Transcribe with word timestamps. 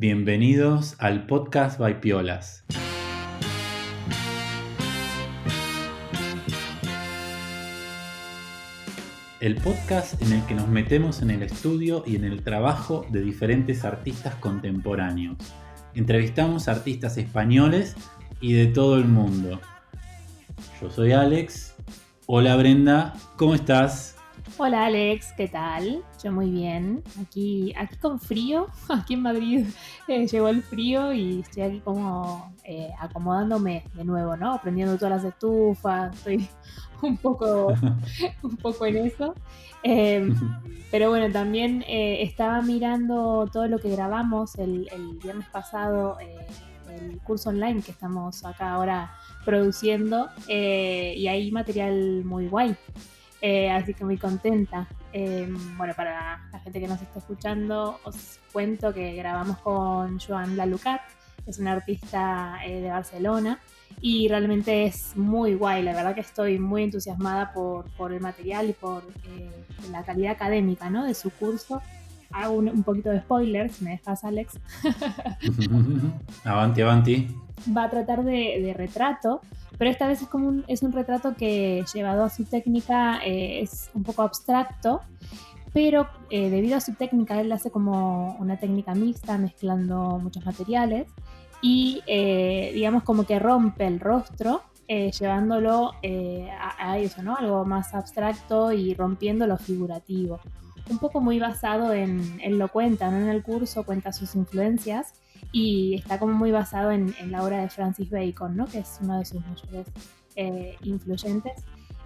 Bienvenidos 0.00 0.94
al 1.00 1.26
podcast 1.26 1.76
by 1.80 2.00
Piolas. 2.00 2.64
El 9.40 9.56
podcast 9.56 10.22
en 10.22 10.34
el 10.34 10.46
que 10.46 10.54
nos 10.54 10.68
metemos 10.68 11.20
en 11.20 11.32
el 11.32 11.42
estudio 11.42 12.04
y 12.06 12.14
en 12.14 12.22
el 12.22 12.44
trabajo 12.44 13.06
de 13.10 13.22
diferentes 13.22 13.84
artistas 13.84 14.36
contemporáneos. 14.36 15.36
Entrevistamos 15.96 16.68
artistas 16.68 17.18
españoles 17.18 17.96
y 18.40 18.52
de 18.52 18.66
todo 18.66 18.98
el 18.98 19.06
mundo. 19.06 19.60
Yo 20.80 20.92
soy 20.92 21.10
Alex. 21.10 21.74
Hola 22.26 22.54
Brenda, 22.54 23.14
¿cómo 23.36 23.56
estás? 23.56 24.17
Hola 24.56 24.86
Alex, 24.86 25.32
¿qué 25.36 25.46
tal? 25.48 26.02
Yo 26.22 26.32
muy 26.32 26.50
bien. 26.50 27.02
Aquí, 27.20 27.72
aquí 27.76 27.96
con 27.96 28.18
frío. 28.18 28.66
Aquí 28.88 29.14
en 29.14 29.22
Madrid 29.22 29.66
eh, 30.08 30.26
llegó 30.26 30.48
el 30.48 30.62
frío 30.62 31.12
y 31.12 31.40
estoy 31.40 31.62
aquí 31.64 31.80
como 31.80 32.52
eh, 32.64 32.90
acomodándome 32.98 33.84
de 33.94 34.04
nuevo, 34.04 34.36
¿no? 34.36 34.54
Aprendiendo 34.54 34.96
todas 34.96 35.22
las 35.22 35.32
estufas. 35.32 36.14
Estoy 36.14 36.48
un 37.02 37.16
poco, 37.18 37.74
un 38.42 38.56
poco 38.56 38.86
en 38.86 38.96
eso. 38.96 39.34
Em, 39.82 40.34
pero 40.90 41.10
bueno, 41.10 41.32
también 41.32 41.84
eh, 41.86 42.22
estaba 42.22 42.62
mirando 42.62 43.48
todo 43.52 43.68
lo 43.68 43.78
que 43.78 43.90
grabamos 43.90 44.56
el, 44.56 44.88
el 44.92 45.18
viernes 45.18 45.48
pasado, 45.48 46.16
el 46.18 47.18
curso 47.20 47.50
online 47.50 47.82
que 47.82 47.90
estamos 47.92 48.44
acá 48.44 48.72
ahora 48.72 49.14
produciendo 49.44 50.28
y 50.48 51.28
hay 51.28 51.50
material 51.52 52.24
muy 52.24 52.48
guay. 52.48 52.76
Eh, 53.40 53.70
así 53.70 53.94
que 53.94 54.04
muy 54.04 54.16
contenta. 54.16 54.88
Em, 55.12 55.56
bueno, 55.76 55.94
para 55.94 56.40
la 56.52 56.58
gente 56.60 56.80
que 56.80 56.88
nos 56.88 57.00
está 57.00 57.18
escuchando, 57.20 57.98
os 58.04 58.40
cuento 58.52 58.92
que 58.92 59.14
grabamos 59.14 59.58
con 59.58 60.18
Joan 60.18 60.56
Lalucat, 60.56 61.00
es 61.46 61.58
una 61.58 61.72
artista 61.72 62.58
eh, 62.66 62.80
de 62.80 62.88
Barcelona 62.88 63.58
y 64.00 64.28
realmente 64.28 64.84
es 64.84 65.16
muy 65.16 65.54
guay. 65.54 65.82
La 65.82 65.94
verdad 65.94 66.14
que 66.14 66.20
estoy 66.20 66.58
muy 66.58 66.82
entusiasmada 66.84 67.52
por, 67.52 67.86
por 67.92 68.12
el 68.12 68.20
material 68.20 68.68
y 68.68 68.72
por 68.72 69.02
eh, 69.24 69.50
la 69.90 70.02
calidad 70.02 70.32
académica 70.32 70.90
¿no? 70.90 71.04
de 71.04 71.14
su 71.14 71.30
curso. 71.30 71.80
Hago 72.30 72.56
un, 72.56 72.82
poquito 72.82 73.08
de 73.08 73.20
spoilers, 73.20 73.80
¿me 73.80 73.92
dejas, 73.92 74.22
Alex? 74.22 74.60
avanti, 76.44 76.82
avanti. 76.82 77.34
Va 77.74 77.84
a 77.84 77.90
tratar 77.90 78.22
de, 78.22 78.60
de 78.60 78.74
retrato, 78.74 79.40
pero 79.78 79.90
esta 79.90 80.08
vez 80.08 80.20
es 80.20 80.28
como 80.28 80.48
un, 80.48 80.64
es 80.66 80.82
un 80.82 80.92
retrato 80.92 81.34
que 81.34 81.84
llevado 81.94 82.24
a 82.24 82.30
su 82.30 82.44
técnica 82.44 83.20
eh, 83.24 83.60
es 83.62 83.90
un 83.94 84.02
poco 84.02 84.22
abstracto, 84.22 85.00
pero 85.72 86.08
eh, 86.30 86.50
debido 86.50 86.76
a 86.76 86.80
su 86.80 86.94
técnica 86.94 87.40
él 87.40 87.52
hace 87.52 87.70
como 87.70 88.36
una 88.40 88.56
técnica 88.56 88.94
mixta 88.94 89.38
mezclando 89.38 90.18
muchos 90.18 90.44
materiales 90.44 91.06
y 91.62 92.02
eh, 92.06 92.72
digamos 92.74 93.04
como 93.04 93.24
que 93.24 93.38
rompe 93.38 93.86
el 93.86 94.00
rostro 94.00 94.62
llevándolo 94.88 95.92
a, 96.00 96.98
eso, 96.98 97.22
¿no? 97.22 97.36
Algo 97.36 97.66
más 97.66 97.92
abstracto 97.92 98.72
y 98.72 98.94
rompiendo 98.94 99.46
lo 99.46 99.58
figurativo. 99.58 100.40
Un 100.88 100.96
poco 100.96 101.20
muy 101.20 101.38
basado 101.38 101.92
en, 101.92 102.40
él 102.42 102.58
lo 102.58 102.68
cuenta, 102.68 103.10
¿no? 103.10 103.18
En 103.18 103.28
el 103.28 103.42
curso 103.42 103.84
cuenta 103.84 104.14
sus 104.14 104.34
influencias 104.34 105.12
y 105.52 105.94
está 105.94 106.18
como 106.18 106.34
muy 106.34 106.50
basado 106.50 106.90
en, 106.90 107.14
la 107.30 107.42
obra 107.42 107.58
de 107.62 107.68
Francis 107.70 108.10
Bacon, 108.10 108.56
¿no? 108.56 108.66
que 108.66 108.80
es 108.80 108.98
uno 109.00 109.18
de 109.18 109.24
sus 109.24 109.40
mayores 109.40 109.86
eh, 110.36 110.76
influyentes. 110.82 111.64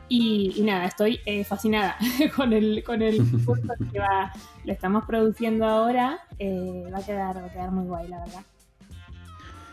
Y, 0.09 0.61
nada, 0.62 0.84
estoy 0.84 1.21
eh, 1.25 1.43
fascinada 1.43 1.97
con 2.37 2.53
el, 2.53 2.84
con 2.84 3.01
el 3.01 3.17
curso 3.47 3.73
que 3.91 3.99
va, 3.99 4.33
lo 4.65 4.73
estamos 4.73 5.05
produciendo 5.07 5.65
ahora. 5.65 6.21
Eh, 6.39 6.84
va, 6.93 6.99
a 6.99 7.03
quedar, 7.03 7.37
va 7.37 7.47
a 7.47 7.53
quedar 7.53 7.71
muy 7.71 7.87
guay, 7.87 8.09
la 8.09 8.21
verdad. 8.21 8.43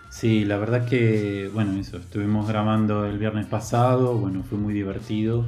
Sí, 0.10 0.46
la 0.46 0.58
verdad 0.58 0.88
que, 0.88 1.50
bueno, 1.54 1.80
eso, 1.80 1.98
estuvimos 1.98 2.48
grabando 2.48 3.06
el 3.06 3.20
viernes 3.20 3.46
pasado, 3.46 4.16
bueno, 4.16 4.44
fue 4.44 4.58
muy 4.58 4.74
divertido 4.74 5.46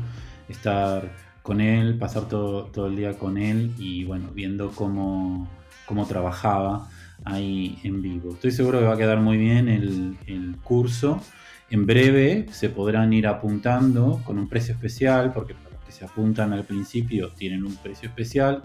estar 0.50 1.10
con 1.42 1.62
él, 1.62 1.98
pasar 1.98 2.28
todo, 2.28 2.66
todo 2.66 2.88
el 2.88 2.96
día 2.96 3.18
con 3.18 3.38
él 3.38 3.74
y, 3.78 4.04
bueno, 4.04 4.30
viendo 4.34 4.72
cómo, 4.72 5.48
cómo 5.86 6.06
trabajaba 6.06 6.90
ahí 7.26 7.80
en 7.84 8.02
vivo. 8.02 8.34
Estoy 8.34 8.52
seguro 8.52 8.80
que 8.80 8.86
va 8.86 8.94
a 8.94 8.98
quedar 8.98 9.20
muy 9.20 9.38
bien 9.38 9.68
el, 9.70 10.56
curso. 10.64 11.22
En 11.70 11.86
breve 11.86 12.48
se 12.52 12.70
podrán 12.70 13.14
ir 13.14 13.28
apuntando 13.28 14.22
con 14.26 14.38
un 14.38 14.48
precio 14.48 14.74
especial, 14.74 15.32
porque 15.34 15.54
para 15.54 15.76
los 15.76 15.86
que 15.86 15.92
se 15.92 16.06
apuntan 16.06 16.54
al 16.54 16.66
principio 16.66 17.30
tienen 17.30 17.64
un 17.64 17.76
precio 17.78 18.10
especial. 18.10 18.64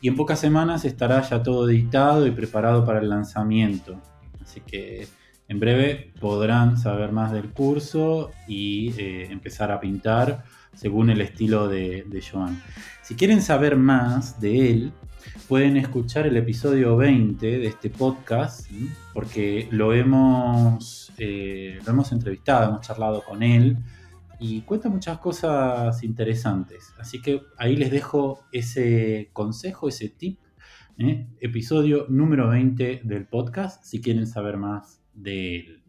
Y 0.00 0.08
en 0.08 0.16
pocas 0.16 0.40
semanas 0.40 0.84
estará 0.84 1.22
ya 1.22 1.42
todo 1.42 1.68
editado 1.68 2.26
y 2.26 2.30
preparado 2.30 2.84
para 2.84 3.00
el 3.00 3.08
lanzamiento. 3.08 4.00
Así 4.42 4.60
que 4.60 5.06
en 5.48 5.60
breve 5.60 6.12
podrán 6.20 6.76
saber 6.78 7.12
más 7.12 7.32
del 7.32 7.50
curso 7.50 8.30
y 8.48 8.92
eh, 8.98 9.28
empezar 9.30 9.70
a 9.70 9.80
pintar 9.80 10.44
según 10.74 11.10
el 11.10 11.20
estilo 11.20 11.68
de, 11.68 12.04
de 12.06 12.22
Joan. 12.22 12.60
Si 13.02 13.14
quieren 13.14 13.42
saber 13.42 13.76
más 13.76 14.40
de 14.40 14.70
él, 14.70 14.92
pueden 15.48 15.76
escuchar 15.76 16.26
el 16.26 16.36
episodio 16.36 16.96
20 16.96 17.58
de 17.58 17.66
este 17.66 17.88
podcast, 17.88 18.68
porque 19.14 19.68
lo 19.70 19.92
hemos, 19.92 21.12
eh, 21.18 21.78
lo 21.84 21.92
hemos 21.92 22.10
entrevistado, 22.12 22.70
hemos 22.70 22.86
charlado 22.86 23.22
con 23.22 23.42
él 23.42 23.78
y 24.40 24.62
cuenta 24.62 24.88
muchas 24.88 25.18
cosas 25.18 26.02
interesantes. 26.02 26.92
Así 26.98 27.22
que 27.22 27.42
ahí 27.58 27.76
les 27.76 27.90
dejo 27.90 28.44
ese 28.50 29.30
consejo, 29.32 29.88
ese 29.88 30.08
tip, 30.08 30.40
¿eh? 30.98 31.28
episodio 31.40 32.06
número 32.08 32.48
20 32.48 33.02
del 33.04 33.26
podcast, 33.26 33.84
si 33.84 34.00
quieren 34.00 34.26
saber 34.26 34.56
más 34.56 35.00
de 35.14 35.56
él. 35.56 35.84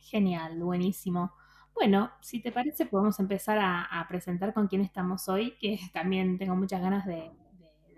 Genial, 0.00 0.58
buenísimo. 0.58 1.32
Bueno, 1.74 2.10
si 2.20 2.40
te 2.40 2.52
parece, 2.52 2.86
podemos 2.86 3.18
empezar 3.18 3.58
a 3.60 4.06
presentar 4.08 4.54
con 4.54 4.68
quién 4.68 4.80
estamos 4.80 5.28
hoy, 5.28 5.54
que 5.60 5.78
también 5.92 6.38
tengo 6.38 6.54
muchas 6.54 6.80
ganas 6.80 7.04
de, 7.04 7.32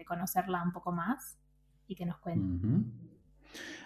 conocerla 0.07 0.63
un 0.63 0.73
poco 0.73 0.93
más 0.93 1.37
y 1.87 1.95
que 1.95 2.07
nos 2.07 2.19
cuente. 2.19 2.67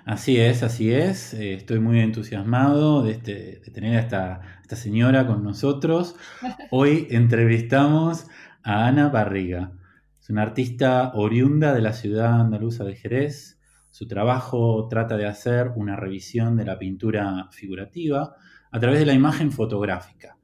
Así 0.04 0.38
es, 0.38 0.62
así 0.62 0.92
es. 0.92 1.34
Eh, 1.34 1.54
estoy 1.54 1.80
muy 1.80 2.00
entusiasmado 2.00 3.02
de, 3.02 3.12
este, 3.12 3.60
tener 3.72 3.96
a 3.96 4.00
esta, 4.00 4.40
esta, 4.62 4.76
señora 4.76 5.26
con 5.26 5.42
nosotros. 5.42 6.16
Hoy 6.70 7.06
entrevistamos 7.10 8.26
a 8.62 8.86
Ana 8.86 9.08
Barriga. 9.08 9.72
Es 10.20 10.30
una 10.30 10.42
artista 10.42 11.12
oriunda 11.14 11.74
de 11.74 11.82
la 11.82 11.92
ciudad 11.92 12.40
andaluza 12.40 12.84
de 12.84 12.96
Jerez. 12.96 13.58
Su 13.90 14.06
trabajo 14.06 14.86
trata 14.88 15.16
de 15.16 15.26
hacer 15.26 15.72
una 15.74 15.96
revisión 15.96 16.56
de 16.56 16.64
la 16.64 16.78
pintura 16.78 17.48
figurativa 17.50 18.36
a 18.70 18.80
través 18.80 19.00
de 19.00 19.06
la 19.06 19.14
imagen 19.14 19.50
fotográfica, 19.50 20.38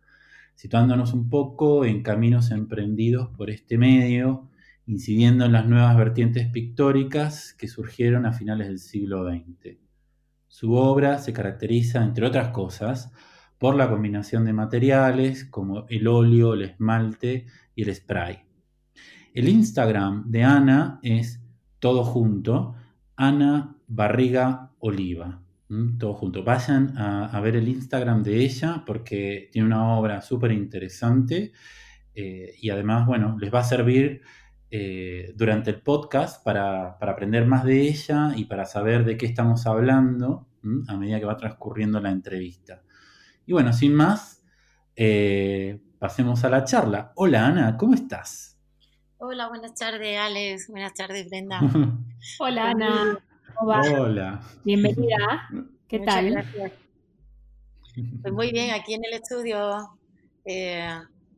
situándonos 0.55 1.13
un 1.13 1.31
poco 1.31 1.85
en 1.85 2.03
caminos 2.03 2.51
emprendidos 2.51 3.29
por 3.37 3.51
este 3.51 3.79
medio 3.79 4.51
incidiendo 4.87 5.45
en 5.45 5.53
las 5.53 5.67
nuevas 5.67 5.97
vertientes 5.97 6.49
pictóricas 6.49 7.55
que 7.55 7.69
surgieron 7.69 8.25
a 8.25 8.33
finales 8.33 8.69
del 8.69 8.79
siglo 8.79 9.29
XX. 9.29 9.79
Su 10.47 10.75
obra 10.75 11.19
se 11.19 11.33
caracteriza, 11.33 12.03
entre 12.03 12.27
otras 12.27 12.49
cosas, 12.49 13.13
por 13.59 13.75
la 13.75 13.89
combinación 13.89 14.45
de 14.45 14.53
materiales 14.53 15.45
como 15.45 15.87
el 15.89 16.07
óleo, 16.07 16.55
el 16.55 16.63
esmalte 16.63 17.47
y 17.75 17.83
el 17.83 17.95
spray. 17.95 18.39
El 19.35 19.49
Instagram 19.49 20.31
de 20.31 20.45
Ana 20.45 21.01
es 21.03 21.43
todo 21.79 22.05
junto, 22.05 22.75
Ana 23.17 23.77
Barriga 23.87 24.73
Oliva. 24.79 25.43
Todo 25.99 26.15
junto. 26.15 26.45
Vayan 26.45 26.97
a, 26.97 27.41
ver 27.41 27.57
el 27.57 27.67
Instagram 27.67 28.23
de 28.23 28.45
ella 28.45 28.85
porque 28.87 29.49
tiene 29.51 29.67
una 29.67 29.99
obra 29.99 30.23
súper 30.23 30.53
interesante 30.53 31.53
eh, 32.15 32.55
y 32.61 32.71
además, 32.71 33.05
bueno, 33.07 33.37
les 33.41 33.53
va 33.53 33.61
a 33.61 33.65
servir 33.65 34.23
eh, 34.71 35.33
durante 35.37 35.71
el 35.71 35.81
podcast 35.81 36.43
para, 36.43 36.97
aprender 37.01 37.47
más 37.47 37.65
de 37.65 37.83
ella 37.83 38.33
y 38.35 38.47
para 38.47 38.65
saber 38.65 39.05
de 39.05 39.17
qué 39.17 39.27
estamos 39.27 39.67
hablando 39.67 40.49
a 40.89 40.97
medida 40.97 41.21
que 41.21 41.27
va 41.27 41.37
transcurriendo 41.37 42.01
la 42.01 42.11
entrevista. 42.11 42.83
Y 43.47 43.53
bueno, 43.53 43.73
sin 43.73 43.95
más, 43.95 44.43
eh, 44.97 45.81
pasemos 46.01 46.43
a 46.45 46.51
la 46.51 46.65
charla. 46.65 47.13
Hola 47.15 47.47
Ana, 47.47 47.77
¿cómo 47.77 47.95
estás? 47.95 48.59
Hola, 49.19 49.49
buenas 49.49 49.75
tardes 49.75 50.19
Alex, 50.19 50.69
buenas 50.69 50.95
tardes 50.95 51.29
Brenda. 51.29 51.61
Hola 52.41 52.71
Ana, 52.71 53.25
¿cómo 53.55 53.71
va? 53.71 53.81
Hola. 54.01 54.41
Bienvenida, 54.65 55.49
¿qué 55.89 56.01
tal? 56.01 56.33
Gracias. 56.33 56.73
Pues 58.21 58.35
muy 58.35 58.51
bien, 58.51 58.73
aquí 58.73 58.95
en 58.95 59.05
el 59.05 59.13
estudio. 59.15 59.97
Eh, 60.45 60.91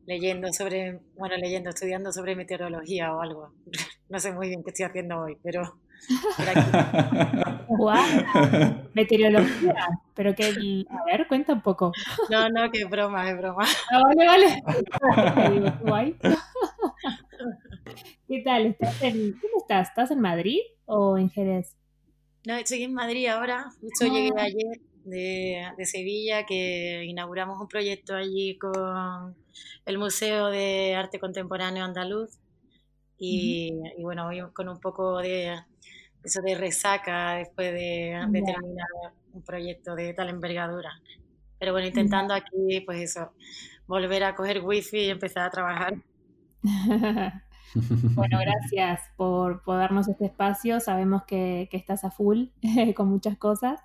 leyendo 0.09 0.51
sobre, 0.51 0.99
bueno, 1.15 1.37
leyendo, 1.37 1.69
estudiando 1.69 2.11
sobre 2.11 2.35
meteorología 2.35 3.15
o 3.15 3.21
algo. 3.21 3.53
No 4.09 4.19
sé 4.19 4.31
muy 4.31 4.47
bien 4.47 4.63
qué 4.63 4.71
estoy 4.71 4.87
haciendo 4.87 5.19
hoy, 5.19 5.37
pero... 5.43 5.61
Meteorología, 8.95 9.87
pero 10.15 10.33
que, 10.33 10.85
a 10.89 11.05
ver, 11.05 11.27
cuenta 11.27 11.53
un 11.53 11.61
poco. 11.61 11.91
No, 12.31 12.49
no, 12.49 12.71
que 12.71 12.85
broma, 12.85 13.29
es 13.29 13.37
broma. 13.37 13.65
Ah, 13.91 14.01
vale, 14.01 14.25
vale. 14.25 14.63
Guay. 15.81 16.15
¿Qué 18.27 18.41
tal? 18.43 18.65
¿Estás 18.65 18.99
en, 19.03 19.33
¿Cómo 19.33 19.61
estás? 19.61 19.89
¿Estás 19.89 20.09
en 20.09 20.21
Madrid 20.21 20.57
o 20.87 21.19
en 21.19 21.29
Jerez? 21.29 21.75
No, 22.47 22.55
estoy 22.55 22.81
en 22.81 22.95
Madrid 22.95 23.27
ahora. 23.27 23.69
Justo 23.79 24.07
llegué 24.07 24.31
ayer 24.37 24.79
de, 25.09 25.85
Sevilla, 25.85 26.45
que 26.45 27.03
inauguramos 27.05 27.59
un 27.59 27.67
proyecto 27.67 28.15
allí 28.15 28.57
con 28.57 29.35
el 29.85 29.97
Museo 29.97 30.47
de 30.47 30.95
Arte 30.95 31.19
Contemporáneo 31.19 31.83
Andaluz. 31.83 32.39
Y, 33.17 33.73
bueno, 33.99 34.27
hoy 34.27 34.41
con 34.53 34.69
un 34.69 34.79
poco 34.79 35.17
de 35.17 35.53
eso 36.23 36.41
de 36.41 36.55
resaca 36.55 37.35
después 37.35 37.73
de, 37.73 38.17
terminar 38.31 38.87
un 39.33 39.43
proyecto 39.43 39.95
de 39.95 40.13
tal 40.13 40.29
envergadura. 40.29 41.01
Pero 41.59 41.73
bueno, 41.73 41.87
intentando 41.87 42.33
aquí, 42.33 42.81
pues 42.85 43.01
eso, 43.01 43.33
volver 43.87 44.23
a 44.23 44.35
coger 44.35 44.61
wifi 44.61 44.97
y 44.97 45.09
empezar 45.09 45.43
a 45.43 45.49
trabajar. 45.49 45.95
bueno, 48.15 48.39
gracias 48.39 49.01
por, 49.15 49.63
darnos 49.65 50.07
este 50.07 50.25
espacio. 50.25 50.79
Sabemos 50.79 51.23
que, 51.23 51.67
que 51.71 51.77
estás 51.77 52.03
a 52.03 52.11
full 52.11 52.47
con 52.95 53.09
muchas 53.09 53.37
cosas. 53.37 53.79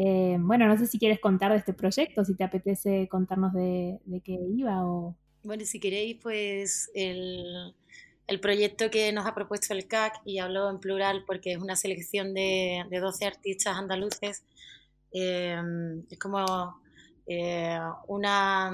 Eh, 0.00 0.36
bueno, 0.38 0.68
no 0.68 0.78
sé 0.78 0.86
si 0.86 0.96
quieres 0.96 1.18
contar 1.18 1.50
de 1.50 1.58
este 1.58 1.72
proyecto, 1.72 2.24
si 2.24 2.36
te 2.36 2.44
apetece 2.44 3.08
contarnos 3.08 3.52
de, 3.52 3.98
qué 4.22 4.38
iba 4.56 4.86
o... 4.86 5.16
Bueno, 5.42 5.64
si 5.64 5.80
queréis, 5.80 6.18
pues 6.22 6.88
el, 6.94 7.74
proyecto 8.40 8.92
que 8.92 9.10
nos 9.10 9.26
ha 9.26 9.34
propuesto 9.34 9.74
el 9.74 9.88
CAC, 9.88 10.20
y 10.24 10.38
hablo 10.38 10.70
en 10.70 10.78
plural 10.78 11.24
porque 11.26 11.50
es 11.50 11.58
una 11.58 11.74
selección 11.74 12.32
de, 12.32 12.84
de 12.88 13.00
12 13.00 13.26
artistas 13.26 13.76
andaluces, 13.76 14.44
eh, 15.12 15.60
es 16.08 16.18
como 16.20 16.80
eh, 17.26 17.80
una, 18.06 18.70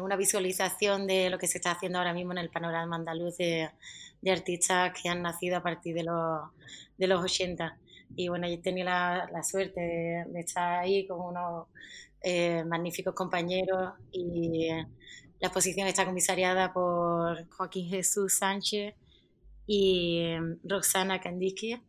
una 0.00 0.16
visualización 0.16 1.06
de 1.06 1.30
lo 1.30 1.38
que 1.38 1.46
se 1.46 1.58
está 1.58 1.70
haciendo 1.70 1.98
ahora 1.98 2.12
mismo 2.12 2.32
en 2.32 2.38
el 2.38 2.50
panorama 2.50 2.96
andaluz 2.96 3.36
de, 3.36 3.70
artistas 4.28 4.92
que 5.00 5.08
han 5.08 5.22
nacido 5.22 5.58
a 5.58 5.62
partir 5.62 5.94
de 5.94 6.02
los, 6.02 6.40
de 6.98 7.06
los 7.06 7.22
80. 7.22 7.78
Y 8.14 8.28
bueno, 8.28 8.48
yo 8.48 8.60
tenía 8.60 8.84
la, 8.84 9.28
la 9.32 9.42
suerte 9.42 9.80
de, 9.80 10.40
estar 10.40 10.80
ahí 10.80 11.06
con 11.06 11.20
unos 11.20 11.66
eh, 12.22 12.64
magníficos 12.64 13.14
compañeros 13.14 13.94
y 14.12 14.68
la 15.38 15.48
exposición 15.48 15.86
está 15.86 16.04
comisariada 16.04 16.72
por 16.72 17.48
Joaquín 17.50 17.88
Jesús 17.88 18.38
Sánchez 18.38 18.94
y 19.66 20.20
em, 20.20 20.58
Roxana 20.64 21.20
Kandinsky. 21.20 21.80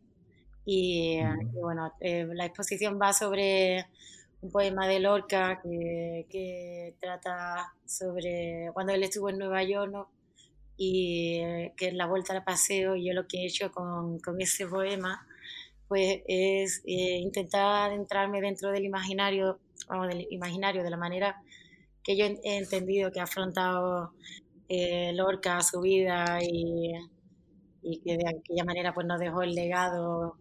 Y, 0.64 1.18
bueno, 1.54 1.94
eh, 2.00 2.26
la 2.34 2.44
exposición 2.44 2.98
va 3.00 3.14
sobre 3.14 3.86
un 4.42 4.50
poema 4.50 4.86
de 4.86 5.00
Lorca 5.00 5.60
que, 5.62 6.26
que, 6.30 6.94
trata 7.00 7.72
sobre 7.86 8.70
cuando 8.74 8.92
él 8.92 9.02
estuvo 9.02 9.30
en 9.30 9.38
Nueva 9.38 9.62
York 9.62 10.08
y 10.76 11.40
eh, 11.40 11.72
que 11.76 11.88
es 11.88 11.94
la 11.94 12.06
vuelta 12.06 12.34
al 12.34 12.44
paseo 12.44 12.94
y 12.96 13.06
yo 13.06 13.14
lo 13.14 13.26
que 13.26 13.38
he 13.38 13.46
hecho 13.46 13.72
con, 13.72 14.18
con 14.20 14.40
ese 14.40 14.66
poema 14.66 15.26
pues 15.88 16.20
es 16.26 16.82
eh, 16.86 17.18
intentar 17.18 17.92
entrarme 17.92 18.40
dentro 18.40 18.70
del 18.70 18.84
imaginario, 18.84 19.58
vamos, 19.88 20.08
del 20.08 20.26
imaginario 20.30 20.82
de 20.82 20.90
la 20.90 20.96
manera 20.96 21.42
que 22.02 22.16
yo 22.16 22.24
he 22.24 22.56
entendido 22.56 23.10
que 23.10 23.20
ha 23.20 23.24
afrontado 23.24 24.12
eh, 24.68 25.12
Lorca 25.14 25.60
su 25.62 25.80
vida 25.80 26.38
y, 26.42 26.92
que 28.04 28.16
de 28.16 28.28
aquella 28.28 28.64
manera 28.64 28.92
pues 28.92 29.06
nos 29.06 29.18
dejó 29.18 29.42
el 29.42 29.54
legado 29.54 30.36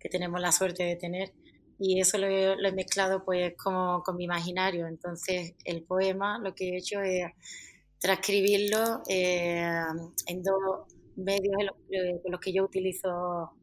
que 0.00 0.08
tenemos 0.08 0.40
la 0.40 0.52
suerte 0.52 0.82
de 0.84 0.96
tener. 0.96 1.32
Y 1.78 2.00
eso 2.00 2.18
lo 2.18 2.26
he, 2.26 2.72
mezclado 2.72 3.24
pues 3.24 3.54
como 3.56 4.02
con 4.02 4.16
mi 4.16 4.24
imaginario. 4.24 4.86
Entonces 4.88 5.54
el 5.64 5.82
poema 5.84 6.38
lo 6.40 6.54
que 6.54 6.70
he 6.70 6.76
hecho 6.78 7.00
es 7.02 7.24
transcribirlo 8.00 9.02
eh, 9.08 9.70
en 10.26 10.42
dos 10.42 10.86
medios 11.16 11.56
con 12.22 12.32
los 12.32 12.40
que 12.40 12.52
yo 12.52 12.64
utilizo 12.64 13.57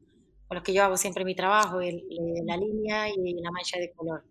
con 0.48 0.56
los 0.56 0.64
que 0.64 0.74
yo 0.74 0.84
hago 0.84 0.98
siempre 0.98 1.26
mi 1.26 1.36
trabajo, 1.36 1.80
la 1.80 2.58
línea 2.58 3.10
y 3.10 3.34
la 3.42 3.52
mancha 3.52 3.80
de 3.80 3.92
color. 3.94 4.24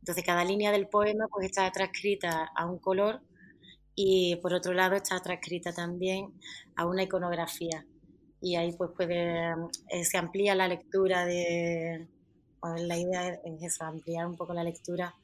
Entonces 0.00 0.22
cada 0.22 0.44
línea 0.44 0.70
del 0.70 0.88
poema 0.88 1.26
pues 1.30 1.46
está 1.46 1.70
transcrita 1.72 2.50
a 2.54 2.66
un 2.66 2.78
color 2.78 3.22
y 3.94 4.36
por 4.36 4.52
otro 4.52 4.74
lado 4.74 4.96
está 4.96 5.18
transcrita 5.20 5.72
también 5.72 6.34
a 6.76 6.86
una 6.86 7.04
iconografía. 7.04 7.86
Y 8.40 8.56
ahí 8.56 8.72
pues 8.76 8.90
puede, 8.94 9.54
eh, 9.88 10.04
se 10.04 10.18
amplía 10.18 10.54
la 10.54 10.68
lectura 10.68 11.24
de, 11.24 12.06
la 12.62 12.98
idea 12.98 13.28
es 13.28 13.62
eso, 13.62 13.84
ampliar 13.84 14.26
un 14.26 14.36
poco 14.36 14.52
la 14.52 14.64
lectura 14.64 15.14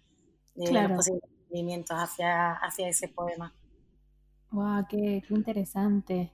de 0.55 0.73
los 0.73 0.93
posibles 0.93 1.23
movimientos 1.51 1.97
hacia, 1.99 2.53
hacia 2.53 2.89
ese 2.89 3.09
poema. 3.09 3.55
¡Guau! 4.51 4.87
qué, 4.89 5.23
qué 5.27 5.35
interesante! 5.35 6.33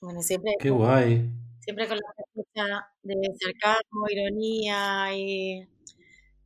Bueno, 0.00 0.22
siempre... 0.22 0.52
¡Qué 0.60 0.70
guay! 0.70 1.28
Siempre 1.68 1.86
con 1.86 1.98
la 1.98 2.14
respuesta 2.16 2.90
de 3.02 3.14
sarcasmo, 3.38 4.06
ironía 4.08 5.14
y, 5.14 5.68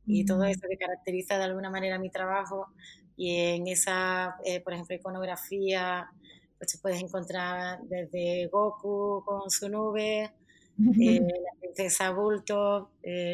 y, 0.05 0.25
todo 0.25 0.39
mm. 0.39 0.47
eso 0.47 0.67
que 0.69 0.75
caracteriza 0.75 1.37
de 1.37 1.45
alguna 1.45 1.69
manera 1.69 1.97
mi 1.97 2.09
trabajo. 2.09 2.67
Y 3.15 3.33
en 3.33 3.67
esa, 3.67 4.35
eh, 4.43 4.59
por 4.59 4.73
ejemplo, 4.73 4.97
iconografía, 4.97 6.11
pues 6.57 6.73
te 6.73 6.77
puedes 6.79 7.01
encontrar 7.01 7.79
desde 7.83 8.47
Goku 8.47 9.23
con 9.25 9.49
su 9.49 9.69
nube, 9.69 10.23
eh, 10.23 10.29
la 11.21 11.59
princesa 11.61 12.11
Bulto, 12.11 12.91
eh, 13.01 13.33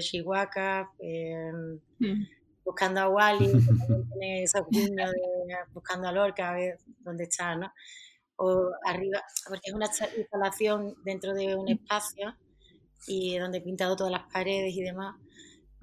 em, 1.00 1.80
mm. 1.97 2.27
buscando 2.65 3.00
a 3.00 3.09
Wally, 3.09 3.47
que 3.47 3.62
también 3.65 4.09
tiene 4.13 4.44
esos 4.44 4.62
guiños 4.69 5.12
de 5.12 5.56
buscando 5.74 6.07
a 6.07 6.12
Lorca, 6.12 6.51
a 6.51 6.53
ver 6.53 6.77
dónde 7.00 7.24
está, 7.24 7.56
¿no? 7.56 7.74
O 8.39 8.71
arriba, 8.86 9.21
porque 9.47 9.69
es 9.69 9.74
una 9.74 9.88
instalación 10.18 10.95
dentro 11.03 11.33
de 11.33 11.56
un 11.56 11.68
espacio 11.68 12.36
y 13.06 13.38
donde 13.38 13.57
he 13.57 13.62
pintado 13.62 13.97
todas 13.97 14.12
las 14.12 14.24
paredes 14.31 14.74
y 14.75 14.81
demás. 14.81 15.15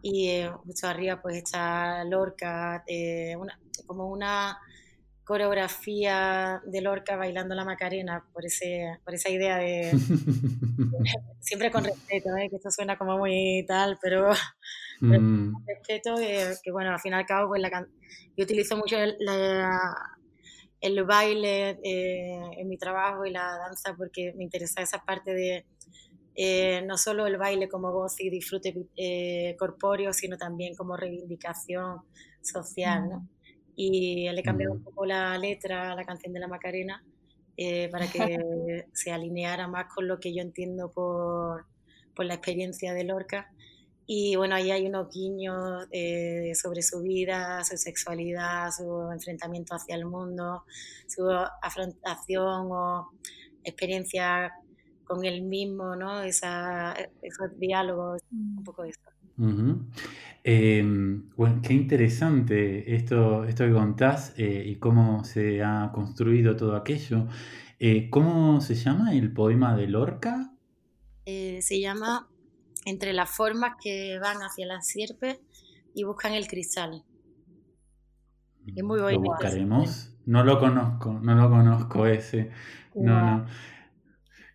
Y 0.00 0.28
eh, 0.28 0.50
justo 0.64 0.86
arriba 0.86 1.20
pues 1.20 1.36
está 1.36 2.02
Lorca, 2.04 2.82
eh, 2.86 3.34
como 3.86 4.08
una 4.08 4.58
coreografía 5.24 6.62
de 6.64 6.80
Lorca 6.80 7.16
bailando 7.16 7.54
la 7.54 7.64
Macarena, 7.64 8.24
por, 8.32 8.46
ese, 8.46 9.00
por 9.04 9.14
esa 9.14 9.28
idea 9.28 9.58
de... 9.58 9.90
siempre 11.40 11.70
con 11.70 11.84
respeto, 11.84 12.34
¿eh? 12.36 12.48
que 12.48 12.56
esto 12.56 12.70
suena 12.70 12.96
como 12.96 13.18
muy 13.18 13.64
tal, 13.66 13.98
pero, 14.00 14.30
mm. 15.00 15.52
con 15.52 15.66
respeto, 15.66 16.14
que, 16.16 16.70
bueno, 16.72 16.92
al 16.92 17.00
fin 17.00 17.12
y 17.12 17.16
al 17.16 17.26
cabo, 17.26 17.48
pues 17.48 17.60
la, 17.60 17.86
yo 18.36 18.44
utilizo 18.44 18.76
mucho 18.76 18.96
la, 19.18 20.15
el 20.80 21.04
baile 21.04 21.78
eh, 21.82 22.40
en 22.58 22.68
mi 22.68 22.76
trabajo 22.76 23.24
y 23.24 23.30
la 23.30 23.56
danza 23.58 23.94
porque 23.96 24.32
me 24.36 24.44
interesa 24.44 24.82
esa 24.82 25.04
parte 25.04 25.32
de 25.32 25.64
eh, 26.34 26.82
no 26.86 26.98
solo 26.98 27.26
el 27.26 27.38
baile 27.38 27.68
como 27.68 27.90
goce 27.92 28.24
y 28.24 28.30
disfrute 28.30 28.74
eh, 28.96 29.56
corpóreo, 29.58 30.12
sino 30.12 30.36
también 30.36 30.74
como 30.74 30.96
reivindicación 30.96 32.02
social. 32.42 33.08
¿no? 33.08 33.20
Mm. 33.20 33.28
Y 33.74 34.30
le 34.30 34.40
he 34.40 34.42
cambiado 34.42 34.74
un 34.74 34.80
mm. 34.80 34.84
poco 34.84 35.06
la 35.06 35.36
letra 35.38 35.92
a 35.92 35.94
la 35.94 36.04
canción 36.04 36.32
de 36.32 36.40
la 36.40 36.48
Macarena 36.48 37.02
para 37.90 38.06
que 38.10 38.84
se 38.92 39.12
alineara 39.12 39.66
más 39.66 39.86
con 39.92 40.06
lo 40.06 40.20
que 40.20 40.34
yo 40.34 40.42
entiendo 40.42 40.90
por, 40.90 41.64
por 42.14 42.26
la 42.26 42.34
experiencia 42.34 42.92
de 42.92 43.04
Lorca 43.04 43.50
y 44.06 44.36
bueno, 44.36 44.54
ahí 44.54 44.70
hay 44.70 44.86
unos 44.86 45.12
guiños 45.12 45.86
eh, 45.90 46.52
sobre 46.54 46.82
su 46.82 47.02
vida, 47.02 47.64
su 47.64 47.76
sexualidad, 47.76 48.70
su 48.70 49.10
enfrentamiento 49.12 49.74
hacia 49.74 49.96
el 49.96 50.06
mundo, 50.06 50.64
su 51.08 51.28
afrontación 51.28 52.68
o 52.70 53.10
experiencia 53.64 54.52
con 55.04 55.24
él 55.24 55.42
mismo, 55.42 55.96
¿no? 55.96 56.22
Esa, 56.22 56.94
esos 57.20 57.58
diálogos, 57.58 58.22
un 58.30 58.62
poco 58.62 58.84
de 58.84 58.90
eso. 58.90 59.00
Em, 60.44 61.28
bueno, 61.36 61.60
qué 61.62 61.74
interesante 61.74 62.94
esto, 62.94 63.44
esto 63.44 63.64
que 63.64 63.72
contás 63.72 64.34
eh, 64.36 64.62
y 64.66 64.76
cómo 64.76 65.24
se 65.24 65.64
ha 65.64 65.90
construido 65.92 66.54
todo 66.54 66.76
aquello. 66.76 67.26
Eh, 67.80 68.08
¿Cómo 68.08 68.60
se 68.60 68.76
llama 68.76 69.14
el 69.14 69.32
poema 69.32 69.76
de 69.76 69.88
Lorca? 69.88 70.52
se 71.26 71.80
llama 71.80 72.28
entre 72.86 73.12
las 73.12 73.28
formas 73.28 73.74
que 73.82 74.18
van 74.20 74.38
hacia 74.38 74.64
la 74.64 74.80
sierpe 74.80 75.40
y 75.92 76.04
buscan 76.04 76.32
el 76.32 76.46
cristal. 76.46 77.04
Es 78.74 78.82
muy 78.82 79.00
bonito. 79.00 79.22
Lo 79.22 79.30
buscaremos. 79.30 80.16
No 80.24 80.44
lo 80.44 80.58
conozco, 80.58 81.12
no 81.20 81.34
lo 81.34 81.50
conozco 81.50 82.06
ese. 82.06 82.50
No, 82.94 83.38
no. 83.38 83.46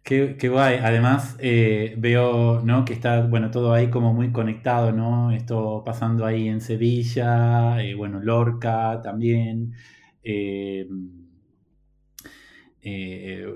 Qué, 0.03 0.49
guay. 0.49 0.77
Además, 0.77 1.37
eh, 1.39 1.93
veo 1.97 2.61
¿no? 2.61 2.85
que 2.85 2.93
está 2.93 3.21
bueno, 3.21 3.51
todo 3.51 3.73
ahí 3.73 3.89
como 3.89 4.13
muy 4.13 4.31
conectado, 4.31 4.91
¿no? 4.91 5.31
Esto 5.31 5.83
pasando 5.85 6.25
ahí 6.25 6.47
en 6.47 6.61
Sevilla, 6.61 7.81
eh, 7.83 7.95
bueno, 7.95 8.19
Lorca 8.21 9.01
también. 9.01 9.73
Eh, 10.23 10.87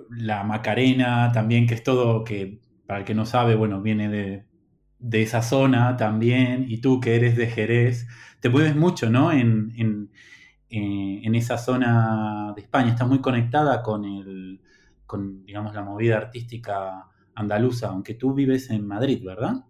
la 0.10 0.44
Macarena 0.44 1.32
también, 1.34 1.66
que 1.66 1.74
es 1.76 1.84
todo 1.84 2.24
que, 2.24 2.60
para 2.86 3.00
el 3.00 3.06
que 3.06 3.16
no 3.16 3.26
sabe, 3.26 3.56
bueno, 3.56 3.82
viene 3.82 4.08
de, 4.10 4.46
de 5.00 5.22
esa 5.22 5.42
zona 5.42 5.98
también, 5.98 6.66
y 6.68 6.80
tú 6.80 7.00
que 7.00 7.16
eres 7.16 7.36
de 7.36 7.48
Jerez, 7.48 8.08
te 8.40 8.50
mueves 8.50 8.76
mucho, 8.76 9.10
¿no? 9.10 9.32
En, 9.32 9.74
en, 9.78 10.12
eh, 10.70 11.38
esa 11.38 11.58
zona 11.58 12.54
de 12.56 12.62
España, 12.62 12.92
estás 12.92 13.08
muy 13.08 13.20
conectada 13.20 13.82
con, 13.82 14.06
el, 14.06 14.62
con, 15.06 15.46
digamos, 15.46 15.74
la 15.76 15.84
movida 15.84 16.18
artística 16.18 17.08
andaluza, 17.36 17.90
aunque 17.90 18.14
tú 18.14 18.34
vives 18.34 18.70
en 18.70 18.88
Madrid, 18.88 19.22
¿verdad? 19.24 19.66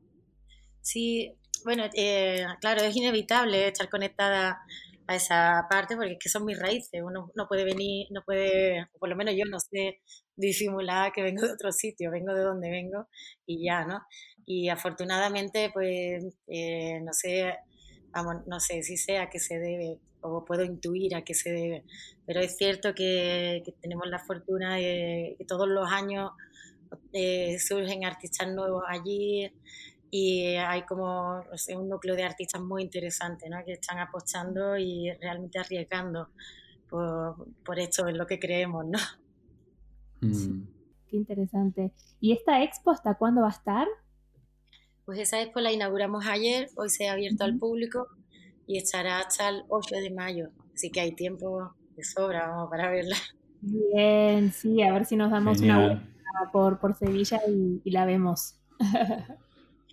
Sí, 0.82 1.34
bueno, 1.64 1.84
eh, 1.96 2.46
claro, 2.62 2.82
es 2.82 2.96
inevitable 2.96 3.68
estar 3.68 3.90
conectada 3.90 4.62
a 5.08 5.16
esa 5.16 5.68
parte 5.70 5.96
porque 5.96 6.14
es 6.14 6.20
que 6.20 6.30
son 6.30 6.46
mis 6.46 6.60
raíces. 6.60 7.02
Uno 7.04 7.32
no 7.36 7.48
puede 7.48 7.64
venir, 7.64 8.08
no 8.12 8.24
puede, 8.24 8.88
por 9.00 9.10
lo 9.10 9.16
menos 9.16 9.36
yo 9.38 9.46
no 9.46 9.60
sé 9.60 10.02
disimular 10.36 11.12
que 11.12 11.24
vengo 11.24 11.46
de 11.46 11.54
otro 11.54 11.72
sitio, 11.72 12.12
vengo 12.12 12.34
de 12.34 12.44
donde 12.44 12.70
vengo 12.70 13.08
y 13.46 13.66
ya, 13.66 13.86
¿no? 13.86 14.02
Y 14.46 14.70
afortunadamente, 14.70 15.70
pues, 15.74 16.24
eh, 16.48 17.00
no 17.02 17.14
sé, 17.14 17.56
vamos, 18.12 18.48
no 18.48 18.60
sé 18.60 18.84
si 18.84 18.98
sé 18.98 19.18
a 19.18 19.30
qué 19.30 19.40
se 19.40 19.60
debe 19.60 20.00
o 20.22 20.44
puedo 20.44 20.64
intuir 20.64 21.16
a 21.16 21.24
qué 21.24 21.36
se 21.36 21.52
debe, 21.52 21.84
pero 22.26 22.40
es 22.40 22.58
cierto 22.58 22.96
que, 22.96 23.64
tenemos 23.82 24.08
la 24.08 24.20
fortuna 24.20 24.76
de 24.76 25.36
que 25.38 25.46
todos 25.46 25.68
los 25.68 25.88
años 25.92 26.32
eh, 27.14 27.60
surgen 27.60 28.06
artistas 28.06 28.48
nuevos 28.48 28.84
allí, 28.88 29.52
y 30.12 30.56
hay 30.56 30.84
como 30.84 31.44
un 31.76 31.90
núcleo 31.90 32.16
de 32.16 32.24
artistas 32.24 32.62
muy 32.62 32.84
interesante, 32.84 33.50
¿no? 33.50 33.58
que 33.66 33.74
están 33.74 34.00
apostando 34.00 34.78
y 34.78 35.12
realmente 35.20 35.60
arriesgando 35.60 36.30
por, 36.90 37.48
por 37.64 37.80
esto, 37.80 38.08
en 38.08 38.18
lo 38.18 38.26
que 38.26 38.40
creemos. 38.40 38.86
¿no? 38.86 39.00
Mm. 40.22 40.68
Qué 41.08 41.18
interesante. 41.18 41.92
¿Y 42.20 42.34
esta 42.34 42.64
expo 42.64 42.92
hasta 42.92 43.16
cuándo 43.16 43.42
va 43.42 43.48
a 43.48 43.52
estar? 43.52 43.88
Pues 45.06 45.20
esa 45.20 45.42
expo 45.42 45.60
la 45.60 45.72
inauguramos 45.72 46.26
ayer, 46.26 46.70
hoy 46.76 46.90
se 46.90 47.08
ha 47.08 47.14
abierto 47.14 47.44
al 47.44 47.58
público 47.58 48.08
y 48.66 48.78
estará 48.78 49.20
hasta 49.20 49.50
el 49.50 49.64
8 49.70 49.96
de 49.98 50.10
mayo, 50.10 50.50
así 50.74 50.90
que 50.90 51.02
hay 51.02 51.12
tiempo 51.14 51.76
de 51.96 52.04
sobra 52.04 52.48
vamos, 52.48 52.70
para 52.72 52.90
verla. 52.90 53.16
Bien, 53.62 54.52
sí, 54.52 54.82
a 54.82 54.92
ver 54.94 55.06
si 55.06 55.16
nos 55.16 55.30
damos 55.30 55.60
una 55.62 55.80
vuelta 55.80 56.08
por, 56.52 56.80
por 56.80 56.96
Sevilla 56.96 57.40
y, 57.48 57.82
y 57.84 57.92
la 57.92 58.06
vemos. 58.06 58.60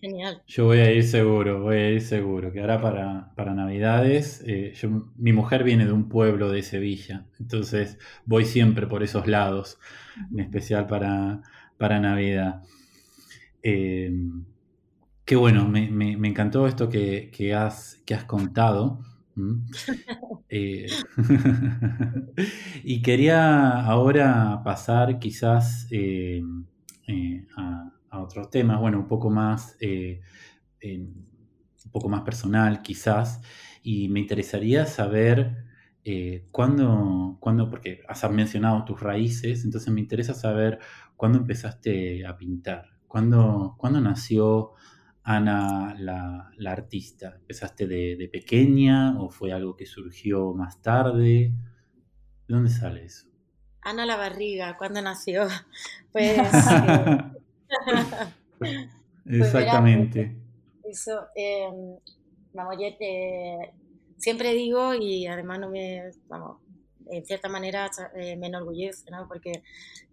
Genial. 0.02 0.42
Yo 0.48 0.64
voy 0.64 0.78
a 0.78 0.92
ir 0.92 1.04
seguro, 1.04 1.60
voy 1.60 1.76
a 1.76 1.90
ir 1.90 2.00
seguro, 2.00 2.50
que 2.50 2.60
ahora 2.60 2.80
para, 2.80 3.32
para 3.36 3.54
Navidades, 3.54 4.42
eh, 4.44 4.74
mi 5.14 5.32
mujer 5.32 5.62
viene 5.62 5.86
de 5.86 5.92
un 5.92 6.08
pueblo 6.08 6.50
de 6.50 6.64
Sevilla, 6.64 7.24
entonces 7.38 7.98
voy 8.24 8.44
siempre 8.44 8.88
por 8.88 9.04
esos 9.04 9.28
lados, 9.28 9.78
en 10.32 10.40
especial 10.40 10.88
para, 10.88 11.42
para 11.78 12.00
Navidad. 12.00 12.62
Em, 13.62 14.44
qué 15.24 15.36
bueno, 15.36 15.68
me, 15.68 15.86
encantó 16.26 16.66
esto 16.66 16.88
que, 16.88 17.54
has, 17.54 18.02
que 18.04 18.14
has 18.14 18.24
contado. 18.24 19.00
Eh, 20.54 20.86
y 22.84 23.00
quería 23.00 23.80
ahora 23.80 24.60
pasar 24.62 25.18
quizás 25.18 25.86
em, 25.90 26.66
eh, 27.08 27.46
a 27.56 27.90
a 28.12 28.20
otros 28.20 28.50
temas, 28.50 28.78
bueno, 28.78 28.98
un 28.98 29.08
poco 29.08 29.30
más, 29.30 29.76
eh, 29.80 30.20
un 30.82 31.90
poco 31.90 32.08
más 32.10 32.20
personal 32.22 32.82
quizás, 32.82 33.40
y 33.82 34.08
me 34.10 34.20
interesaría 34.20 34.84
saber 34.86 35.64
eh, 36.04 36.46
cuándo, 36.50 37.38
porque 37.70 38.02
has 38.06 38.30
mencionado 38.30 38.84
tus 38.84 39.00
raíces, 39.00 39.64
entonces 39.64 39.92
me 39.92 40.00
interesa 40.00 40.34
saber 40.34 40.78
cuándo 41.16 41.38
empezaste 41.38 42.26
a 42.26 42.36
pintar, 42.36 42.98
cuándo, 43.08 43.76
cuándo 43.78 44.00
nació 44.00 44.72
Ana 45.24 45.94
la, 45.98 46.52
artista, 46.70 47.36
¿empezaste 47.36 47.86
de, 47.86 48.28
pequeña 48.30 49.18
o 49.20 49.30
fue 49.30 49.52
algo 49.52 49.74
que 49.74 49.86
surgió 49.86 50.52
más 50.52 50.82
tarde? 50.82 51.54
¿De 52.46 52.54
dónde 52.54 52.70
sale 52.70 53.04
eso? 53.04 53.28
Ana 53.80 54.04
la 54.04 54.16
barriga, 54.16 54.76
¿cuándo 54.76 55.00
nació? 55.00 55.48
Pues... 56.12 56.36
Exactamente. 59.26 60.34
eso, 60.84 61.28
em, 61.34 61.96
vamos, 62.52 62.76
yo 62.78 62.86
siempre 64.18 64.52
digo 64.54 64.94
y 64.94 65.26
además 65.26 65.60
no 65.60 65.68
me, 65.68 66.10
vamos, 66.28 66.58
en 67.10 67.24
cierta 67.26 67.48
manera 67.48 67.90
eh, 68.14 68.36
me 68.36 68.46
enorgullece, 68.46 69.10
¿no? 69.10 69.26
Porque 69.28 69.62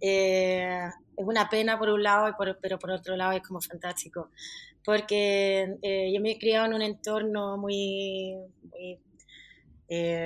eh, 0.01 0.89
es 1.17 1.25
una 1.25 1.49
pena 1.49 1.77
por 1.77 1.89
un 1.89 2.03
lado, 2.03 2.35
pero 2.61 2.79
por 2.79 2.91
otro 2.91 3.15
lado 3.15 3.31
es 3.33 3.43
como 3.43 3.61
fantástico. 3.61 4.29
Porque 4.83 5.77
eh, 5.81 6.11
yo 6.13 6.21
me 6.21 6.31
he 6.31 6.39
criado 6.39 6.65
en 6.65 6.73
un 6.73 6.81
entorno 6.81 7.57
muy, 7.57 8.35
muy 8.71 8.99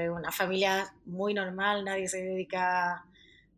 una 0.09 0.29
familia 0.31 0.93
muy 1.05 1.33
normal, 1.33 1.85
nadie 1.85 2.07
se 2.09 2.21
dedica 2.21 3.05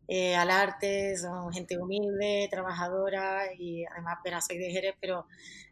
eh, 0.07 0.35
al 0.35 0.51
arte, 0.51 1.17
son 1.17 1.51
gente 1.51 1.77
humilde, 1.77 2.47
trabajadora 2.51 3.53
y 3.57 3.85
además 3.85 4.19
pero 4.23 4.39
soy 4.41 4.57
de 4.57 4.71
Jerez, 4.71 4.95
pero 5.01 5.25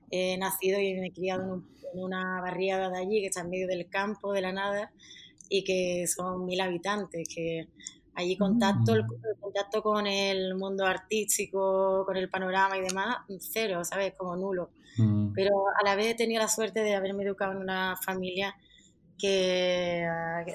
he 0.09 0.37
nacido 0.37 0.79
y 0.79 0.93
me 0.95 1.07
he 1.07 1.13
criado 1.13 1.55
en, 1.55 1.63
una 1.93 2.41
barriada 2.41 2.89
de 2.89 2.97
allí 2.97 3.21
que 3.21 3.27
está 3.27 3.41
en 3.41 3.51
medio 3.51 3.67
del 3.67 3.87
campo, 3.87 4.33
de 4.33 4.41
la 4.41 4.51
nada, 4.51 4.91
y 5.47 5.63
que 5.63 6.07
son 6.07 6.45
mil 6.45 6.59
habitantes, 6.59 7.27
que 7.27 7.67
allí 8.15 8.35
contacto, 8.35 8.95
el, 8.95 9.03
mm. 9.03 9.39
contacto 9.39 9.83
con 9.83 10.07
el 10.07 10.55
mundo 10.55 10.85
artístico, 10.85 12.03
con 12.05 12.17
el 12.17 12.29
panorama 12.29 12.77
y 12.77 12.81
demás, 12.81 13.17
cero, 13.39 13.83
¿sabes? 13.83 14.15
Como 14.17 14.35
nulo. 14.35 14.71
Mm. 14.97 15.33
Pero 15.33 15.65
a 15.79 15.83
la 15.83 15.95
vez 15.95 16.07
he 16.07 16.15
tenido 16.15 16.41
la 16.41 16.47
suerte 16.47 16.79
de 16.81 16.95
haberme 16.95 17.23
educado 17.23 17.51
en 17.51 17.59
una 17.59 17.95
familia 18.03 18.55
que, 19.19 20.03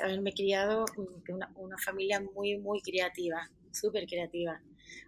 haberme 0.03 0.33
criado, 0.33 0.87
una, 1.29 1.53
una 1.55 1.79
familia 1.79 2.21
muy, 2.35 2.59
muy 2.59 2.81
creativa 2.81 3.49
súper 3.79 4.07
creativa. 4.07 4.61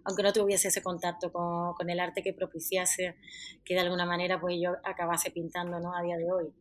Aunque 0.05 0.23
no 0.23 0.33
tuviese 0.33 0.69
ese 0.69 0.83
contacto 0.83 1.33
con, 1.33 1.75
con, 1.75 1.89
el 1.89 2.01
arte 2.01 2.23
que 2.23 2.35
propiciase 2.35 3.17
que 3.65 3.75
de 3.75 3.81
alguna 3.81 4.05
manera 4.05 4.41
pues 4.41 4.57
yo 4.61 4.73
acabase 4.85 5.31
pintando 5.31 5.81
¿no? 5.81 5.95
a 5.95 6.03
día 6.03 6.17
de 6.17 6.31
hoy. 6.31 6.53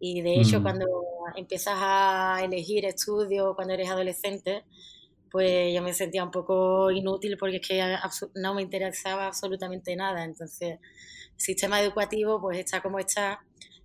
Y 0.00 0.22
de 0.22 0.40
hecho 0.40 0.60
mm. 0.60 0.62
cuando 0.62 0.86
empiezas 1.36 1.74
a 1.76 2.40
elegir 2.42 2.84
estudios 2.84 3.54
cuando 3.54 3.74
eres 3.74 3.90
adolescente, 3.90 4.64
pues 5.30 5.74
yo 5.74 5.82
me 5.82 5.92
sentía 5.92 6.24
un 6.24 6.30
poco 6.30 6.90
inútil 6.90 7.36
porque 7.38 7.56
es 7.56 7.68
que 7.68 7.96
no 8.34 8.54
me 8.54 8.62
interesaba 8.62 9.26
absolutamente 9.26 9.94
nada. 9.96 10.24
Entonces, 10.24 10.78
el 10.80 11.40
sistema 11.40 11.80
educativo 11.80 12.40
pues 12.40 12.58
está 12.58 12.80
como 12.80 12.98
está 12.98 13.40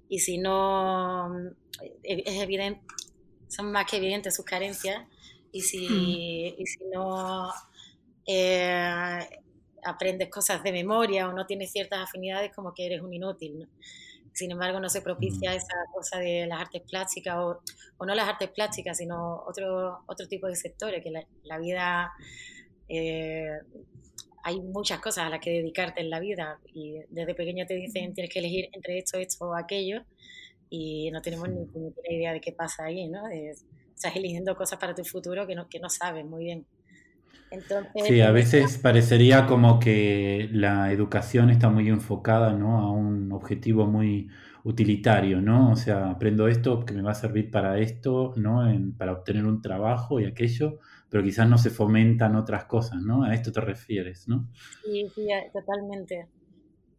y 0.07 0.19
si 0.19 0.37
no, 0.37 1.33
es 2.03 2.41
evidente, 2.41 2.81
son 3.47 3.71
más 3.71 3.89
que 3.89 3.97
evidentes 3.97 4.35
sus 4.35 4.45
carencias 4.45 5.03
y 5.53 5.61
si, 5.61 5.87
mm. 5.87 6.61
y 6.61 6.65
si 6.65 6.83
no 6.91 7.49
eh, 8.25 9.29
aprendes 9.83 10.29
cosas 10.29 10.61
de 10.63 10.71
memoria 10.73 11.29
o 11.29 11.33
no 11.33 11.45
tienes 11.45 11.71
ciertas 11.71 11.99
afinidades, 11.99 12.51
como 12.53 12.73
que 12.73 12.87
eres 12.87 13.01
un 13.01 13.13
inútil. 13.13 13.69
Sin 14.33 14.49
embargo, 14.49 14.79
no 14.79 14.89
se 14.89 15.01
propicia 15.01 15.51
mm. 15.51 15.55
esa 15.55 15.75
cosa 15.93 16.19
de 16.19 16.47
las 16.47 16.59
artes 16.59 16.81
plásticas 16.81 17.37
o, 17.37 17.61
o, 17.97 18.05
no 18.05 18.15
las 18.15 18.27
artes 18.27 18.49
plásticas, 18.49 18.97
sino 18.97 19.43
otro, 19.47 20.03
otro 20.07 20.27
tipo 20.27 20.47
de 20.47 20.55
sectores, 20.57 21.01
que 21.01 21.11
la, 21.11 21.25
la 21.43 21.57
vida... 21.59 22.11
Eh, 22.89 23.59
hay 24.45 24.59
muchas 24.59 24.99
cosas 24.99 25.27
a 25.27 25.29
las 25.29 25.39
que 25.39 25.51
dedicarte 25.51 26.01
en 26.01 26.09
la 26.09 26.19
vida 26.19 26.59
y 26.73 26.97
desde 27.07 27.33
pequeño 27.33 27.65
te 27.65 27.75
dicen 27.75 28.13
tienes 28.13 28.29
que 28.29 28.39
elegir 28.39 28.67
entre 28.73 28.97
esto, 28.97 29.17
esto 29.17 29.45
o 29.45 29.55
aquello 29.55 30.03
y 30.69 31.09
no 31.11 31.21
tenemos 31.21 31.47
ni, 31.47 31.65
ni, 31.75 31.93
idea 32.09 32.33
de 32.33 32.41
qué 32.41 32.51
pasa 32.51 32.83
ahí, 32.83 33.07
¿no? 33.07 33.21
Estás 33.95 34.15
eligiendo 34.15 34.55
cosas 34.55 34.79
para 34.79 34.93
tu 34.93 35.03
futuro 35.03 35.45
que 35.47 35.55
no, 35.55 35.67
que 35.67 35.79
no 35.79 35.89
sabes 35.89 36.25
muy 36.25 36.45
bien. 36.45 36.65
Entonces, 37.51 38.07
sí, 38.07 38.19
a 38.21 38.31
veces 38.31 38.79
parecería 38.79 39.45
como 39.45 39.79
que 39.79 40.49
la 40.51 40.91
educación 40.91 41.51
está 41.51 41.69
muy 41.69 41.87
enfocada 41.87 42.51
¿no? 42.51 42.79
a 42.79 42.91
un 42.91 43.31
objetivo 43.31 43.85
muy 43.85 44.27
utilitario, 44.63 45.39
¿no? 45.39 45.71
O 45.71 45.75
sea, 45.75 46.09
aprendo 46.09 46.47
esto 46.47 46.83
que 46.83 46.95
me 46.95 47.03
va 47.03 47.11
a 47.11 47.15
servir 47.15 47.51
para 47.51 47.77
esto, 47.77 48.33
¿no? 48.37 48.63
para 48.97 49.11
obtener 49.11 49.45
un 49.45 49.61
trabajo 49.61 50.19
y 50.19 50.25
aquello, 50.25 50.79
pero 51.09 51.23
quizás 51.23 51.47
no 51.47 51.59
se 51.59 51.69
fomentan 51.69 52.35
otras 52.35 52.65
cosas, 52.65 53.03
¿no? 53.03 53.23
A 53.23 53.35
esto 53.35 53.51
te 53.51 53.61
refieres, 53.61 54.27
¿no? 54.27 54.49
Sí, 54.83 55.05
sí, 55.13 55.27
totalmente. 55.53 56.27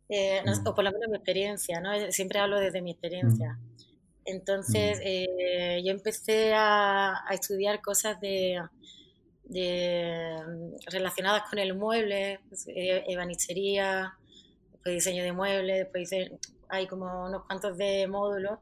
Eh, 0.08 0.40
mm. 0.44 0.68
O 0.68 0.74
por 0.74 0.84
lo 0.84 0.92
menos 0.92 1.08
mi 1.08 1.16
experiencia, 1.16 1.80
¿no? 1.80 1.90
Siempre 2.10 2.38
hablo 2.38 2.60
desde 2.60 2.80
mi 2.80 2.92
experiencia. 2.92 3.54
Mm. 3.54 3.93
Entonces, 4.24 4.98
mm. 4.98 5.02
eh, 5.04 5.82
yo 5.84 5.90
empecé 5.92 6.52
a, 6.54 7.14
estudiar 7.30 7.80
cosas 7.80 8.20
de, 8.20 8.60
mm, 9.48 10.90
relacionadas 10.90 11.42
con 11.48 11.58
el 11.58 11.74
mueble, 11.74 12.40
pues, 12.48 12.66
eh, 12.68 13.04
ebanistería, 13.08 14.14
después 14.72 14.94
diseño 14.94 15.22
de 15.24 15.32
muebles, 15.32 15.78
después 15.78 16.10
hay 16.68 16.86
como 16.86 17.26
unos 17.26 17.44
cuantos 17.44 17.76
de 17.76 18.06
módulos 18.08 18.58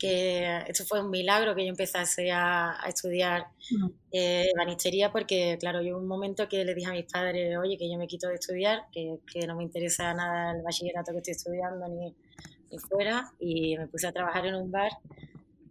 que 0.00 0.62
esto 0.66 0.84
fue 0.86 1.04
un 1.04 1.10
milagro 1.10 1.54
que 1.54 1.62
yo 1.62 1.68
empezase 1.68 2.32
a, 2.32 2.74
estudiar 2.88 3.48
mm. 3.70 3.86
eh, 4.12 4.46
ebanistería 4.54 5.12
porque, 5.12 5.58
claro, 5.60 5.82
yo 5.82 5.98
un 5.98 6.08
momento 6.08 6.48
que 6.48 6.64
le 6.64 6.74
dije 6.74 6.88
a 6.88 6.94
mis 6.94 7.04
padres, 7.04 7.56
oye, 7.58 7.76
que 7.76 7.88
yo 7.88 7.98
me 7.98 8.06
quito 8.06 8.26
de 8.28 8.36
estudiar, 8.36 8.86
que, 8.90 9.18
que 9.30 9.46
no 9.46 9.56
me 9.56 9.62
interesa 9.62 10.14
nada 10.14 10.56
el 10.56 10.62
bachillerato 10.62 11.12
que 11.12 11.18
estoy 11.18 11.32
estudiando, 11.32 11.86
ni, 11.88 12.14
fuera 12.78 13.32
y 13.38 13.76
me 13.76 13.88
puse 13.88 14.06
a 14.06 14.12
trabajar 14.12 14.46
en 14.46 14.54
un 14.54 14.70
bar 14.70 14.92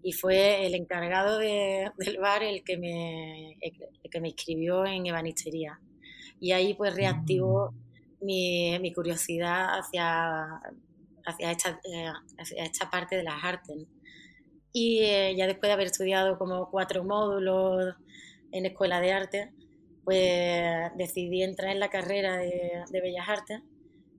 y 0.01 0.13
fue 0.13 0.65
el 0.65 0.75
encargado 0.75 1.37
de, 1.37 1.91
del 1.97 2.17
bar 2.17 2.43
el 2.43 2.63
que 2.63 2.77
me, 2.77 3.57
que 4.09 4.21
me 4.21 4.29
inscribió 4.29 4.85
en 4.85 5.05
ebanistería. 5.05 5.79
Y 6.39 6.51
ahí 6.51 6.73
pues 6.73 6.95
reactivó 6.95 7.71
mm. 7.71 8.25
mi, 8.25 8.79
mi 8.79 8.93
curiosidad 8.93 9.79
hacia 9.79 10.61
hacia 11.29 11.51
esta, 11.51 11.79
eh, 11.83 12.11
hacia 12.37 12.63
esta 12.63 12.89
parte 12.89 13.15
de 13.15 13.23
las 13.23 13.43
artes. 13.43 13.87
Y 14.71 14.99
eh, 14.99 15.35
ya 15.35 15.47
después 15.47 15.69
de 15.69 15.73
haber 15.73 15.87
estudiado 15.87 16.37
como 16.37 16.69
cuatro 16.69 17.03
módulos 17.03 17.95
en 18.51 18.65
escuela 18.65 19.01
de 19.01 19.11
arte, 19.11 19.51
pues 20.03 20.91
decidí 20.95 21.43
entrar 21.43 21.71
en 21.71 21.79
la 21.79 21.89
carrera 21.89 22.37
de, 22.37 22.83
de 22.89 23.01
Bellas 23.01 23.27
Artes 23.27 23.61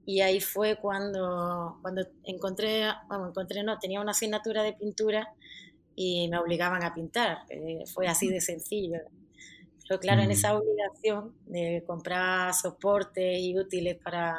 y 0.06 0.20
ahí 0.20 0.40
fue 0.40 0.76
cuando, 0.76 1.78
cuando 1.82 2.06
encontré, 2.24 2.84
bueno, 3.08 3.28
encontré, 3.28 3.62
no, 3.62 3.78
tenía 3.78 4.00
una 4.00 4.12
asignatura 4.12 4.62
de 4.62 4.72
pintura 4.72 5.28
y 5.94 6.28
me 6.28 6.38
obligaban 6.38 6.82
a 6.82 6.94
pintar. 6.94 7.40
Eh, 7.48 7.84
fue 7.92 8.08
así 8.08 8.28
de 8.28 8.40
sencillo. 8.40 8.98
Pero 9.88 10.00
claro, 10.00 10.22
en 10.22 10.28
mm. 10.28 10.32
esa 10.32 10.56
obligación 10.56 11.34
de 11.46 11.84
comprar 11.86 12.54
soportes 12.54 13.38
y 13.38 13.58
útiles 13.58 13.98
para, 14.02 14.38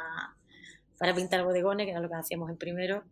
para 0.98 1.14
pintar 1.14 1.44
bodegones, 1.44 1.86
que 1.86 1.92
era 1.92 2.00
lo 2.00 2.08
que 2.08 2.14
hacíamos 2.16 2.50
en 2.50 2.56
primero, 2.56 3.04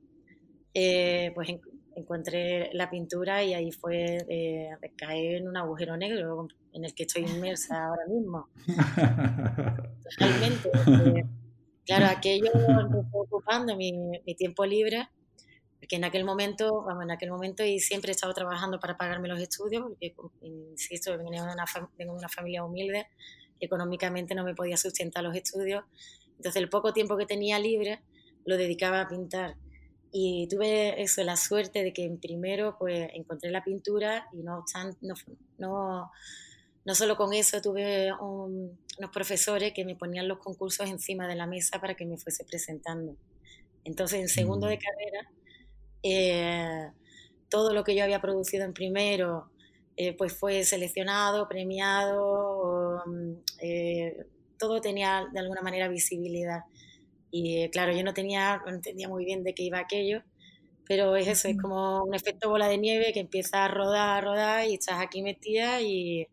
eh, 0.74 1.32
pues 1.34 1.48
encontré 1.94 2.70
la 2.72 2.88
pintura 2.90 3.42
y 3.44 3.54
ahí 3.54 3.72
fue 3.72 4.24
de, 4.26 4.70
caer 4.96 5.36
en 5.36 5.48
un 5.48 5.56
agujero 5.56 5.96
negro 5.96 6.48
en 6.72 6.84
el 6.84 6.94
que 6.94 7.04
estoy 7.04 7.24
inmersa 7.24 7.84
ahora 7.84 8.06
mismo. 8.08 8.48
Totalmente. 10.18 11.26
Claro, 11.90 12.06
aquello 12.16 12.52
fue 13.10 13.20
ocupando 13.22 13.76
mi, 13.76 13.92
mi 13.92 14.34
tiempo 14.36 14.64
libre 14.64 15.08
porque 15.80 15.96
en 15.96 16.04
aquel 16.04 16.24
momento, 16.24 16.82
vamos, 16.84 17.04
en 17.04 17.10
aquel 17.10 17.30
momento 17.30 17.64
y 17.64 17.80
siempre 17.80 18.10
he 18.10 18.14
estado 18.14 18.34
trabajando 18.34 18.78
para 18.78 18.98
pagarme 18.98 19.28
los 19.28 19.40
estudios, 19.40 19.82
porque, 19.82 20.14
insisto, 20.42 21.16
vengo 21.16 21.30
de 21.30 21.40
una, 21.40 21.64
vengo 21.96 22.12
de 22.12 22.18
una 22.18 22.28
familia 22.28 22.62
humilde, 22.64 23.06
económicamente 23.58 24.34
no 24.34 24.44
me 24.44 24.54
podía 24.54 24.76
sustentar 24.76 25.24
los 25.24 25.34
estudios, 25.34 25.84
entonces 26.36 26.56
el 26.56 26.68
poco 26.68 26.92
tiempo 26.92 27.16
que 27.16 27.24
tenía 27.24 27.58
libre 27.58 28.02
lo 28.44 28.58
dedicaba 28.58 29.00
a 29.00 29.08
pintar. 29.08 29.56
Y 30.12 30.48
tuve 30.48 31.00
eso, 31.00 31.22
la 31.22 31.36
suerte 31.36 31.82
de 31.82 31.94
que 31.94 32.04
en 32.04 32.20
primero 32.20 32.76
pues 32.78 33.08
encontré 33.14 33.50
la 33.50 33.64
pintura 33.64 34.28
y 34.34 34.42
no, 34.42 34.64
no, 35.00 35.14
no, 35.56 36.10
no 36.84 36.94
solo 36.94 37.16
con 37.16 37.32
eso, 37.32 37.60
tuve 37.60 38.12
unos 38.12 39.10
profesores 39.12 39.72
que 39.72 39.84
me 39.84 39.96
ponían 39.96 40.28
los 40.28 40.38
concursos 40.38 40.88
encima 40.88 41.28
de 41.28 41.34
la 41.34 41.46
mesa 41.46 41.80
para 41.80 41.94
que 41.94 42.06
me 42.06 42.16
fuese 42.16 42.44
presentando. 42.44 43.16
Entonces 43.84 44.20
en 44.20 44.28
segundo 44.28 44.66
de 44.66 44.76
mm. 44.76 44.80
carrera 44.80 45.30
eh, 46.02 46.90
todo 47.48 47.74
lo 47.74 47.84
que 47.84 47.94
yo 47.94 48.04
había 48.04 48.20
producido 48.20 48.64
en 48.64 48.72
primero 48.72 49.50
eh, 49.96 50.14
pues 50.16 50.32
fue 50.32 50.64
seleccionado, 50.64 51.48
premiado, 51.48 53.02
mm, 53.06 53.32
eh, 53.60 54.16
todo 54.58 54.80
tenía 54.80 55.26
de 55.32 55.40
alguna 55.40 55.60
manera 55.60 55.88
visibilidad. 55.88 56.60
Y 57.30 57.68
claro, 57.70 57.92
yo 57.92 58.02
no, 58.02 58.14
tenía, 58.14 58.62
no 58.64 58.72
entendía 58.72 59.08
muy 59.08 59.24
bien 59.24 59.44
de 59.44 59.54
qué 59.54 59.62
iba 59.64 59.78
aquello, 59.78 60.22
pero 60.86 61.16
es 61.16 61.28
eso, 61.28 61.48
es 61.48 61.58
como 61.60 62.02
un 62.04 62.14
efecto 62.14 62.48
bola 62.48 62.68
de 62.68 62.78
nieve 62.78 63.12
que 63.12 63.20
empieza 63.20 63.64
a 63.64 63.68
rodar, 63.68 64.18
a 64.18 64.20
rodar 64.20 64.68
y 64.68 64.74
estás 64.74 65.00
aquí 65.00 65.22
metida 65.22 65.80
y, 65.82 66.28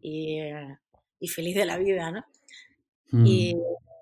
y, 0.00 0.40
y 1.20 1.28
feliz 1.28 1.54
de 1.54 1.64
la 1.64 1.78
vida, 1.78 2.10
¿no? 2.10 2.24
Y, 3.10 3.54
mm. 3.54 3.60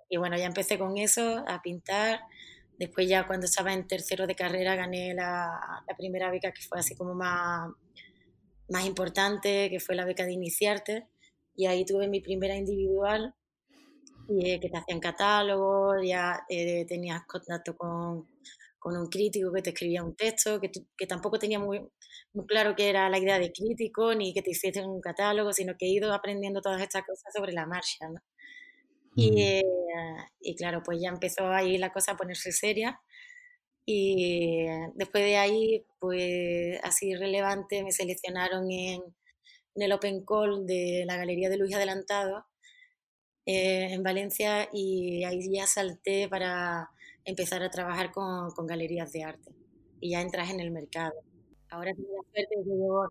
y, 0.09 0.17
bueno, 0.17 0.37
ya 0.37 0.47
empecé 0.47 0.79
con 0.79 0.99
eso, 0.99 1.45
a 1.47 1.63
pintar 1.63 2.21
Después 2.79 3.09
ya 3.09 3.27
cuando 3.27 3.47
estaba 3.47 3.73
en 3.73 3.87
tercero 3.87 4.27
de 4.27 4.35
carrera 4.35 4.77
gané 4.77 5.15
la, 5.15 5.83
la 5.87 5.97
primera 5.97 6.31
beca 6.31 6.53
que 6.53 6.63
fue 6.63 6.79
así 6.79 6.95
como 6.95 7.15
más, 7.15 7.71
más 8.69 8.85
importante, 8.85 9.71
que 9.71 9.81
fue 9.81 9.95
la 9.95 10.05
beca 10.05 10.25
de 10.27 10.33
Iniciarte. 10.33 11.07
Y 11.55 11.67
ahí 11.67 11.87
tuve 11.87 12.07
mi 12.07 12.21
primera 12.21 12.55
individual, 12.55 13.35
y, 14.29 14.51
eh, 14.51 14.61
que 14.61 14.69
te 14.69 14.77
hacían 14.77 15.01
catálogo, 15.01 16.03
ya 16.03 16.45
eh, 16.51 16.85
tenías 16.87 17.25
contacto 17.27 17.77
con, 17.77 18.27
con, 18.79 18.97
un 18.97 19.09
crítico 19.09 19.53
que 19.53 19.63
te 19.63 19.71
escribía 19.71 20.03
un 20.03 20.17
texto, 20.17 20.61
que, 20.61 20.71
que 20.97 21.07
tampoco 21.07 21.39
tenía 21.39 21.59
muy, 21.59 21.81
muy 22.33 22.47
claro 22.47 22.75
qué 22.77 22.89
era 22.89 23.09
la 23.09 23.19
idea 23.19 23.39
de 23.39 23.53
crítico, 23.53 24.15
ni 24.15 24.33
que 24.33 24.43
te 24.43 24.51
hiciesen 24.51 24.87
un 24.87 25.01
catálogo, 25.01 25.53
sino 25.53 25.75
que 25.79 25.87
he 25.87 25.91
ido 25.91 26.13
aprendiendo 26.13 26.61
todas 26.61 26.83
estas 26.83 27.05
cosas 27.05 27.33
sobre 27.35 27.53
la 27.53 27.67
marcha. 27.67 28.09
¿no? 28.09 28.21
Y, 29.17 29.63
y, 30.41 30.57
claro, 30.57 30.83
pues 30.85 31.01
ya 31.01 31.09
empezó 31.09 31.49
ahí 31.49 31.79
la 31.79 31.93
cosa 31.93 32.13
a 32.13 32.17
ponerse 32.17 32.53
seria. 32.53 33.01
Y 33.87 34.67
después 34.95 35.25
de 35.25 35.37
ahí, 35.37 35.87
pues 36.01 36.79
así 36.83 37.15
relevante, 37.15 37.83
me 37.85 37.93
seleccionaron 37.93 38.71
en, 38.71 39.01
en 39.77 39.83
el 39.83 39.93
Open 39.93 40.25
Call 40.25 40.67
de 40.67 41.05
la 41.07 41.17
Galería 41.17 41.49
de 41.49 41.57
Luis 41.57 41.75
Adelantado 41.75 42.47
eh, 43.47 43.93
en 43.93 44.03
Valencia 44.03 44.69
y 44.73 45.23
ahí 45.23 45.39
ya 45.53 45.67
salté 45.69 46.29
para 46.29 46.91
empezar 47.27 47.63
a 47.63 47.71
trabajar 47.71 48.11
con, 48.13 48.51
con, 48.53 48.67
galerías 48.67 49.13
de 49.13 49.25
arte. 49.25 49.53
Y 50.01 50.13
ya 50.13 50.23
entras 50.23 50.51
en 50.51 50.61
el 50.61 50.71
mercado. 50.71 51.15
Ahora 51.71 51.93
tengo 51.95 52.09
la 52.17 52.23
suerte 52.33 52.57
de 52.57 52.65
que 52.65 52.71
llevo 52.71 53.09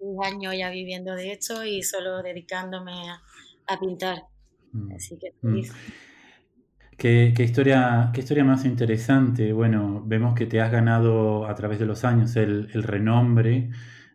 un 0.00 0.24
año 0.24 0.52
ya 0.52 0.70
viviendo 0.70 1.14
de 1.14 1.32
esto 1.32 1.64
y 1.64 1.82
solo 1.82 2.22
dedicándome 2.22 2.92
a, 3.08 3.22
a 3.68 3.78
pintar. 3.78 4.24
Mm. 4.72 4.92
Así 4.94 5.18
que 5.18 5.32
mm. 5.42 5.62
¿Qué, 7.00 7.32
historia, 7.38 8.10
qué 8.12 8.20
historia 8.20 8.44
más 8.44 8.66
interesante. 8.66 9.54
Bueno, 9.54 10.02
vemos 10.04 10.34
que 10.34 10.44
te 10.44 10.60
has 10.60 10.70
ganado 10.70 11.46
a 11.46 11.54
través 11.54 11.78
de 11.78 11.86
los 11.86 12.04
años 12.04 12.36
el, 12.36 12.68
renombre 12.82 13.70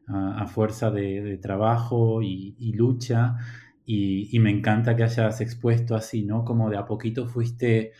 a, 0.07 0.45
fuerza 0.45 0.91
de, 0.91 1.39
trabajo 1.41 2.21
y, 2.21 2.73
lucha. 2.75 3.37
Y, 3.87 4.37
me 4.37 4.51
encanta 4.51 4.95
que 4.95 5.01
hayas 5.01 5.41
expuesto 5.41 5.95
así, 5.95 6.25
¿no? 6.25 6.45
Como 6.45 6.69
de 6.69 6.77
a 6.77 6.85
poquito 6.85 7.27
fuiste, 7.27 7.93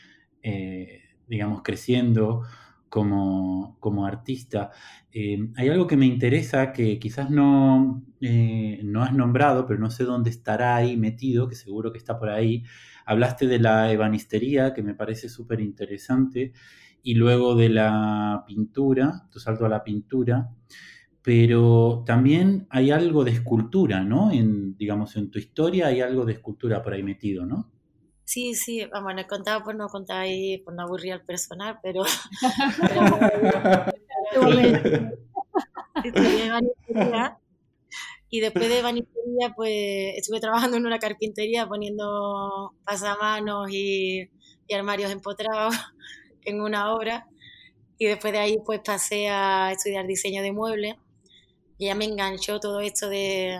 eh, 0.45 1.01
digamos, 1.27 1.63
creciendo 1.63 2.43
como, 2.87 3.77
como 3.79 4.05
artista. 4.05 4.69
Eh, 5.11 5.49
hay 5.55 5.69
algo 5.69 5.87
que 5.87 5.97
me 5.97 6.05
interesa 6.05 6.71
que 6.71 6.99
quizás 6.99 7.31
no, 7.31 8.03
eh, 8.21 8.79
no 8.83 9.03
has 9.03 9.11
nombrado, 9.13 9.65
pero 9.65 9.79
no 9.79 9.89
sé 9.89 10.03
dónde 10.03 10.29
estará 10.29 10.75
ahí 10.75 10.97
metido, 10.97 11.47
que 11.49 11.55
seguro 11.55 11.91
que 11.91 11.97
está 11.97 12.19
por 12.19 12.29
ahí. 12.29 12.63
Hablaste 13.07 13.47
de 13.47 13.59
la 13.59 13.91
ebanistería, 13.91 14.73
que 14.73 14.83
me 14.83 14.93
parece 14.93 15.29
súper 15.29 15.61
interesante, 15.61 16.53
y 17.01 17.15
luego 17.15 17.55
de 17.55 17.69
la 17.69 18.43
pintura, 18.47 19.27
tu 19.31 19.39
salto 19.39 19.65
a 19.65 19.69
la 19.69 19.83
pintura, 19.83 20.51
pero 21.23 22.03
también 22.05 22.67
hay 22.69 22.91
algo 22.91 23.23
de 23.23 23.31
escultura, 23.31 24.03
¿no? 24.03 24.31
En, 24.31 24.77
digamos, 24.77 25.15
en 25.15 25.31
tu 25.31 25.39
historia 25.39 25.87
hay 25.87 26.01
algo 26.01 26.23
de 26.23 26.33
escultura 26.33 26.83
por 26.83 26.93
ahí 26.93 27.03
metido, 27.03 27.45
¿no? 27.47 27.74
Sí, 28.25 28.55
sí, 28.55 28.83
vamos, 28.91 29.13
he 29.17 29.27
contado 29.27 29.63
por 29.63 29.75
no 29.75 29.87
contar 29.87 30.21
ahí, 30.21 30.57
por 30.57 30.73
no 30.73 30.81
aburrir 30.81 31.13
al 31.13 31.21
personal, 31.21 31.79
pero... 31.83 32.03
y 38.29 38.39
después 38.39 38.67
de 38.67 38.81
banistería, 38.81 39.53
pues 39.55 39.71
estuve 40.17 40.39
trabajando 40.39 40.77
en 40.77 40.87
una 40.87 40.97
carpintería 40.97 41.67
poniendo 41.67 42.73
pasamanos 42.83 43.69
y, 43.71 44.29
y 44.67 44.73
armarios 44.73 45.11
empotrados 45.11 45.75
en 46.45 46.61
una 46.61 46.93
obra. 46.93 47.27
Y 47.97 48.05
después 48.07 48.33
de 48.33 48.39
ahí, 48.39 48.57
pues 48.65 48.81
pasé 48.83 49.29
a 49.29 49.71
estudiar 49.71 50.07
diseño 50.07 50.41
de 50.41 50.51
muebles. 50.51 50.95
Y 51.77 51.85
ya 51.85 51.95
me 51.95 52.05
enganchó 52.05 52.59
todo 52.59 52.81
esto 52.81 53.07
de, 53.07 53.59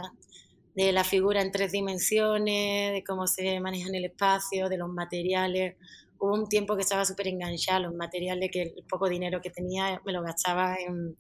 de 0.75 0.91
la 0.91 1.03
figura 1.03 1.41
en 1.41 1.51
tres 1.51 1.71
dimensiones, 1.71 2.93
de 2.93 3.03
cómo 3.07 3.27
se 3.27 3.59
maneja 3.61 3.87
en 3.87 3.95
el 3.95 4.05
espacio, 4.05 4.67
de 4.67 4.77
los 4.77 4.89
materiales. 4.89 5.75
Hubo 6.19 6.33
un 6.33 6.47
tiempo 6.47 6.75
que 6.75 6.81
estaba 6.81 7.05
súper 7.05 7.29
enganchada 7.29 7.79
los 7.79 7.95
materiales, 7.95 8.49
que 8.51 8.61
el 8.63 8.83
poco 8.87 9.07
dinero 9.07 9.41
que 9.41 9.49
tenía 9.49 10.01
me 10.05 10.11
lo 10.11 10.21
gastaba 10.21 10.75
en, 10.75 11.15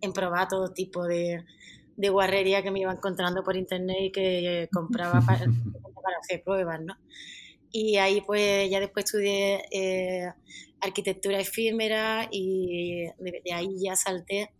en 0.00 0.12
probar 0.12 0.48
todo 0.48 0.72
tipo 0.72 1.04
de, 1.04 1.42
de, 1.96 2.08
guarrería 2.10 2.62
que 2.62 2.70
me 2.70 2.80
iba 2.80 2.92
encontrando 2.92 3.42
por 3.42 3.56
internet 3.56 3.96
y 4.00 4.12
que 4.12 4.68
compraba 4.72 5.20
para, 5.20 5.46
para 6.02 6.18
hacer 6.18 6.42
pruebas, 6.44 6.80
¿no? 6.82 6.96
Y 7.70 7.96
ahí 7.96 8.20
pues 8.20 8.70
ya 8.70 8.80
después 8.80 9.06
estudié 9.06 9.62
eh, 9.70 10.30
arquitectura 10.80 11.40
efímera 11.40 12.28
y 12.30 13.06
de, 13.18 13.52
ahí 13.54 13.76
ya 13.82 13.96
salté 13.96 14.50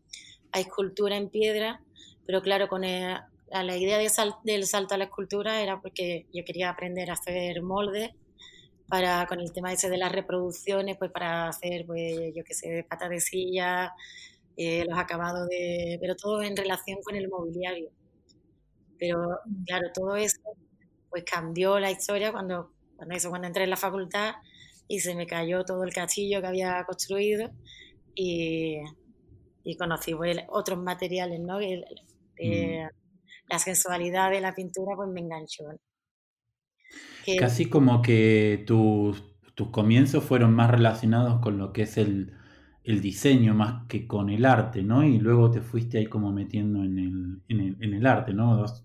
a 0.53 0.61
escultura 0.61 1.17
en 1.17 1.29
piedra, 1.29 1.83
pero 2.25 2.41
claro, 2.41 2.69
con 2.69 2.85
el, 2.85 3.19
la 3.53 3.77
idea 3.77 3.99
del 3.99 4.67
salto 4.67 4.95
a 4.95 4.99
la 4.99 5.05
escultura 5.05 5.61
era 5.61 5.81
porque 5.81 6.27
yo 6.33 6.43
quería 6.45 6.71
aprender 6.71 7.11
a 7.11 7.15
hacer 7.15 7.63
moldes 7.63 8.11
para, 8.89 9.27
con 9.27 9.41
el 9.41 9.53
tema 9.53 9.73
ese 9.73 9.91
de 9.91 9.99
las 9.99 10.11
reproducciones, 10.11 10.97
pues 10.97 11.11
para 11.11 11.49
hacer, 11.49 11.85
pues 11.87 12.35
yo 12.35 12.43
qué 12.45 12.55
sé, 12.55 12.71
de 12.71 12.85
patas 12.85 13.11
de 13.11 13.21
silla, 13.21 13.93
eh, 14.57 14.85
los 14.89 14.99
acabados 14.99 15.49
de... 15.49 15.99
pero 16.01 16.17
todo 16.17 16.43
en 16.43 16.57
relación 16.57 16.99
con 17.03 17.15
el 17.15 17.29
mobiliario. 17.29 17.91
Pero 18.99 19.39
claro, 19.67 19.89
todo 19.95 20.17
eso 20.17 20.41
pues 21.11 21.25
cambió 21.25 21.79
la 21.79 21.91
historia 21.91 22.33
cuando, 22.33 22.73
cuando, 22.97 23.15
eso, 23.15 23.29
cuando 23.29 23.49
entré 23.49 23.65
en 23.65 23.71
la 23.71 23.77
facultad 23.77 24.35
y 24.89 25.01
se 25.01 25.15
me 25.15 25.27
cayó 25.27 25.65
todo 25.65 25.85
el 25.85 25.93
castillo 25.93 26.41
que 26.41 26.47
había 26.47 26.85
construido 26.85 27.51
y, 28.15 28.83
conocí 29.79 30.15
pues, 30.15 30.39
otros 30.49 30.79
materiales, 30.79 31.41
¿no? 31.41 31.59
Mm 31.59 33.02
la 33.53 33.59
sensualidad 33.59 34.31
de 34.31 34.41
la 34.41 34.55
pintura 34.55 34.97
pues 34.97 35.11
me 35.11 35.21
enganchó. 35.21 35.65
Casi 37.39 37.67
como 37.67 38.01
que 38.01 38.65
tus, 38.67 39.23
tus 39.55 39.69
comienzos 39.69 40.25
fueron 40.25 40.55
más 40.55 40.71
relacionados 40.71 41.41
con 41.41 41.59
lo 41.59 41.73
que 41.73 41.83
es 41.83 41.99
el, 41.99 42.33
diseño 42.85 43.55
más 43.55 43.87
que 43.89 44.07
con 44.07 44.31
el 44.31 44.47
arte, 44.47 44.83
¿no? 44.83 45.05
Y 45.05 45.19
luego 45.19 45.51
te 45.51 45.61
fuiste 45.61 45.99
ahí 45.99 46.07
como 46.07 46.33
metiendo 46.33 46.83
en 46.83 46.99
el, 46.99 47.77
en 47.79 47.95
el, 47.95 48.07
arte, 48.07 48.33
¿no? 48.33 48.57
Dos, 48.57 48.85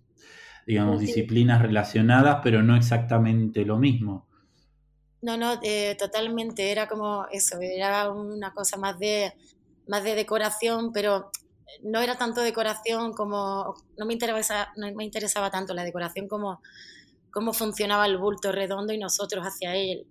digamos, 0.68 1.00
disciplinas 1.00 1.62
relacionadas, 1.62 2.42
pero 2.44 2.62
no 2.62 2.76
exactamente 2.76 3.66
lo 3.66 3.78
mismo. 3.78 4.28
No, 5.22 5.38
no, 5.38 5.60
eh, 5.64 5.96
totalmente, 5.98 6.72
era 6.72 6.88
como 6.88 7.26
eso, 7.32 7.58
era 7.60 8.12
una 8.12 8.54
cosa 8.54 8.78
más 8.78 9.00
de, 9.00 9.34
más 9.88 10.04
de 10.04 10.14
decoración, 10.14 10.92
pero 10.92 11.32
no 11.84 12.02
era 12.02 12.18
tanto 12.18 12.42
decoración 12.42 13.14
como, 13.14 13.76
no 13.98 14.06
me, 14.06 14.14
interesa, 14.14 14.74
no 14.76 14.92
me 14.94 15.04
interesaba 15.04 15.50
tanto 15.50 15.74
la 15.74 15.84
decoración 15.84 16.28
como 16.28 16.62
cómo 17.32 17.54
funcionaba 17.54 18.06
el 18.06 18.18
bulto 18.18 18.52
redondo 18.52 18.94
y 18.94 18.98
nosotros 18.98 19.46
hacia 19.46 19.76
él, 19.76 20.08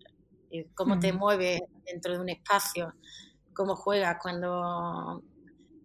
cómo 0.74 0.98
te 1.00 1.12
mueves 1.12 1.62
dentro 1.84 2.12
de 2.12 2.20
un 2.20 2.28
espacio, 2.28 2.94
cómo 3.52 3.74
juegas 3.74 4.18
cuando, 4.22 5.22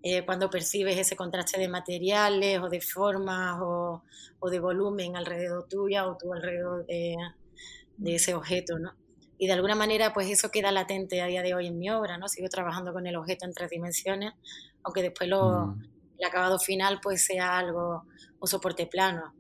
eh, 0.04 0.24
cuando 0.26 0.50
percibes 0.50 0.98
ese 0.98 1.16
contraste 1.16 1.60
de 1.60 1.68
materiales 1.68 2.60
o 2.60 2.70
de 2.70 2.82
formas 2.82 3.58
o, 3.62 4.04
o 4.40 4.50
de 4.50 4.60
volumen 4.60 5.16
alrededor 5.16 5.68
tuya 5.68 6.08
o 6.08 6.16
tú 6.18 6.34
alrededor 6.34 6.86
de, 6.86 7.16
de 7.98 8.16
ese 8.16 8.36
objeto, 8.36 8.78
¿no? 8.78 8.94
y 9.42 9.48
de 9.48 9.54
alguna 9.54 9.74
manera 9.74 10.14
pues 10.14 10.30
eso 10.30 10.52
queda 10.52 10.72
latente 10.72 11.20
a 11.20 11.26
día 11.26 11.42
de 11.42 11.56
hoy 11.56 11.66
en 11.66 11.80
mi 11.80 11.90
obra, 11.90 12.20
¿no? 12.20 12.28
Sigo 12.28 12.48
trabajando 12.48 12.94
con 12.94 13.08
el 13.08 13.16
objeto 13.16 13.48
en 13.48 13.54
tres 13.54 13.72
dimensiones, 13.72 14.34
aunque 14.84 15.02
después 15.02 15.30
lo, 15.30 15.68
mm. 15.68 15.84
el 16.20 16.26
acabado 16.26 16.60
final 16.60 17.00
pues 17.02 17.26
sea 17.26 17.58
algo, 17.58 18.06
un 18.40 18.48
soporte 18.48 18.88
plano. 18.88 19.34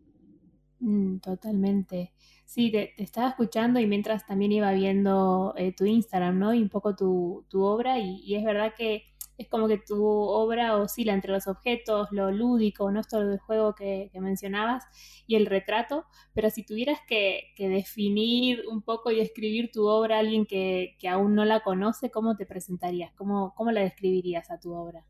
Mm, 0.79 1.19
totalmente. 1.19 2.13
Sí, 2.45 2.71
te, 2.71 3.01
estaba 3.01 3.29
escuchando 3.29 3.79
y 3.79 3.87
mientras 3.87 4.25
también 4.25 4.51
iba 4.51 4.71
viendo 4.73 5.53
eh, 5.57 5.73
tu 5.73 5.85
Instagram, 5.85 6.37
¿no? 6.37 6.53
Y 6.53 6.61
un 6.61 6.69
poco 6.69 6.95
tu, 6.95 7.45
tu 7.49 7.63
obra 7.63 7.99
y, 7.99 8.35
es 8.35 8.43
verdad 8.43 8.73
que 8.75 9.05
es 9.37 9.47
como 9.47 9.67
que 9.67 9.77
tu 9.77 10.03
obra 10.05 10.75
oscila 10.77 11.13
entre 11.13 11.31
los 11.31 11.47
objetos, 11.47 12.09
lo 12.11 12.31
lúdico, 12.31 12.91
¿no? 12.91 12.99
Esto 12.99 13.25
del 13.25 13.39
juego 13.39 13.73
que, 13.75 14.11
mencionabas 14.15 14.83
y 15.27 15.35
el 15.35 15.45
retrato, 15.45 16.05
pero 16.33 16.49
si 16.49 16.65
tuvieras 16.65 16.99
que, 17.07 17.53
definir 17.57 18.63
un 18.69 18.81
poco 18.81 19.11
y 19.11 19.19
escribir 19.19 19.71
tu 19.71 19.87
obra 19.87 20.17
a 20.17 20.19
alguien 20.19 20.45
que, 20.45 20.97
aún 21.09 21.35
no 21.35 21.45
la 21.45 21.61
conoce, 21.61 22.11
¿cómo 22.11 22.35
te 22.35 22.45
presentarías? 22.45 23.13
¿Cómo, 23.13 23.53
¿Cómo 23.55 23.71
la 23.71 23.81
describirías 23.81 24.51
a 24.51 24.59
tu 24.59 24.73
obra? 24.73 25.05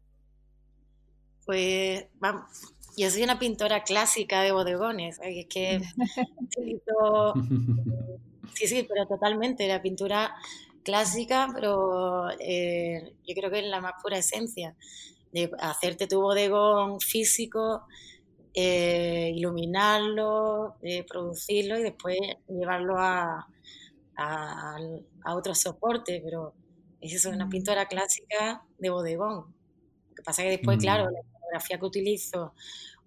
Pues, 1.52 2.06
vamos, 2.22 2.44
yo 2.96 3.10
soy 3.10 3.24
una 3.24 3.38
pintora 3.38 3.84
clásica 3.84 4.42
de 4.42 4.54
bodegones, 4.54 5.20
es 5.22 5.48
que 5.48 5.82
sí, 8.56 8.68
sí, 8.68 8.86
pero 8.88 9.06
totalmente, 9.06 9.68
la 9.68 9.82
pintura 9.82 10.34
clásica, 10.82 11.50
pero 11.54 12.30
eh, 12.40 13.16
yo 13.28 13.36
creo 13.36 13.52
que 13.52 13.60
es 13.60 13.66
la 13.66 13.82
más 13.82 13.96
pura 14.02 14.18
esencia 14.18 14.78
de 15.34 15.52
hacerte 15.60 16.08
tu 16.08 16.22
bodegón 16.22 17.02
físico, 17.02 17.86
eh, 18.54 19.34
iluminarlo, 19.36 20.76
eh, 20.82 21.04
producirlo 21.04 21.78
y 21.78 21.84
después 21.84 22.18
llevarlo 22.48 22.98
a, 22.98 23.46
a, 24.16 24.78
a 25.26 25.36
otro 25.36 25.54
soporte, 25.54 26.22
pero 26.24 26.54
es 27.02 27.14
eso, 27.14 27.30
una 27.30 27.48
mm. 27.48 27.50
pintura 27.50 27.88
clásica 27.88 28.64
de 28.80 28.90
bodegón. 28.90 29.54
Lo 30.12 30.16
que 30.16 30.24
pasa 30.24 30.44
es 30.44 30.46
que 30.46 30.52
después, 30.52 30.78
mm. 30.78 30.80
claro, 30.80 31.12
la 31.12 31.31
fotografía 31.52 31.80
que 31.80 31.86
utilizo 31.86 32.54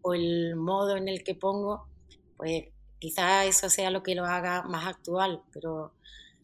o 0.03 0.15
el 0.15 0.57
modo 0.57 0.97
en 0.97 1.09
el 1.09 1.25
que 1.25 1.35
pongo, 1.35 1.87
pues 2.37 2.65
quizás 2.99 3.47
eso 3.47 3.71
sea 3.71 3.91
lo 3.91 4.03
que 4.03 4.15
lo 4.15 4.25
haga 4.25 4.63
más 4.63 4.87
actual, 4.87 5.43
pero, 5.53 5.95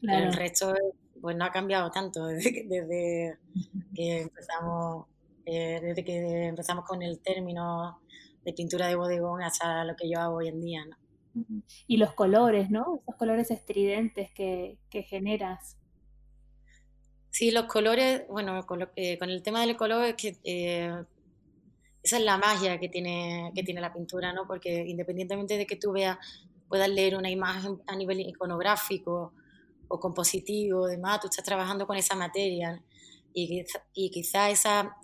pero 0.00 0.26
el 0.26 0.32
resto 0.32 0.74
pues 1.20 1.36
no 1.36 1.44
ha 1.44 1.52
cambiado 1.52 1.90
tanto 1.90 2.26
desde 2.26 2.52
que, 2.52 2.64
desde 2.64 3.38
que 3.94 4.20
empezamos 4.22 5.06
eh, 5.44 5.80
desde 5.82 6.04
que 6.04 6.46
empezamos 6.46 6.84
con 6.84 7.02
el 7.02 7.20
término 7.20 8.00
de 8.44 8.52
pintura 8.52 8.86
de 8.86 8.94
bodegón 8.94 9.42
hasta 9.42 9.84
lo 9.84 9.96
que 9.96 10.08
yo 10.08 10.20
hago 10.20 10.36
hoy 10.36 10.48
en 10.48 10.60
día, 10.60 10.84
¿no? 10.84 10.96
Y 11.86 11.98
los 11.98 12.14
colores, 12.14 12.70
¿no? 12.70 13.00
Esos 13.02 13.16
colores 13.16 13.50
estridentes 13.50 14.30
que, 14.32 14.78
que 14.90 15.02
generas. 15.02 15.76
Sí, 17.30 17.50
los 17.50 17.64
colores, 17.64 18.24
bueno, 18.28 18.66
con, 18.66 18.88
eh, 18.96 19.18
con 19.18 19.30
el 19.30 19.42
tema 19.42 19.60
del 19.60 19.76
color 19.76 20.04
es 20.04 20.14
que 20.14 20.38
eh, 20.44 21.04
esa 22.02 22.18
es 22.18 22.24
la 22.24 22.38
magia 22.38 22.78
que 22.78 22.88
tiene, 22.88 23.52
que 23.54 23.62
tiene 23.62 23.80
la 23.80 23.92
pintura, 23.92 24.32
¿no? 24.32 24.46
Porque 24.46 24.84
independientemente 24.86 25.56
de 25.56 25.66
que 25.66 25.76
tú 25.76 25.92
veas, 25.92 26.18
puedas 26.68 26.88
leer 26.88 27.16
una 27.16 27.30
imagen 27.30 27.80
a 27.86 27.96
nivel 27.96 28.20
iconográfico 28.20 29.32
o 29.88 30.00
compositivo, 30.00 30.86
demás, 30.86 31.20
tú 31.20 31.28
estás 31.28 31.44
trabajando 31.44 31.86
con 31.86 31.96
esa 31.96 32.14
materia 32.14 32.82
y, 33.34 33.64
y 33.94 34.10
quizá 34.10 34.50
esa, 34.50 34.96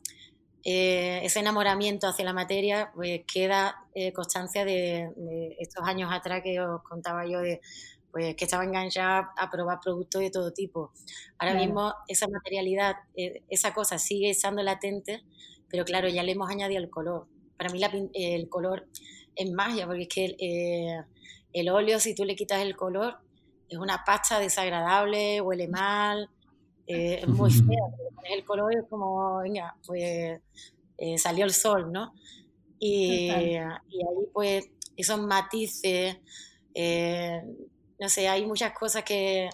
eh, 0.68 1.20
ese 1.22 1.38
enamoramiento 1.38 2.08
hacia 2.08 2.24
la 2.24 2.32
materia 2.32 2.90
pues 2.92 3.20
queda 3.32 3.84
eh, 3.94 4.12
constancia 4.12 4.64
de, 4.64 5.08
estos 5.60 5.86
años 5.86 6.10
atrás 6.12 6.42
que 6.42 6.60
os 6.60 6.82
contaba 6.82 7.24
yo 7.24 7.38
de 7.38 7.60
pues 8.10 8.34
que 8.34 8.46
estaba 8.46 8.64
enganchada 8.64 9.32
a 9.36 9.48
probar 9.48 9.78
productos 9.78 10.22
de 10.22 10.30
todo 10.30 10.52
tipo. 10.52 10.90
Ahora 11.38 11.54
mismo 11.54 11.94
esa 12.08 12.26
materialidad, 12.26 12.96
eh, 13.14 13.44
esa 13.48 13.72
cosa 13.74 14.00
sigue 14.00 14.30
estando 14.30 14.60
latente, 14.64 15.22
pero 15.76 15.84
claro, 15.84 16.08
ya 16.08 16.22
le 16.22 16.32
hemos 16.32 16.48
añadido 16.48 16.80
el 16.82 16.88
color. 16.88 17.26
Para 17.58 17.68
mí 17.68 17.82
el 18.14 18.48
color 18.48 18.86
es 19.34 19.52
magia, 19.52 19.86
porque 19.86 20.04
es 20.04 20.08
que 20.08 21.00
el 21.52 21.68
óleo, 21.68 22.00
si 22.00 22.14
tú 22.14 22.24
le 22.24 22.34
quitas 22.34 22.62
el 22.62 22.74
color, 22.74 23.18
es 23.68 23.76
una 23.76 24.02
pasta 24.02 24.38
desagradable, 24.38 25.42
huele 25.42 25.68
mal, 25.68 26.30
eh, 26.86 27.20
es 27.20 27.28
muy 27.28 27.50
fea, 27.50 27.84
el 28.30 28.42
color 28.46 28.74
es 28.74 28.84
como, 28.88 29.40
venga, 29.40 29.76
pues 29.86 30.40
eh, 30.96 31.18
salió 31.18 31.44
el 31.44 31.52
sol, 31.52 31.92
¿no? 31.92 32.14
Y, 32.78 33.26
y, 33.26 33.56
ahí 33.58 34.26
pues 34.32 34.70
esos 34.96 35.20
matices, 35.20 36.16
eh, 36.72 37.42
no 38.00 38.08
sé, 38.08 38.28
hay 38.28 38.46
muchas 38.46 38.72
cosas 38.72 39.04
que, 39.04 39.50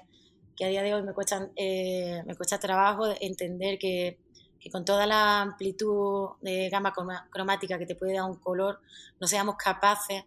que, 0.54 0.66
a 0.66 0.68
día 0.68 0.84
de 0.84 0.94
hoy 0.94 1.02
me 1.02 1.14
cuestan, 1.14 1.50
me 1.56 2.36
cuesta 2.36 2.60
trabajo 2.60 3.06
entender 3.20 3.76
que, 3.76 4.21
que, 4.62 4.70
con 4.70 4.84
toda 4.84 5.06
la 5.06 5.42
amplitud 5.42 6.30
de 6.40 6.68
gama 6.70 6.92
cromática 7.30 7.78
que 7.78 7.86
te 7.86 7.96
puede 7.96 8.14
dar 8.14 8.24
un 8.24 8.36
color, 8.36 8.80
no 9.20 9.26
seamos 9.26 9.56
capaces 9.56 10.24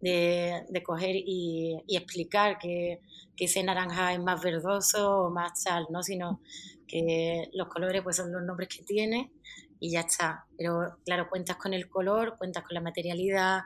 de, 0.00 0.82
coger 0.84 1.16
y, 1.16 1.82
explicar 1.88 2.58
que 2.58 3.00
ese 3.44 3.62
naranja 3.62 4.12
es 4.12 4.20
más 4.20 4.40
verdoso 4.40 5.24
o 5.24 5.30
más 5.30 5.62
sal, 5.62 5.86
¿no? 5.90 6.02
Sino 6.02 6.40
que 6.86 7.50
los 7.54 7.68
colores 7.68 8.02
pues 8.02 8.16
son 8.16 8.30
los 8.30 8.42
nombres 8.42 8.68
que 8.68 8.84
tiene 8.84 9.32
y 9.80 9.90
ya 9.90 10.00
está. 10.00 10.46
Pero 10.56 10.98
claro, 11.04 11.28
cuentas 11.28 11.56
con 11.56 11.74
el 11.74 11.88
color, 11.88 12.36
cuentas 12.38 12.62
con 12.62 12.74
la 12.74 12.80
materialidad, 12.80 13.62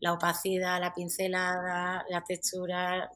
la 0.00 0.14
opacidad, 0.14 0.80
la 0.80 0.94
pincelada, 0.94 2.06
la 2.08 2.24
textura, 2.24 3.10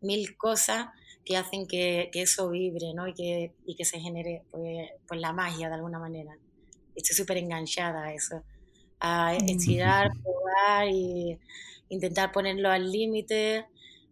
mil 0.00 0.36
cosas 0.36 0.88
que 1.24 1.36
hacen 1.36 1.66
que, 1.66 2.10
eso 2.14 2.50
vibre, 2.50 2.92
¿no? 2.94 3.06
Y 3.08 3.14
que, 3.14 3.52
y 3.66 3.74
que 3.76 3.84
se 3.84 4.00
genere 4.00 4.42
pues, 4.50 4.90
pues 5.06 5.20
la 5.20 5.32
magia 5.32 5.68
de 5.68 5.74
alguna 5.74 5.98
manera. 5.98 6.36
Estoy 6.94 7.16
súper 7.16 7.38
enganchada 7.38 8.04
a 8.04 8.14
eso, 8.14 8.42
a 9.00 9.32
mm. 9.32 9.48
estirar, 9.48 10.10
probar 10.22 10.88
y 10.88 11.38
intentar 11.88 12.32
ponerlo 12.32 12.70
al 12.70 12.90
límite 12.90 13.66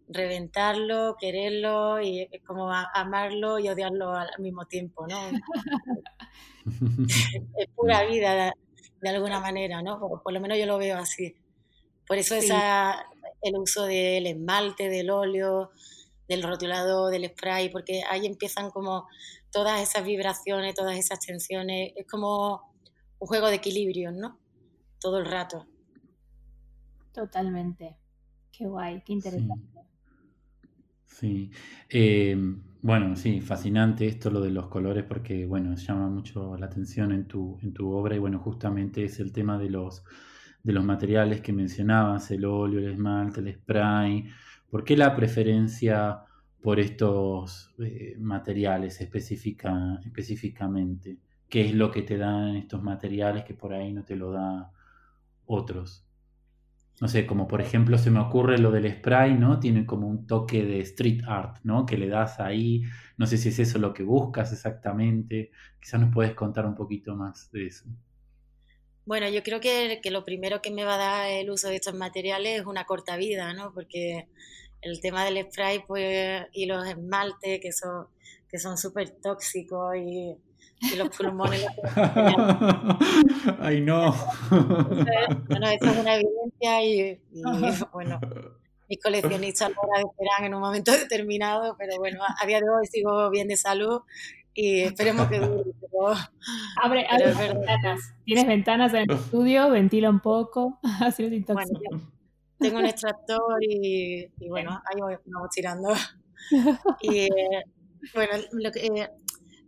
reventarlo, 0.09 1.15
quererlo 1.19 2.01
y 2.01 2.27
como 2.45 2.71
amarlo 2.71 3.59
y 3.59 3.69
odiarlo 3.69 4.11
al 4.11 4.29
mismo 4.39 4.65
tiempo, 4.65 5.07
¿no? 5.07 5.17
es 7.57 7.67
pura 7.75 8.03
vida 8.05 8.53
de, 9.01 9.09
alguna 9.09 9.39
manera, 9.39 9.81
¿no? 9.81 9.99
Por, 9.99 10.33
lo 10.33 10.41
menos 10.41 10.57
yo 10.57 10.65
lo 10.65 10.79
veo 10.79 10.97
así. 10.97 11.35
Por 12.07 12.17
eso 12.17 12.35
esa, 12.35 13.05
el 13.41 13.55
uso 13.55 13.85
del 13.85 14.25
esmalte, 14.25 14.89
del 14.89 15.11
óleo, 15.11 15.69
del 16.29 16.43
rotulador, 16.43 17.11
del 17.11 17.27
spray, 17.27 17.69
porque 17.69 18.03
ahí 18.09 18.25
empiezan 18.25 18.69
como 18.69 19.07
todas 19.51 19.81
esas 19.81 20.05
vibraciones, 20.05 20.75
todas 20.75 20.97
esas 20.97 21.19
tensiones, 21.19 21.91
es 21.95 22.07
como 22.07 22.71
un 23.19 23.27
juego 23.27 23.47
de 23.47 23.55
equilibrio, 23.55 24.11
¿no? 24.11 24.39
Todo 25.01 25.17
el 25.17 25.25
rato. 25.25 25.65
Totalmente. 27.11 27.97
Qué 28.51 28.67
guay, 28.67 29.01
qué 29.03 29.13
interesante. 29.13 29.79
Sí. 31.05 31.51
Eh, 31.89 32.37
bueno, 32.81 33.15
sí, 33.17 33.41
fascinante 33.41 34.07
esto 34.07 34.29
lo 34.29 34.39
de 34.39 34.51
los 34.51 34.67
colores 34.67 35.03
porque, 35.03 35.45
bueno, 35.45 35.75
llama 35.75 36.07
mucho 36.07 36.55
la 36.55 36.67
atención 36.67 37.11
en 37.11 37.27
tu, 37.27 37.57
en 37.61 37.73
tu 37.73 37.91
obra 37.91 38.15
y, 38.15 38.19
bueno, 38.19 38.39
justamente 38.39 39.03
es 39.03 39.19
el 39.19 39.33
tema 39.33 39.57
de 39.57 39.69
los, 39.69 40.03
de 40.63 40.73
los 40.73 40.85
materiales 40.85 41.41
que 41.41 41.51
mencionabas, 41.51 42.31
el 42.31 42.45
óleo, 42.45 42.79
el 42.79 42.93
esmalte, 42.93 43.41
el 43.41 43.53
spray. 43.53 44.29
¿Por 44.69 44.83
qué 44.83 44.95
la 44.97 45.15
preferencia 45.15 46.23
por 46.61 46.79
estos 46.79 47.73
eh, 47.79 48.15
materiales 48.19 49.01
específica, 49.01 49.99
específicamente? 50.05 51.19
¿Qué 51.47 51.65
es 51.65 51.73
lo 51.73 51.91
que 51.91 52.03
te 52.03 52.17
dan 52.17 52.55
estos 52.55 52.81
materiales 52.83 53.43
que 53.43 53.53
por 53.53 53.73
ahí 53.73 53.91
no 53.93 54.03
te 54.03 54.15
lo 54.15 54.31
da 54.31 54.71
otros? 55.45 56.09
no 57.01 57.07
sé, 57.07 57.25
como 57.25 57.47
por 57.47 57.61
ejemplo 57.61 57.97
se 57.97 58.11
me 58.11 58.19
ocurre 58.19 58.57
lo 58.57 58.71
del 58.71 58.91
spray, 58.91 59.37
¿no? 59.37 59.59
Tiene 59.59 59.85
como 59.85 60.07
un 60.07 60.27
toque 60.27 60.65
de 60.65 60.81
street 60.81 61.23
art, 61.27 61.57
¿no? 61.63 61.85
Que 61.85 61.97
le 61.97 62.09
das 62.09 62.39
ahí, 62.39 62.83
no 63.17 63.25
sé 63.25 63.37
si 63.37 63.49
es 63.49 63.59
eso 63.59 63.79
lo 63.79 63.93
que 63.93 64.03
buscas 64.03 64.51
exactamente, 64.51 65.51
quizás 65.79 66.01
nos 66.01 66.13
puedes 66.13 66.33
contar 66.33 66.65
un 66.65 66.75
poquito 66.75 67.15
más 67.15 67.49
de 67.51 67.67
eso. 67.67 67.85
Bueno, 69.09 69.27
yo 69.27 69.41
creo 69.41 69.59
que, 69.59 70.01
que 70.03 70.11
lo 70.11 70.23
primero 70.23 70.61
que 70.61 70.69
me 70.69 70.85
va 70.85 70.93
a 70.93 70.97
dar 70.99 71.31
el 71.31 71.49
uso 71.49 71.67
de 71.67 71.77
estos 71.77 71.95
materiales 71.95 72.59
es 72.59 72.67
una 72.67 72.85
corta 72.85 73.17
vida, 73.17 73.55
¿no? 73.55 73.73
Porque 73.73 74.27
el 74.83 75.01
tema 75.01 75.25
del 75.25 75.43
spray 75.45 75.83
pues, 75.87 76.45
y 76.53 76.67
los 76.67 76.87
esmaltes 76.87 77.59
que 77.59 77.71
son 77.71 78.05
que 78.47 78.59
son 78.59 78.77
súper 78.77 79.09
tóxicos 79.09 79.95
y, 79.95 80.37
los 80.95 81.09
pulmones. 81.09 81.65
Ay, 83.59 83.81
no. 83.81 84.11
bueno, 84.51 85.69
eso 85.69 85.85
es 85.85 85.97
una 85.97 86.15
evidencia 86.15 86.83
y, 86.83 87.19
bueno, 87.91 88.19
mis 88.87 89.01
coleccionistas 89.01 89.71
lo 89.71 89.81
agradecerán 89.85 90.45
en 90.45 90.53
un 90.53 90.61
momento 90.61 90.91
determinado, 90.91 91.75
pero 91.79 91.97
bueno, 91.97 92.19
a 92.23 92.45
día 92.45 92.59
de 92.59 92.69
hoy 92.69 92.85
sigo 92.85 93.31
bien 93.31 93.47
de 93.47 93.57
salud 93.57 94.03
y 94.61 94.81
esperemos 94.81 95.27
que 95.29 95.39
dure. 95.39 95.71
abre, 96.83 97.07
abre 97.09 97.33
ventanas. 97.33 98.13
Tienes 98.25 98.45
ventanas 98.45 98.93
en 98.93 99.09
el 99.09 99.11
estudio, 99.11 99.69
ventila 99.69 100.09
un 100.09 100.19
poco, 100.19 100.79
así 101.01 101.23
no 101.23 101.53
bueno, 101.53 102.11
tengo 102.59 102.79
un 102.79 102.85
extractor 102.85 103.63
y, 103.63 104.27
bueno, 104.49 104.71
ahí 104.71 104.99
vamos 104.99 105.49
tirando. 105.51 105.93
Y 107.01 107.29
bueno, 108.13 108.33
lo 108.51 108.71
que, 108.71 108.85
eh, 108.85 109.09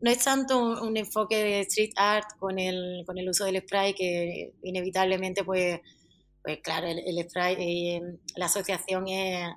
no 0.02 0.12
es 0.12 0.24
tanto 0.24 0.84
un, 0.84 0.98
enfoque 0.98 1.38
de 1.38 1.60
street 1.62 1.92
art 1.96 2.28
con 2.38 2.60
el, 2.60 3.04
con 3.06 3.18
el 3.18 3.30
uso 3.30 3.46
del 3.46 3.62
spray 3.62 3.94
que 3.94 4.56
inevitablemente, 4.64 5.46
pues, 5.46 5.80
pues 6.44 6.60
claro, 6.60 6.88
el, 6.88 7.30
spray, 7.30 7.56
eh, 7.60 8.02
la 8.36 8.48
asociación 8.48 9.08
es, 9.08 9.48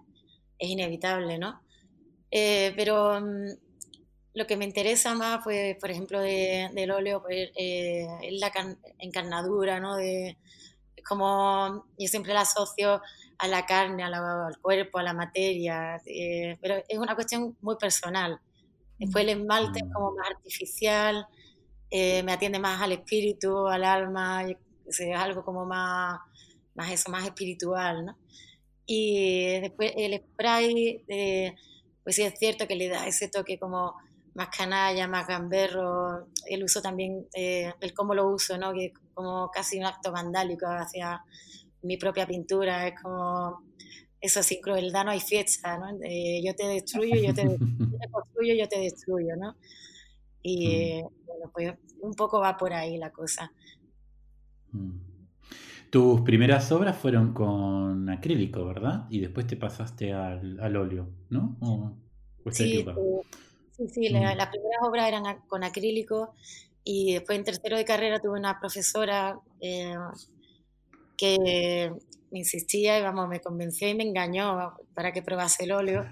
es, 0.58 0.68
inevitable, 0.68 1.38
¿no? 1.38 1.60
Eh, 2.30 2.72
pero 2.76 3.20
mm, 3.20 3.63
lo 4.34 4.46
que 4.46 4.56
me 4.56 4.64
interesa 4.64 5.14
más, 5.14 5.40
pues, 5.44 5.76
por 5.76 5.90
ejemplo, 5.90 6.20
de, 6.20 6.68
del 6.74 6.90
óleo, 6.90 7.22
pues, 7.22 7.50
es 7.54 8.40
la 8.40 8.52
encarnadura, 8.98 9.80
¿no? 9.80 9.96
De, 9.96 10.36
como 11.06 11.86
yo 11.98 12.08
siempre 12.08 12.34
la 12.34 12.40
asocio 12.40 13.00
a 13.38 13.48
la 13.48 13.66
carne, 13.66 14.02
al 14.02 14.58
cuerpo, 14.60 14.98
a 14.98 15.02
la 15.02 15.12
materia, 15.12 16.00
pero 16.60 16.82
es 16.88 16.98
una 16.98 17.14
cuestión 17.14 17.56
muy 17.60 17.76
personal. 17.76 18.40
Después 18.98 19.24
el 19.24 19.40
esmalte 19.40 19.80
es 19.80 19.86
mm. 19.86 19.92
como 19.92 20.12
más 20.12 20.30
artificial, 20.30 21.26
eh, 21.90 22.22
me 22.22 22.32
atiende 22.32 22.58
más 22.58 22.80
al 22.80 22.92
espíritu, 22.92 23.66
al 23.68 23.84
alma, 23.84 24.46
es 24.86 25.00
algo 25.16 25.44
como 25.44 25.64
más, 25.64 26.20
más 26.74 26.90
eso, 26.90 27.10
más 27.10 27.24
espiritual, 27.24 28.06
¿no? 28.06 28.18
Y 28.86 29.60
después 29.60 29.92
el 29.96 30.18
spray, 30.18 31.04
eh, 31.08 31.54
pues 32.02 32.16
sí 32.16 32.22
es 32.22 32.34
cierto 32.38 32.66
que 32.66 32.76
le 32.76 32.88
da 32.88 33.06
ese 33.06 33.28
toque 33.28 33.58
como 33.58 33.94
más 34.34 34.48
canalla, 34.48 35.06
más 35.06 35.26
gamberro, 35.26 36.28
el 36.46 36.64
uso 36.64 36.82
también, 36.82 37.26
eh, 37.34 37.72
el 37.80 37.94
cómo 37.94 38.14
lo 38.14 38.28
uso, 38.28 38.58
¿no? 38.58 38.72
Que 38.72 38.86
es 38.86 38.92
como 39.14 39.50
casi 39.50 39.78
un 39.78 39.86
acto 39.86 40.10
vandálico 40.10 40.66
hacia 40.66 41.22
mi 41.82 41.96
propia 41.96 42.26
pintura, 42.26 42.88
es 42.88 43.00
como 43.00 43.62
eso 44.20 44.42
sin 44.42 44.60
crueldad 44.60 45.04
no 45.04 45.10
hay 45.10 45.20
fiesta, 45.20 45.76
¿no? 45.78 45.86
yo 45.92 46.54
te 46.54 46.66
destruyo, 46.66 47.14
yo 47.26 47.34
te, 47.34 47.44
construyo, 48.10 48.54
yo 48.54 48.68
te 48.68 48.80
destruyo, 48.80 49.36
¿no? 49.36 49.54
Y 50.42 51.02
mm. 51.02 51.26
bueno, 51.26 51.50
pues 51.52 51.74
un 52.00 52.14
poco 52.14 52.40
va 52.40 52.56
por 52.56 52.72
ahí 52.72 52.96
la 52.96 53.10
cosa. 53.10 53.52
Mm. 54.72 54.98
Tus 55.90 56.22
primeras 56.22 56.72
obras 56.72 56.96
fueron 56.96 57.32
con 57.32 58.08
acrílico, 58.08 58.64
¿verdad? 58.64 59.06
Y 59.10 59.20
después 59.20 59.46
te 59.46 59.56
pasaste 59.56 60.12
al, 60.12 60.76
óleo, 60.76 61.08
¿no? 61.30 61.56
sí, 62.50 62.78
eh, 62.78 62.94
sí, 63.76 63.88
sí, 63.88 64.10
mm. 64.10 64.36
las 64.36 64.48
primeras 64.48 64.80
obras 64.82 65.08
eran 65.08 65.40
con 65.46 65.64
acrílico 65.64 66.34
y 66.84 67.14
después 67.14 67.38
en 67.38 67.44
tercero 67.44 67.76
de 67.76 67.84
carrera 67.84 68.20
tuve 68.20 68.38
una 68.38 68.60
profesora 68.60 69.38
eh, 69.60 69.94
que 71.16 71.92
me 72.30 72.38
insistía 72.38 72.98
y 72.98 73.02
vamos, 73.02 73.28
me 73.28 73.40
convenció 73.40 73.88
y 73.88 73.94
me 73.94 74.04
engañó 74.04 74.74
para 74.94 75.12
que 75.12 75.22
probase 75.22 75.64
el 75.64 75.72
óleo. 75.72 76.04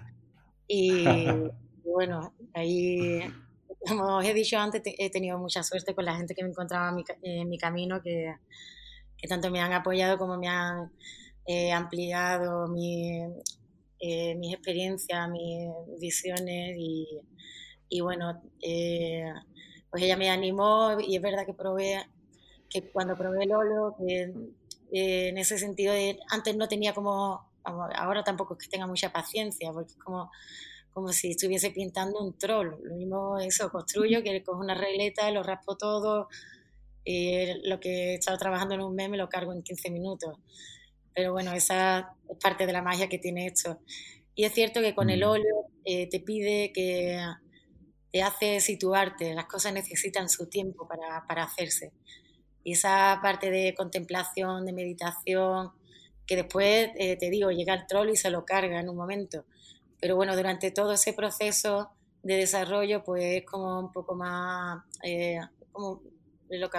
Y, 0.66 1.05
bueno, 1.85 2.33
ahí, 2.55 3.20
como 3.87 4.18
os 4.18 4.25
he 4.25 4.33
dicho 4.33 4.57
antes, 4.59 4.83
he 4.85 5.11
tenido 5.11 5.38
mucha 5.38 5.62
suerte 5.62 5.94
con 5.94 6.05
la 6.05 6.16
gente 6.16 6.35
que 6.35 6.42
me 6.42 6.51
encontraba 6.51 6.88
en 6.88 6.94
mi, 6.94 7.05
en 7.22 7.48
mi 7.48 7.59
camino, 7.59 8.01
que, 8.01 8.35
que, 9.18 9.29
tanto 9.29 9.51
me 9.51 9.61
han 9.61 9.72
apoyado 9.72 10.16
como 10.16 10.38
me 10.38 10.48
han 10.48 10.90
eh, 11.46 11.72
ampliado 11.72 12.68
mi, 12.68 13.20
eh, 14.05 14.35
mis 14.37 14.55
experiencias, 14.55 15.29
mis 15.29 15.70
visiones 16.01 16.77
y, 16.77 17.07
y 17.92 18.00
bueno, 18.00 18.42
eh, 18.62 19.31
pues 19.90 20.02
ella 20.02 20.16
me 20.16 20.31
animó 20.31 20.98
y 20.98 21.14
es 21.14 21.20
verdad 21.20 21.44
que 21.44 21.52
probé, 21.52 22.02
que 22.70 22.90
cuando 22.90 23.18
probé 23.18 23.44
el 23.44 23.52
óleo, 23.52 23.94
que 23.98 24.33
eh, 24.92 25.28
en 25.28 25.37
ese 25.37 25.59
sentido, 25.59 25.92
de, 25.92 26.18
antes 26.31 26.57
no 26.57 26.68
tenía 26.68 26.94
como, 26.94 27.52
ahora 27.64 28.24
tampoco 28.24 28.55
es 28.55 28.64
que 28.64 28.70
tenga 28.70 28.87
mucha 28.87 29.12
paciencia, 29.12 29.70
porque 29.72 29.92
es 29.92 29.98
como, 29.98 30.31
como 30.90 31.09
si 31.09 31.33
estuviese 31.33 31.70
pintando 31.70 32.18
un 32.18 32.38
troll. 32.38 32.76
Lo 32.83 32.96
mismo 32.96 33.38
eso, 33.38 33.68
construyo, 33.68 34.22
que 34.22 34.42
cojo 34.42 34.61
una 34.61 34.74
regleta, 34.74 35.31
lo 35.31 35.42
raspo 35.42 35.76
todo, 35.76 36.28
y 37.05 37.68
lo 37.68 37.78
que 37.78 38.12
he 38.12 38.14
estado 38.14 38.38
trabajando 38.38 38.74
en 38.74 38.81
un 38.81 38.94
mes 38.94 39.11
me 39.11 39.18
lo 39.18 39.28
cargo 39.28 39.52
en 39.52 39.62
15 39.62 39.90
minutos. 39.90 40.38
Pero 41.14 41.33
bueno, 41.33 41.52
esa 41.52 42.16
es 42.31 42.38
parte 42.38 42.64
de 42.64 42.72
la 42.72 42.81
magia 42.81 43.11
que 43.11 43.18
tiene 43.18 43.48
esto. 43.48 43.81
Y 44.35 44.44
es 44.44 44.55
cierto 44.55 44.81
que 44.81 44.94
con 44.94 45.11
el 45.11 45.20
mm. 45.20 45.28
óleo 45.28 45.66
eh, 45.85 46.09
te 46.09 46.20
pide 46.20 46.72
que 46.72 47.20
te 48.12 48.22
hace 48.22 48.61
situarte, 48.61 49.35
las 49.35 49.46
cosas 49.46 49.72
necesitan 49.72 50.29
su 50.29 50.46
tiempo 50.46 50.87
para, 50.87 51.25
para 51.27 51.44
hacerse. 51.44 51.92
Y 52.62 52.72
esa 52.72 53.18
parte 53.22 53.51
de 53.51 53.75
contemplación, 53.75 54.66
de 54.66 54.72
meditación, 54.72 55.72
que 56.27 56.37
después, 56.37 56.90
eh, 56.96 57.16
te 57.16 57.31
digo, 57.31 57.51
llega 57.51 57.75
el 57.75 57.87
troll 57.87 58.11
y 58.11 58.16
se 58.16 58.31
lo 58.31 58.44
carga 58.44 58.79
en 58.81 58.88
un 58.88 58.96
momento. 58.96 59.44
Pero 60.01 60.16
bueno, 60.16 60.37
durante 60.37 60.70
todo 60.70 60.92
ese 60.92 61.12
proceso 61.12 61.90
de 62.22 62.37
desarrollo, 62.37 63.03
pues 63.03 63.25
es 63.25 63.46
como 63.46 63.81
un 63.81 63.92
poco 63.92 64.14
más, 64.14 64.85
eh, 65.03 65.40
como 65.72 66.03
lo 66.51 66.70
que, 66.70 66.79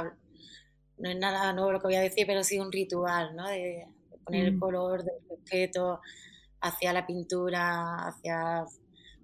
no 1.00 1.10
es 1.10 1.18
nada 1.18 1.52
nuevo 1.52 1.72
lo 1.72 1.80
que 1.80 1.88
voy 1.88 1.96
a 1.96 2.02
decir, 2.02 2.26
pero 2.28 2.44
sí 2.44 2.60
un 2.60 2.72
ritual, 2.72 3.36
¿no? 3.36 3.48
De, 3.48 3.88
poner 4.24 4.46
el 4.46 4.56
mm. 4.56 4.60
color, 4.60 5.04
del 5.04 5.16
respeto 5.30 6.00
hacia 6.62 6.94
la 6.94 7.06
pintura, 7.06 8.08
hacia, 8.08 8.64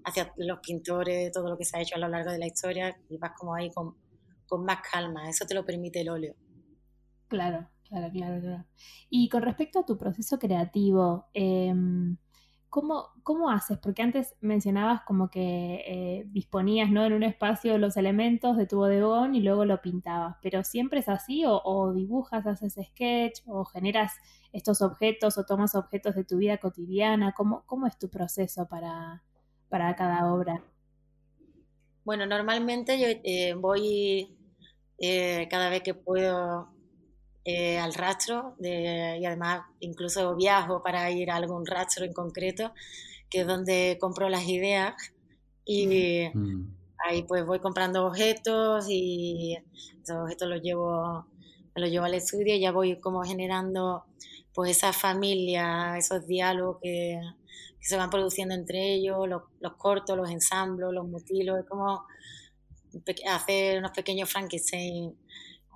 hacia 0.10 0.34
los 0.38 0.60
pintores, 0.60 1.32
todo 1.32 1.50
lo 1.50 1.58
que 1.58 1.65
se 1.65 1.78
ha 1.78 1.82
hecho 1.82 1.95
a 1.95 2.00
lo 2.00 2.08
largo 2.08 2.32
de 2.32 2.39
la 2.39 2.48
historia, 2.48 2.95
y 3.10 3.17
vas 3.17 3.32
como 3.38 3.56
ahí 3.56 3.72
con, 3.72 3.95
con 4.48 4.65
más 4.65 4.80
calma. 4.91 5.30
Eso 5.30 5.45
te 5.45 5.54
lo 5.54 5.65
permite 5.65 6.02
el 6.02 6.10
óleo. 6.10 6.36
Claro, 7.30 7.69
claro, 7.88 8.12
claro, 8.12 8.41
claro. 8.41 8.65
Y 9.10 9.30
con 9.30 9.43
respecto 9.43 9.80
a 9.80 9.86
tu 9.86 9.98
proceso 9.98 10.39
creativo, 10.39 11.28
em, 11.34 12.17
¿cómo, 12.69 13.50
haces? 13.50 13.78
Porque 13.78 14.02
antes 14.02 14.36
mencionabas 14.41 15.02
como 15.02 15.30
que 15.30 15.84
eh, 15.88 16.24
disponías 16.28 16.89
¿no? 16.89 17.06
en 17.06 17.13
un 17.13 17.24
espacio 17.24 17.78
los 17.78 17.98
elementos 17.98 18.58
de 18.58 18.65
tu 18.67 18.78
bodegón 18.78 19.36
y 19.36 19.41
luego 19.41 19.65
lo 19.65 19.82
pintabas, 19.82 20.38
pero 20.41 20.63
¿siempre 20.63 21.00
es 21.00 21.10
así 21.10 21.43
o, 21.45 21.93
dibujas, 21.93 22.45
haces 22.48 22.76
sketch 22.84 23.41
o 23.45 23.65
generas 23.65 24.13
estos 24.52 24.82
objetos 24.82 25.38
o 25.38 25.45
tomas 25.45 25.76
objetos 25.76 26.15
de 26.15 26.24
tu 26.24 26.38
vida 26.38 26.58
cotidiana? 26.58 27.34
¿Cómo, 27.34 27.63
cómo 27.65 27.88
es 27.88 27.98
tu 27.98 28.10
proceso 28.10 28.67
para, 28.67 29.24
para 29.69 29.95
cada 29.95 30.34
obra? 30.34 30.63
Bueno, 32.03 32.25
normalmente 32.25 32.99
yo 32.99 33.08
eh, 33.23 33.53
voy 33.53 34.36
eh, 34.97 35.47
cada 35.49 35.69
vez 35.69 35.84
que 35.84 35.93
puedo 35.93 36.69
eh, 37.45 37.77
al 37.77 37.93
rastro 37.93 38.55
y 38.60 39.25
además 39.25 39.62
incluso 39.79 40.36
viajo 40.36 40.82
para 40.84 41.10
ir 41.12 41.32
a 41.32 41.36
algún 41.36 41.65
rastro 41.65 42.05
en 42.05 42.13
concreto, 42.13 42.73
que 43.29 43.41
es 43.41 43.47
donde 43.47 43.97
compro 43.99 44.27
las 44.27 44.47
ideas 44.47 44.95
y 45.65 46.29
mm. 46.34 46.75
ahí 47.08 47.23
pues 47.23 47.45
voy 47.45 47.60
comprando 47.60 48.08
objetos 48.08 48.88
y 48.89 49.58
esos 50.01 50.17
objetos 50.17 50.49
los 50.49 50.62
llevo, 50.62 51.27
los 51.75 51.89
llevo 51.89 52.05
al 52.05 52.15
estudio 52.15 52.55
y 52.55 52.60
ya 52.60 52.71
voy 52.71 52.99
como 52.99 53.23
generando 53.23 54.03
pues 54.53 54.71
esa 54.71 54.93
familia, 54.93 55.95
esos 55.97 56.25
diálogos 56.25 56.77
que, 56.82 57.21
se 57.80 57.98
van 57.98 58.10
produciendo 58.10 58.54
entre 58.54 58.94
ellos, 58.94 59.28
los, 59.28 59.44
los 59.60 59.76
cortos, 59.76 60.18
los 60.18 60.30
ensamblos, 60.30 60.94
los 60.94 61.08
mutilos, 61.08 61.60
es 61.60 61.66
como 61.66 62.06
hacer 63.28 63.80
unos 63.80 63.92
pequeños 63.92 64.30
Frankenstein 64.30 65.16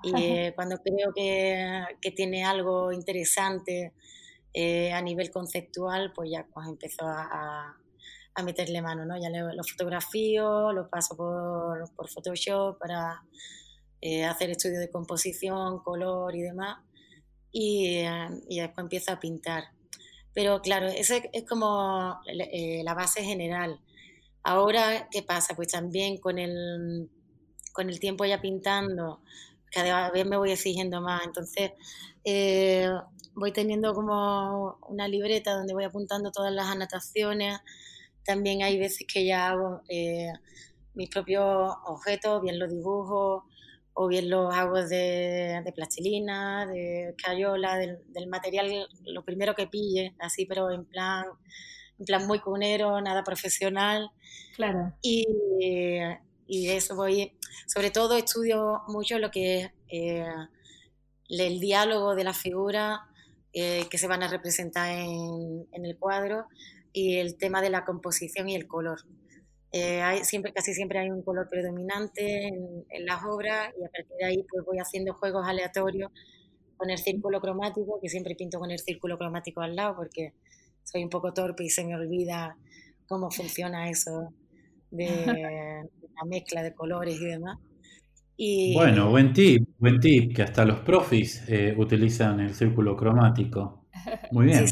y 0.04 0.22
eh, 0.22 0.52
cuando 0.54 0.78
creo 0.80 1.14
que, 1.16 1.82
que, 2.02 2.12
tiene 2.12 2.44
algo 2.44 2.92
interesante 2.92 3.94
eh, 4.54 4.92
a 4.92 5.02
nivel 5.02 5.32
conceptual, 5.32 6.12
pues 6.14 6.30
ya 6.30 6.46
pues 6.54 6.68
empezó 6.68 7.06
a, 7.08 7.78
a, 8.36 8.44
meterle 8.44 8.82
mano, 8.82 9.06
¿no? 9.06 9.16
Ya 9.18 9.30
lo 9.30 9.64
fotografío, 9.64 10.74
lo 10.74 10.90
paso 10.90 11.16
por, 11.16 11.90
por 11.96 12.10
Photoshop 12.10 12.78
para 12.78 13.24
eh, 14.02 14.26
hacer 14.26 14.50
estudios 14.50 14.80
de 14.80 14.92
composición, 14.92 15.80
color 15.80 16.36
y 16.36 16.42
demás. 16.42 16.80
y, 17.54 18.04
y 18.50 18.60
después 18.60 18.84
empiezo 18.84 19.14
a 19.14 19.20
pintar. 19.22 19.64
Pero 20.34 20.62
claro, 20.62 20.88
esa 20.88 21.18
es 21.32 21.46
como 21.48 22.20
eh, 22.28 22.82
la 22.84 22.94
base 22.94 23.24
general. 23.24 23.80
Ahora, 24.44 25.08
¿qué 25.12 25.24
pasa? 25.24 25.56
Pues 25.56 25.70
también 25.70 26.18
con 26.18 26.40
el, 26.40 27.10
con 27.72 27.90
el 27.90 28.00
tiempo 28.00 28.26
ya 28.26 28.42
pintando, 28.42 29.22
cada 29.72 30.12
vez 30.12 30.26
me 30.26 30.38
voy 30.38 30.52
exigiendo 30.52 31.02
más. 31.02 31.24
Entonces, 31.26 31.72
eh, 32.26 32.90
voy 33.36 33.52
teniendo 33.52 33.94
como 33.94 34.78
una 34.88 35.08
libreta 35.08 35.56
donde 35.56 35.74
voy 35.74 35.84
apuntando 35.84 36.32
todas 36.32 36.54
las 36.54 36.68
anotaciones. 36.68 37.60
También 38.26 38.64
hay 38.64 38.80
veces 38.80 39.06
que 39.12 39.26
ya 39.26 39.50
hago 39.50 39.82
eh, 39.88 40.32
mis 40.94 41.10
propios 41.10 41.74
objetos, 41.86 42.42
bien 42.42 42.60
los 42.60 42.72
dibujos, 42.72 43.44
o 43.94 44.08
bien 44.08 44.30
los 44.30 44.54
hago 44.54 44.82
de, 44.84 45.62
de 45.64 45.72
plastilina, 45.72 46.66
de 46.66 47.14
cayola, 47.24 47.78
del, 47.78 48.28
material, 48.28 48.88
lo 49.06 49.24
primero 49.24 49.54
que 49.54 49.68
pille, 49.68 50.16
así, 50.20 50.46
pero 50.46 50.72
en 50.72 50.86
plan, 50.86 51.26
en 52.00 52.06
plan 52.06 52.26
muy 52.26 52.40
cunero, 52.40 53.00
nada 53.02 53.24
profesional. 53.24 54.10
Claro. 54.56 54.94
Y, 55.02 55.26
y 56.48 56.68
de 56.68 56.78
eso 56.78 56.96
voy, 56.96 57.34
sobre 57.68 57.92
todo 57.92 58.18
estudio 58.18 58.82
mucho 58.88 59.20
lo 59.20 59.32
que 59.32 59.62
es 59.62 59.72
eh, 59.90 60.26
el 61.30 61.60
diálogo 61.60 62.16
de 62.16 62.24
la 62.24 62.34
figura 62.34 63.02
eh, 63.54 63.86
que 63.90 63.98
se 63.98 64.08
van 64.08 64.24
a 64.24 64.28
representar 64.28 64.90
en, 64.90 65.68
en 65.72 65.86
el 65.86 65.98
cuadro 65.98 66.48
y 66.92 67.18
el 67.18 67.38
tema 67.38 67.62
de 67.62 67.70
la 67.70 67.86
composición 67.86 68.50
y 68.50 68.56
el 68.56 68.68
color. 68.68 69.02
Eh, 69.76 70.04
hay, 70.04 70.24
siempre, 70.24 70.54
casi 70.54 70.72
siempre 70.76 71.00
hay 71.00 71.10
un 71.10 71.24
color 71.24 71.50
predominante 71.50 72.48
en, 72.48 72.86
las 73.08 73.24
obras 73.26 73.74
y 73.76 73.84
a 73.84 73.90
partir 73.90 74.16
de 74.20 74.26
ahí 74.26 74.46
pues 74.48 74.64
voy 74.64 74.78
haciendo 74.78 75.16
juegos 75.16 75.48
aleatorios 75.48 76.12
con 76.78 76.92
el 76.92 77.00
círculo 77.00 77.42
cromático, 77.42 78.00
que 78.00 78.08
siempre 78.08 78.36
pinto 78.36 78.60
con 78.60 78.70
el 78.70 78.78
círculo 78.78 79.18
cromático 79.18 79.62
al 79.62 79.76
lado 79.76 79.96
porque 79.96 80.34
soy 80.84 81.04
un 81.04 81.10
poco 81.10 81.34
torpe 81.34 81.64
y 81.64 81.70
se 81.72 81.84
me 81.86 81.96
olvida 81.96 82.56
cómo 83.08 83.32
funciona 83.32 83.90
eso 83.90 84.32
de, 84.92 85.26
la 85.26 86.26
mezcla 86.28 86.62
de 86.62 86.76
colores 86.76 87.20
y 87.20 87.26
demás. 87.26 87.58
Y, 88.38 88.76
bueno, 88.76 89.10
buen 89.10 89.34
tip, 89.34 89.68
buen 89.80 90.00
tip, 90.00 90.36
que 90.36 90.44
hasta 90.44 90.66
los 90.66 90.82
profis 90.82 91.50
eh, 91.50 91.74
utilizan 91.76 92.40
el 92.42 92.54
círculo 92.54 92.96
cromático. 92.96 93.88
Muy 94.32 94.48
bien. 94.48 94.66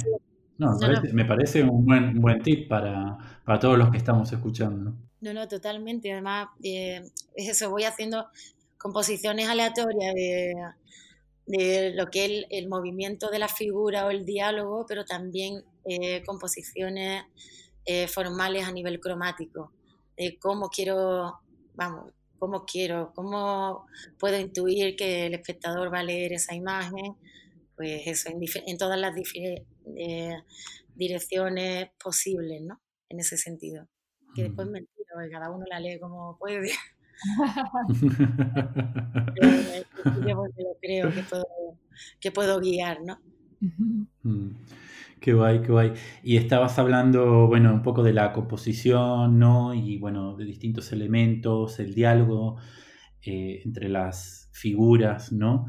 No, 0.61 0.77
me 1.13 1.25
parece 1.25 1.63
un 1.63 1.83
buen, 1.83 2.21
buen 2.21 2.43
tip 2.43 2.69
para, 2.69 3.17
todos 3.59 3.79
los 3.79 3.89
que 3.89 3.97
estamos 3.97 4.31
escuchando. 4.31 4.93
No, 5.19 5.33
no, 5.33 5.47
totalmente. 5.47 6.11
Además, 6.11 6.49
eh, 6.61 7.01
es 7.35 7.49
eso, 7.49 7.71
voy 7.71 7.85
haciendo 7.85 8.27
composiciones 8.77 9.49
aleatorias 9.49 10.13
de, 11.47 11.93
lo 11.95 12.11
que 12.11 12.25
es 12.25 12.45
el, 12.51 12.69
movimiento 12.69 13.31
de 13.31 13.39
la 13.39 13.47
figura 13.47 14.05
o 14.05 14.11
el 14.11 14.23
diálogo, 14.23 14.85
pero 14.87 15.03
también 15.03 15.63
eh, 15.83 16.21
composiciones 16.27 17.23
eh, 17.85 18.07
formales 18.07 18.67
a 18.67 18.71
nivel 18.71 18.99
cromático, 18.99 19.71
de 20.15 20.37
cómo 20.37 20.69
quiero, 20.69 21.39
vamos, 21.73 22.13
cómo 22.37 22.65
quiero, 22.65 23.13
cómo 23.15 23.87
puedo 24.19 24.39
intuir 24.39 24.95
que 24.95 25.25
el 25.25 25.33
espectador 25.33 25.91
va 25.91 26.01
a 26.01 26.03
leer 26.03 26.33
esa 26.33 26.53
imagen, 26.53 27.15
pues 27.75 28.03
eso, 28.05 28.29
en, 28.29 28.77
todas 28.77 28.99
las 28.99 29.15
eh, 29.97 30.41
direcciones 30.95 31.89
posibles, 32.01 32.61
¿no? 32.61 32.81
En 33.09 33.19
ese 33.19 33.37
sentido. 33.37 33.87
Que 34.33 34.43
después 34.43 34.67
me 34.67 34.79
mentira, 34.79 35.09
porque 35.13 35.29
cada 35.29 35.51
uno 35.51 35.65
la 35.69 35.79
lee 35.79 35.99
como 35.99 36.37
puede. 36.37 36.71
yo 40.27 40.43
creo 40.81 41.11
que 41.11 41.23
puedo, 41.23 41.45
que 42.19 42.31
puedo 42.31 42.59
guiar, 42.59 42.99
¿no? 43.03 43.19
Mm, 44.23 44.49
qué 45.19 45.33
guay, 45.33 45.61
qué 45.61 45.71
guay. 45.71 45.93
Y 46.23 46.37
estabas 46.37 46.79
hablando, 46.79 47.47
bueno, 47.47 47.73
un 47.73 47.83
poco 47.83 48.03
de 48.03 48.13
la 48.13 48.33
composición, 48.33 49.37
¿no? 49.37 49.73
Y 49.73 49.97
bueno, 49.97 50.35
de 50.35 50.45
distintos 50.45 50.91
elementos, 50.91 51.79
el 51.79 51.93
diálogo 51.93 52.57
eh, 53.23 53.61
entre 53.65 53.89
las 53.89 54.49
figuras, 54.51 55.31
¿no? 55.31 55.67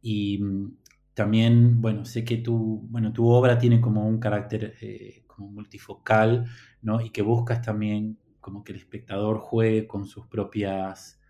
Y 0.00 0.38
mm, 0.38 0.76
también, 1.14 1.80
bueno, 1.80 2.04
sé 2.04 2.24
que 2.24 2.38
tu, 2.38 2.80
bueno, 2.90 3.12
tu 3.12 3.28
obra 3.28 3.58
tiene 3.58 3.80
como 3.80 4.06
un 4.06 4.18
carácter 4.18 4.74
eh, 4.80 5.24
como 5.26 5.48
multifocal, 5.48 6.46
¿no? 6.82 7.00
Y 7.00 7.10
que 7.10 7.22
buscas 7.22 7.62
también 7.62 8.18
como 8.40 8.64
que 8.64 8.72
el 8.72 8.78
espectador 8.78 9.38
juegue 9.38 9.86
con 9.86 10.06
sus 10.06 10.26
propias 10.26 11.20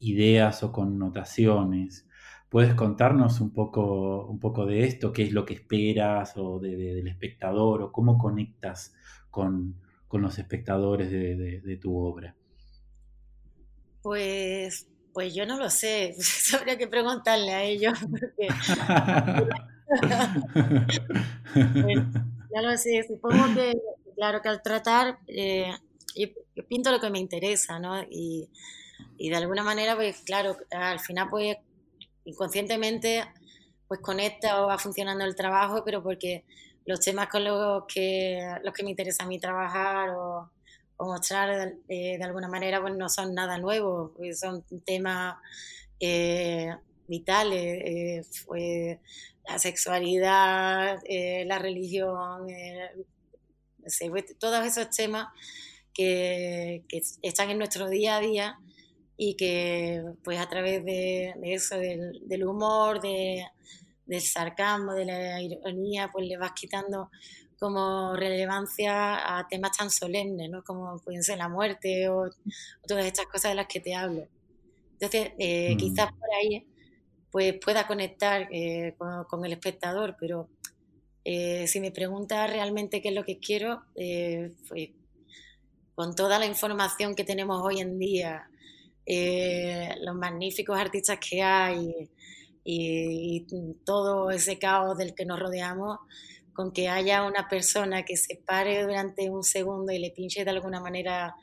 ideas 0.00 0.62
o 0.62 0.72
connotaciones. 0.72 2.08
¿Puedes 2.48 2.74
contarnos 2.74 3.40
un 3.40 3.52
poco, 3.52 4.26
un 4.26 4.38
poco 4.38 4.64
de 4.64 4.84
esto? 4.84 5.12
¿Qué 5.12 5.24
es 5.24 5.32
lo 5.32 5.44
que 5.44 5.54
esperas 5.54 6.34
o 6.36 6.58
del 6.58 7.06
espectador? 7.06 7.82
¿O 7.82 7.92
cómo 7.92 8.16
conectas 8.18 8.94
con, 9.30 9.76
los 10.12 10.38
espectadores 10.38 11.10
de, 11.10 11.78
tu 11.82 11.96
obra? 11.96 12.36
Pues 14.02 14.88
pues 15.14 15.32
yo 15.32 15.46
no 15.46 15.56
lo 15.56 15.70
sé, 15.70 16.14
habría 16.58 16.76
que 16.76 16.88
preguntarle 16.88 17.54
a 17.54 17.62
ellos. 17.62 17.98
ya 22.54 22.62
lo 22.62 22.76
sé, 22.76 23.04
supongo 23.06 23.54
que, 23.54 23.72
claro, 24.16 24.42
que 24.42 24.48
al 24.48 24.60
tratar, 24.60 25.20
eh, 25.28 25.72
yo, 26.16 26.28
pinto 26.68 26.90
lo 26.90 27.00
que 27.00 27.10
me 27.10 27.20
interesa, 27.20 27.78
¿no? 27.78 28.02
Y, 28.10 28.50
de 29.18 29.36
alguna 29.36 29.62
manera, 29.62 29.94
pues 29.94 30.22
claro, 30.24 30.56
al 30.70 31.00
final, 31.00 31.28
pues 31.30 31.56
inconscientemente, 32.24 33.24
pues 33.86 34.00
conecta 34.00 34.62
o 34.62 34.66
va 34.66 34.78
funcionando 34.78 35.24
el 35.24 35.36
trabajo, 35.36 35.84
pero 35.84 36.02
porque 36.02 36.44
los 36.84 37.00
temas 37.00 37.28
con 37.28 37.44
los 37.44 37.84
que, 37.86 38.40
los 38.62 38.74
que 38.74 38.82
me 38.82 38.90
interesa 38.90 39.24
a 39.24 39.26
mí 39.26 39.38
trabajar 39.38 40.10
o 40.10 40.50
o 40.96 41.06
mostrar 41.06 41.76
de, 41.88 42.20
alguna 42.22 42.48
manera, 42.48 42.80
pues 42.80 42.94
no 42.94 43.08
son 43.08 43.34
nada 43.34 43.58
nuevo, 43.58 44.12
pues 44.16 44.40
son 44.40 44.64
temas 44.84 45.36
eh, 46.00 46.74
vitales, 47.08 48.26
eh, 48.56 49.00
la 49.46 49.58
sexualidad, 49.58 50.98
eh, 51.04 51.44
la 51.46 51.58
religión, 51.58 52.46
pues, 54.10 54.38
todos 54.38 54.64
esos 54.66 54.90
temas 54.90 55.28
que, 55.92 56.84
están 57.22 57.50
en 57.50 57.58
nuestro 57.58 57.88
día 57.88 58.16
a 58.16 58.20
día 58.20 58.58
y 59.16 59.34
que 59.36 60.02
pues 60.24 60.40
a 60.40 60.48
través 60.48 60.84
de, 60.84 61.34
eso, 61.42 61.76
del, 61.76 62.44
humor, 62.44 63.00
de, 63.00 63.46
del 64.06 64.20
sarcasmo, 64.20 64.94
de 64.94 65.04
la 65.04 65.40
ironía, 65.40 66.10
pues 66.12 66.26
le 66.26 66.36
vas 66.36 66.52
quitando 66.52 67.10
como 67.64 68.14
relevancia 68.14 69.38
a 69.38 69.48
temas 69.48 69.74
tan 69.74 69.88
solemnes, 69.88 70.50
¿no? 70.50 70.62
Como 70.62 70.98
pueden 70.98 71.22
ser 71.22 71.38
la 71.38 71.48
muerte 71.48 72.10
o, 72.10 72.28
todas 72.86 73.06
estas 73.06 73.24
cosas 73.24 73.52
de 73.52 73.54
las 73.54 73.68
que 73.68 73.80
te 73.80 73.94
hablo. 73.94 74.28
Entonces, 74.92 75.32
eh, 75.38 75.74
mm. 75.74 75.78
quizás 75.78 76.12
por 76.12 76.28
ahí 76.38 76.66
pues 77.30 77.54
pueda 77.54 77.86
conectar 77.86 78.48
eh, 78.52 78.94
con, 78.98 79.46
el 79.46 79.52
espectador, 79.54 80.14
pero 80.20 80.50
eh, 81.24 81.66
si 81.66 81.80
me 81.80 81.90
pregunta 81.90 82.46
realmente 82.46 83.00
qué 83.00 83.08
es 83.08 83.14
lo 83.14 83.24
que 83.24 83.38
quiero, 83.38 83.82
pues 83.94 84.90
con 85.94 86.14
toda 86.14 86.38
la 86.38 86.44
información 86.44 87.14
que 87.14 87.24
tenemos 87.24 87.62
hoy 87.62 87.80
en 87.80 87.98
día, 87.98 88.46
los 90.02 90.14
magníficos 90.16 90.78
artistas 90.78 91.18
que 91.18 91.42
hay 91.42 92.10
y 92.62 93.46
todo 93.86 94.30
ese 94.30 94.58
caos 94.58 94.98
del 94.98 95.14
que 95.14 95.24
nos 95.24 95.40
rodeamos, 95.40 96.00
con 96.54 96.72
que 96.72 96.88
haya 96.88 97.26
una 97.26 97.48
persona 97.48 98.04
que 98.04 98.16
se 98.16 98.40
pare 98.46 98.82
durante 98.82 99.28
un 99.28 99.42
segundo 99.42 99.92
y 99.92 99.98
le 99.98 100.12
pinche 100.12 100.44
de 100.44 100.50
alguna 100.50 100.80
manera 100.80 101.34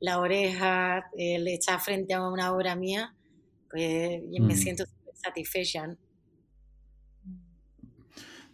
la 0.00 0.18
oreja, 0.18 1.10
eh, 1.16 1.38
le 1.38 1.54
echa 1.54 1.78
frente 1.78 2.14
a 2.14 2.28
una 2.28 2.52
obra 2.52 2.74
mía, 2.74 3.14
pues 3.70 4.22
me 4.30 4.54
mm. 4.54 4.56
siento 4.56 4.84
satisfecha. 5.14 5.96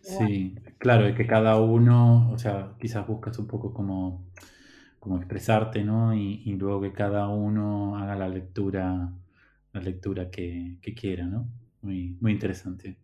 Sí, 0.03 0.57
claro, 0.79 1.07
es 1.07 1.17
que 1.17 1.27
cada 1.27 1.61
uno, 1.61 2.31
o 2.33 2.39
sea, 2.39 2.75
quizás 2.81 3.07
buscas 3.07 3.39
un 3.39 3.47
poco 3.47 3.73
como, 3.73 4.27
como 4.99 5.19
expresarte, 5.19 5.85
¿no? 5.85 6.15
Y, 6.15 6.53
luego 6.55 6.81
que 6.81 6.93
cada 6.93 7.29
uno 7.29 7.97
haga 7.97 8.17
la 8.17 8.29
lectura, 8.29 9.13
la 9.73 9.81
lectura 9.81 10.31
que, 10.31 10.79
quiera, 10.99 11.27
¿no? 11.27 11.49
Muy, 11.83 12.17
muy 12.21 12.33
interesante. 12.33 12.97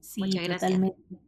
Sí, 0.00 0.20
Muchas 0.20 0.44
gracias. 0.44 0.72
totalmente. 0.72 1.27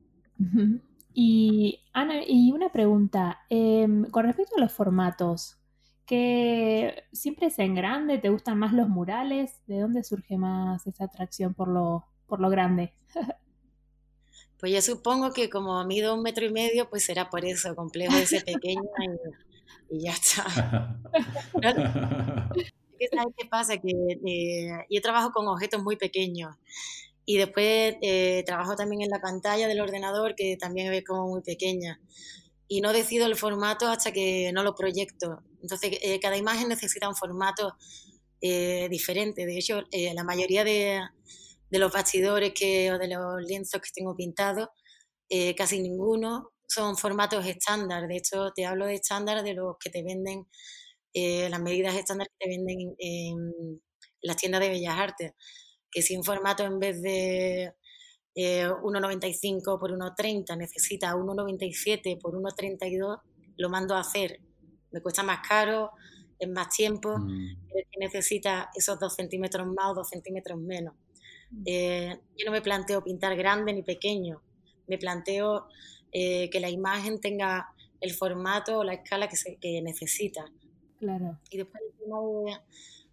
Y 1.13 1.81
Ana, 1.93 2.23
y 2.27 2.53
una 2.53 2.71
pregunta, 2.71 3.41
em, 3.51 4.05
con 4.11 4.25
respecto 4.25 4.57
a 4.57 4.61
los 4.61 4.73
formatos, 4.73 5.59
que 6.07 7.05
siempre 7.13 7.49
es 7.49 7.59
en 7.59 7.75
grande, 7.75 8.19
¿te 8.19 8.31
gustan 8.31 8.59
más 8.59 8.73
los 8.73 8.89
murales? 8.89 9.61
¿De 9.67 9.81
dónde 9.81 10.03
surge 10.03 10.37
más 10.39 10.87
esa 10.87 11.05
atracción 11.05 11.55
por 11.55 11.69
lo, 11.69 12.05
por 12.27 12.41
lo 12.41 12.51
grande? 12.51 12.95
Pues 14.59 14.75
yo 14.75 14.83
supongo 14.83 15.33
que 15.33 15.49
como 15.49 15.83
mido 15.87 16.15
un 16.15 16.23
metro 16.23 16.45
y 16.45 16.53
medio, 16.53 16.91
pues 16.91 17.03
será 17.03 17.31
por 17.31 17.47
eso, 17.47 17.75
complejo 17.75 18.15
ese 18.19 18.43
pequeño 18.43 18.83
y, 19.91 20.01
ya 20.03 20.13
está. 20.13 20.45
¿Sabes 23.11 23.35
qué 23.39 23.49
pasa? 23.49 23.79
Que 23.79 23.89
eh, 23.91 24.85
yo 24.91 25.01
trabajo 25.01 25.33
con 25.33 25.49
objetos 25.49 25.83
muy 25.83 25.97
pequeños 25.97 26.55
Y 27.31 27.37
después 27.37 27.95
eh, 28.03 28.43
trabajo 28.45 28.75
también 28.75 29.03
en 29.03 29.09
la 29.09 29.21
pantalla 29.21 29.69
del 29.69 29.81
ordenador, 29.81 30.35
que 30.35 30.57
también 30.57 30.93
es 30.93 31.05
como 31.05 31.29
muy 31.29 31.43
pequeña. 31.43 32.01
Y 32.67 32.81
no 32.81 32.93
decido 32.93 33.25
el 33.27 33.37
formato 33.37 33.87
hasta 33.87 34.11
que 34.11 34.51
no 34.53 34.65
lo 34.65 34.75
proyecto. 34.75 35.45
Entonces, 35.63 35.93
eh, 36.03 36.19
cada 36.19 36.37
imagen 36.37 36.69
necesita 36.69 37.09
un 37.09 37.15
formato 37.15 37.77
eh, 38.41 38.89
diferente. 38.91 39.47
De 39.47 39.57
hecho, 39.57 39.83
la 39.93 40.25
mayoría 40.25 40.65
de, 40.65 41.03
de, 41.71 41.79
los 41.79 41.93
bastidores 41.93 42.53
que, 42.53 42.91
o 42.91 42.99
de 42.99 43.07
los 43.07 43.41
lienzos 43.47 43.81
que 43.81 43.91
tengo 43.95 44.17
pintados, 44.17 44.67
casi 45.57 45.79
ninguno 45.81 46.51
son 46.67 46.97
formatos 46.97 47.47
estándar. 47.47 48.09
De 48.09 48.17
hecho, 48.17 48.51
te 48.57 48.67
hablo 48.67 48.87
de 48.87 48.97
estándar 48.97 49.45
de 49.45 49.55
los 49.55 49.77
que 49.79 49.91
te 49.91 50.03
venden, 50.03 50.49
las 51.15 51.61
medidas 51.61 51.95
estándar 51.95 52.27
que 52.27 52.45
te 52.45 52.51
venden 52.51 52.97
en 52.99 53.81
las 54.21 54.37
tiendas 54.37 54.63
de 54.63 54.71
Bellas 54.71 54.99
Artes 54.99 55.33
que 55.91 56.03
si 56.03 56.17
un 56.17 56.25
formato 56.25 56.65
en 56.65 56.79
vez 56.79 57.03
de 57.03 57.75
1,95 58.35 59.59
eh, 59.59 59.79
por 59.79 59.91
1,30 59.91 60.57
necesita 60.57 61.15
1,97 61.15 62.19
por 62.21 62.35
1,32, 62.35 63.21
lo 63.57 63.69
mando 63.69 63.95
a 63.95 64.01
hacer. 64.01 64.41
Me 64.93 65.01
cuesta 65.01 65.23
más 65.23 65.47
caro, 65.47 65.91
es 66.39 66.49
más 66.49 66.69
tiempo, 66.71 67.19
mm. 67.19 67.57
necesita 67.99 68.71
esos 68.75 68.99
2 68.99 69.15
centímetros 69.15 69.67
más 69.67 69.91
o 69.91 69.95
2 69.95 70.09
centímetros 70.09 70.59
menos. 70.59 70.95
Mm. 71.51 71.63
Eh, 71.67 72.21
yo 72.37 72.47
no 72.47 72.53
me 72.53 72.63
planteo 72.63 73.03
pintar 73.03 73.37
grande 73.37 73.73
ni 73.73 73.83
pequeño, 73.83 74.43
me 74.87 74.99
planteo 74.99 75.67
eh, 76.13 76.49
que 76.51 76.61
la 76.61 76.71
imagen 76.71 77.21
tenga 77.21 77.73
el 78.01 78.13
formato 78.13 78.79
o 78.79 78.85
la 78.85 78.95
escala 78.95 79.29
que, 79.29 79.37
se, 79.37 79.57
que 79.57 79.83
necesita. 79.83 80.51
Claro. 80.99 81.39
Y 81.51 81.59
después 81.59 81.83
el 81.83 81.99
tema 81.99 82.19
de 82.21 82.61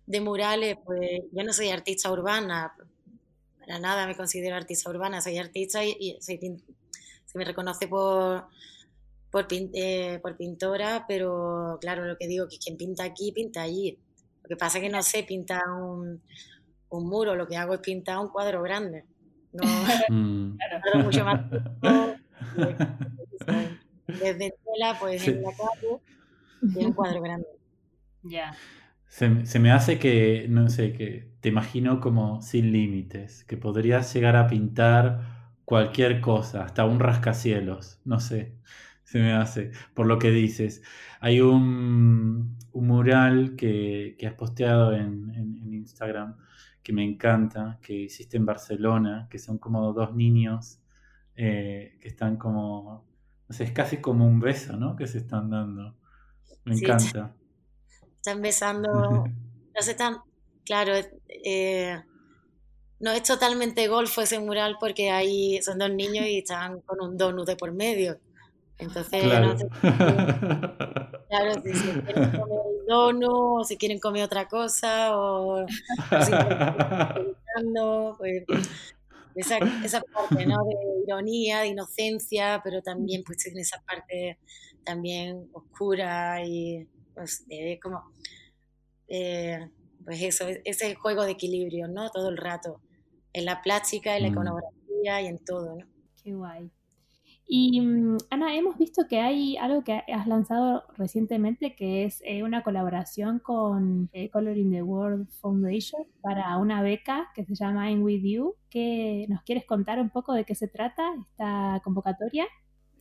de 0.08 0.22
murales, 0.22 0.78
pues 0.84 1.22
yo 1.32 1.44
no 1.44 1.54
soy 1.54 1.70
artista 1.70 2.12
urbana, 2.12 2.74
para 3.60 3.78
nada 3.80 4.08
me 4.08 4.16
considero 4.16 4.56
artista 4.56 4.90
urbana, 4.90 5.22
soy 5.22 5.38
artista 5.38 5.86
y, 5.86 6.18
se 6.22 6.40
me 7.36 7.44
reconoce 7.44 7.88
por, 7.88 8.46
por, 9.30 9.48
eh, 9.52 10.20
por, 10.22 10.38
pintora, 10.38 11.06
pero 11.08 11.78
claro, 11.82 12.06
lo 12.06 12.18
que 12.18 12.28
digo 12.28 12.48
que 12.48 12.58
quien 12.58 12.78
pinta 12.78 13.04
aquí, 13.04 13.34
pinta 13.34 13.62
allí. 13.62 14.00
Lo 14.44 14.48
que 14.48 14.56
pasa 14.56 14.78
es 14.78 14.86
que 14.86 14.90
no 14.90 15.04
sé 15.04 15.24
pintar 15.24 15.68
un, 15.70 16.22
un 16.90 17.10
muro, 17.10 17.36
lo 17.36 17.46
que 17.48 17.58
hago 17.58 17.74
es 17.74 17.82
pintar 17.82 18.18
un 18.20 18.30
cuadro 18.30 18.62
grande. 18.62 19.04
No, 19.52 19.64
mm. 20.10 20.58
claro, 20.84 21.04
mucho 21.04 21.26
más. 21.26 21.42
Desde 24.08 24.56
tela, 24.64 24.98
pues 25.00 25.28
en 25.28 25.42
la 25.42 25.52
calle, 25.52 26.00
es 26.62 26.86
un 26.86 26.94
cuadro 26.94 27.22
grande. 27.22 27.48
Ya. 28.24 28.56
Se, 29.08 29.60
me 29.60 29.72
hace 29.72 30.00
que, 30.00 30.48
no 30.50 30.70
sé, 30.70 30.94
que 30.94 31.32
te 31.40 31.50
imagino 31.50 32.00
como 32.00 32.42
sin 32.42 32.72
límites, 32.72 33.44
que 33.46 33.58
podrías 33.58 34.14
llegar 34.14 34.36
a 34.36 34.48
pintar 34.48 35.56
cualquier 35.66 36.22
cosa, 36.22 36.64
hasta 36.64 36.86
un 36.86 37.00
rascacielos, 37.00 38.00
no 38.06 38.20
sé, 38.20 38.56
se 39.04 39.20
me 39.20 39.34
hace, 39.34 39.72
por 39.94 40.06
lo 40.08 40.20
que 40.20 40.32
dices. 40.32 40.84
Hay 41.20 41.42
un, 41.42 42.58
mural 42.74 43.56
que, 43.56 44.16
has 44.28 44.34
posteado 44.34 44.94
en, 44.94 45.28
Instagram 45.74 46.36
que 46.84 46.94
me 46.94 47.04
encanta, 47.04 47.80
que 47.82 47.94
hiciste 47.94 48.38
en 48.38 48.46
Barcelona, 48.46 49.28
que 49.30 49.40
son 49.40 49.58
como 49.58 49.94
dos 49.94 50.16
niños 50.16 50.80
eh, 51.36 51.98
que 52.02 52.08
están 52.08 52.38
como, 52.38 53.06
no 53.48 53.56
sé, 53.56 53.64
es 53.64 53.72
casi 53.72 53.98
como 53.98 54.28
un 54.28 54.40
beso, 54.40 54.78
¿no? 54.78 54.96
Que 54.96 55.08
se 55.08 55.20
están 55.20 55.50
dando. 55.50 55.96
Me 56.66 56.76
encanta 56.76 57.34
están 58.28 58.42
besando, 58.42 59.24
tan, 59.98 60.18
claro, 60.66 60.94
eh, 61.30 61.98
no 63.00 63.12
es 63.12 63.24
totalmente 63.24 63.88
golfo 63.88 64.22
ese 64.22 64.40
mural 64.40 64.76
porque 64.80 65.12
ahí 65.12 65.62
son 65.62 65.78
dos 65.78 65.92
niños 65.92 66.26
y 66.26 66.40
están 66.40 66.82
con 66.82 67.00
un 67.02 67.18
donut 67.18 67.48
de 67.48 67.56
por 67.56 67.72
medio. 67.72 68.20
Entonces, 68.80 69.24
claro, 69.24 69.54
no 69.54 69.58
sé, 69.58 69.66
claro 71.30 71.54
si, 71.64 71.72
quieren 71.72 72.32
comer 72.32 72.60
el 72.80 72.86
donut 72.88 73.62
o 73.62 73.64
si 73.64 73.78
quieren 73.78 74.00
comer 74.00 74.24
otra 74.24 74.48
cosa 74.48 75.18
o, 75.18 75.66
si 75.68 76.32
pues, 78.18 78.70
esa, 79.36 79.58
esa, 79.84 80.02
parte 80.02 80.46
¿no? 80.46 80.64
de 80.66 80.76
ironía, 81.08 81.62
de 81.62 81.68
inocencia, 81.68 82.62
pero 82.64 82.82
también 82.82 83.24
pues 83.24 83.38
tiene 83.38 83.62
esa 83.62 83.82
parte 83.82 84.38
también 84.84 85.50
oscura 85.54 86.46
y 86.46 86.88
pues 87.18 87.46
como, 87.82 88.04
eh, 89.08 89.70
pues 90.06 90.22
eso, 90.22 90.48
e-, 90.48 90.62
ese 90.66 90.96
juego 90.96 91.24
de 91.24 91.32
equilibrio, 91.32 91.88
¿no? 91.88 92.10
Todo 92.12 92.30
el 92.30 92.38
rato, 92.38 92.80
en 93.34 93.46
la 93.46 93.62
plástica, 93.62 94.16
en 94.16 94.24
la 94.24 94.30
mm. 94.30 94.34
iconografía 94.34 95.22
y 95.22 95.28
en 95.28 95.44
todo, 95.44 95.76
¿no? 95.76 95.86
Qué 96.24 96.34
guay. 96.34 96.72
Y 97.50 97.80
mm, 97.82 98.18
Ana, 98.30 98.56
hemos 98.56 98.78
visto 98.78 99.08
que 99.10 99.20
hay 99.20 99.58
algo 99.58 99.84
que 99.84 100.04
has 100.14 100.28
lanzado 100.28 100.84
recientemente 100.98 101.76
que 101.76 102.04
es 102.04 102.22
eh, 102.26 102.44
una 102.44 102.62
colaboración 102.62 103.40
con 103.40 104.10
eh, 104.12 104.30
Coloring 104.30 104.72
the 104.72 104.84
World 104.84 105.30
Foundation 105.40 106.04
para 106.22 106.58
una 106.58 106.82
beca 106.82 107.30
que 107.34 107.46
se 107.46 107.56
llama 107.56 107.90
I'm 107.90 108.04
With 108.04 108.22
You. 108.22 108.56
¿Qué, 108.70 109.26
¿Nos 109.30 109.42
quieres 109.44 109.66
contar 109.66 110.00
un 110.00 110.10
poco 110.10 110.34
de 110.34 110.44
qué 110.44 110.56
se 110.56 110.68
trata 110.68 111.04
esta 111.22 111.82
convocatoria? 111.84 112.46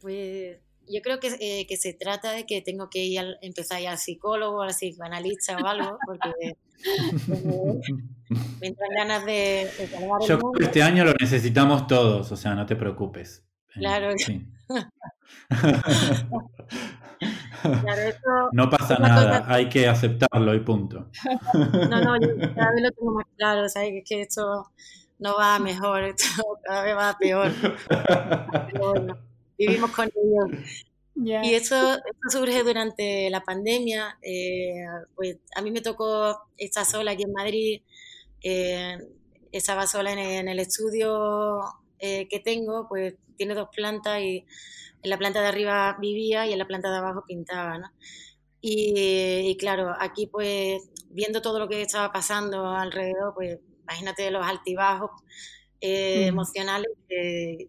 Pues 0.01 0.61
yo 0.89 1.01
creo 1.03 1.19
que, 1.19 1.37
eh, 1.41 1.67
que, 1.67 1.77
se 1.77 1.95
trata 1.95 2.33
de 2.33 2.47
que 2.47 2.63
tengo 2.63 2.89
que 2.89 3.05
ir 3.05 3.21
al, 3.21 3.39
empezar 3.43 3.79
a 3.79 3.81
ir 3.81 3.89
al 3.89 3.99
psicólogo, 3.99 4.63
al 4.63 4.71
psicoanalista 4.71 5.57
o 5.57 5.67
algo, 5.67 5.99
porque 6.07 6.57
me 8.61 8.67
entran 8.67 8.91
ganas 8.95 9.25
de, 9.25 9.71
de 9.79 9.89
Yo 10.27 10.39
creo 10.39 10.53
que 10.53 10.65
este 10.65 10.83
año 10.83 11.05
lo 11.05 11.15
necesitamos 11.19 11.87
todos, 11.87 12.31
o 12.33 12.37
sea, 12.37 12.55
no 12.55 12.67
te 12.67 12.77
preocupes. 12.77 13.45
Claro. 13.69 14.13
Sí. 14.17 14.47
no 18.53 18.71
pasa 18.71 18.97
nada, 18.99 19.45
hay 19.47 19.69
que 19.69 19.89
aceptarlo 19.89 20.55
y 20.55 20.61
punto. 20.61 21.11
no, 21.91 22.01
no, 22.01 22.21
yo 22.21 22.29
cada 22.55 22.71
vez 22.73 22.83
lo 22.83 22.91
tengo 22.93 23.13
más 23.13 23.27
claro, 23.37 23.69
¿sabes? 23.69 24.03
Que 24.07 24.23
esto 24.23 24.71
no 25.19 25.37
va 25.37 25.59
mejor, 25.59 26.05
esto 26.05 26.25
cada 26.63 26.83
vez 26.83 26.97
va 26.97 27.19
peor. 27.19 27.53
Pero 28.71 28.91
bueno 28.91 29.26
vivimos 29.59 29.91
con 29.91 30.07
ellos. 30.07 30.87
Y 31.25 31.55
eso, 31.55 31.99
surge 32.31 32.63
durante 32.63 33.31
la 33.31 33.43
pandemia. 33.43 34.19
Eh, 34.23 34.85
pues 35.15 35.39
a 35.55 35.63
mí 35.63 35.71
me 35.71 35.81
tocó 35.81 36.39
estar 36.59 36.85
sola 36.85 37.13
aquí 37.13 37.23
en 37.23 37.33
Madrid. 37.33 37.83
Eh, 38.43 38.99
estaba 39.51 39.87
sola 39.87 40.13
en, 40.13 40.49
el 40.49 40.59
estudio 40.59 41.63
eh, 41.99 42.29
que 42.29 42.41
tengo, 42.41 42.87
pues 42.89 43.15
tiene 43.37 43.55
dos 43.55 43.69
plantas 43.75 44.21
y 44.21 44.45
en 45.03 45.11
la 45.11 45.17
planta 45.17 45.41
de 45.41 45.49
arriba 45.49 45.97
vivía 45.99 46.47
y 46.47 46.53
en 46.53 46.59
la 46.59 46.67
planta 46.67 46.91
de 46.91 46.99
abajo 46.99 47.25
pintaba, 47.27 47.79
¿no? 47.79 47.91
Y, 48.61 49.57
claro, 49.59 49.95
aquí 49.99 50.27
pues 50.27 50.83
viendo 51.11 51.41
todo 51.41 51.61
lo 51.61 51.69
que 51.69 51.83
estaba 51.83 52.13
pasando 52.13 52.67
alrededor, 52.67 53.33
pues 53.35 53.59
imagínate 53.83 54.31
los 54.31 54.45
altibajos 54.45 55.11
mm. 55.81 56.27
emocionales 56.29 56.91
que, 57.09 57.69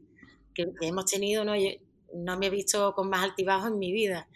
que, 0.57 0.87
hemos 0.87 1.05
tenido, 1.05 1.45
¿no? 1.45 1.53
no 2.13 2.37
me 2.37 2.47
he 2.47 2.49
visto 2.49 2.93
con 2.93 3.09
más 3.09 3.23
altibajos 3.23 3.69
en 3.71 3.79
mi 3.79 3.91
vida. 3.91 4.27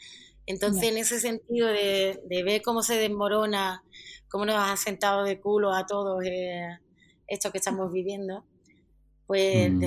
Entonces, 0.46 0.84
en 0.90 0.98
ese 0.98 1.20
sentido 1.20 1.68
de, 1.68 2.20
ver 2.44 2.62
cómo 2.62 2.84
se 2.84 2.96
desmorona, 2.96 3.84
cómo 4.30 4.46
nos 4.46 4.56
ha 4.58 4.76
sentado 4.76 5.24
de 5.24 5.40
culo 5.40 5.74
a 5.74 5.86
todos 5.86 6.24
eh, 6.26 6.78
esto 7.28 7.52
que 7.52 7.60
estamos 7.60 7.92
viviendo, 7.92 8.44
pues, 9.28 9.72
mm. 9.72 9.84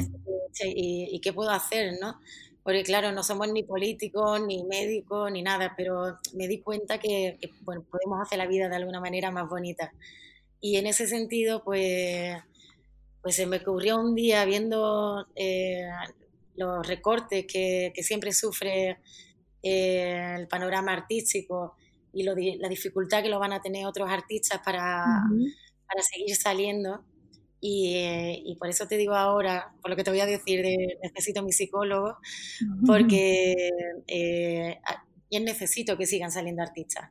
y, 0.65 1.21
qué 1.21 1.33
puedo 1.33 1.51
hacer, 1.51 1.95
no? 2.01 2.19
Porque, 2.63 2.83
claro, 2.83 3.13
no 3.13 3.23
somos 3.23 3.49
ni 3.53 3.63
políticos, 3.63 4.41
ni 4.47 4.65
médicos, 4.65 5.31
ni 5.31 5.43
nada, 5.43 5.75
pero 5.77 6.17
me 6.33 6.49
di 6.49 6.63
cuenta 6.63 6.99
que, 6.99 7.39
bueno, 7.63 7.85
podemos 7.91 8.23
hacer 8.23 8.39
la 8.39 8.47
vida 8.47 8.69
de 8.69 8.77
alguna 8.77 9.01
manera 9.01 9.31
más 9.31 9.49
bonita. 9.49 9.93
Y 10.61 10.77
en 10.77 10.87
ese 10.87 11.07
sentido, 11.07 11.63
pues, 11.63 12.39
pues 13.21 13.37
se 13.37 13.47
me 13.47 13.59
ocurrió 13.59 14.01
un 14.01 14.15
día 14.15 14.47
viendo 14.47 15.27
eh, 15.35 15.87
los 16.57 16.87
recortes 16.87 17.47
que, 17.47 17.93
siempre 18.03 18.33
sufre 18.33 18.99
eh, 19.63 20.37
el 20.39 20.49
panorama 20.49 20.93
artístico 20.93 21.77
y 22.13 22.23
la 22.23 22.69
dificultad 22.69 23.23
que 23.23 23.29
lo 23.29 23.41
van 23.41 23.53
a 23.53 23.61
tener 23.61 23.87
otros 23.87 24.09
artistas 24.09 24.61
para, 24.65 25.05
para 25.87 26.03
seguir 26.03 26.37
saliendo. 26.37 27.05
Y, 27.61 27.97
y, 28.45 28.57
por 28.57 28.69
eso 28.69 28.87
te 28.87 28.99
digo 28.99 29.15
ahora, 29.15 29.75
por 29.81 29.91
lo 29.91 29.97
que 29.97 30.05
te 30.05 30.11
voy 30.11 30.21
a 30.21 30.27
decir, 30.27 30.63
de, 30.63 30.99
necesito 31.03 31.43
mi 31.43 31.51
psicólogo, 31.51 32.19
porque 32.87 33.71
eh, 34.07 34.79
yo 35.31 35.41
necesito 35.41 35.97
que 35.97 36.07
sigan 36.07 36.31
saliendo 36.31 36.63
artistas. 36.63 37.11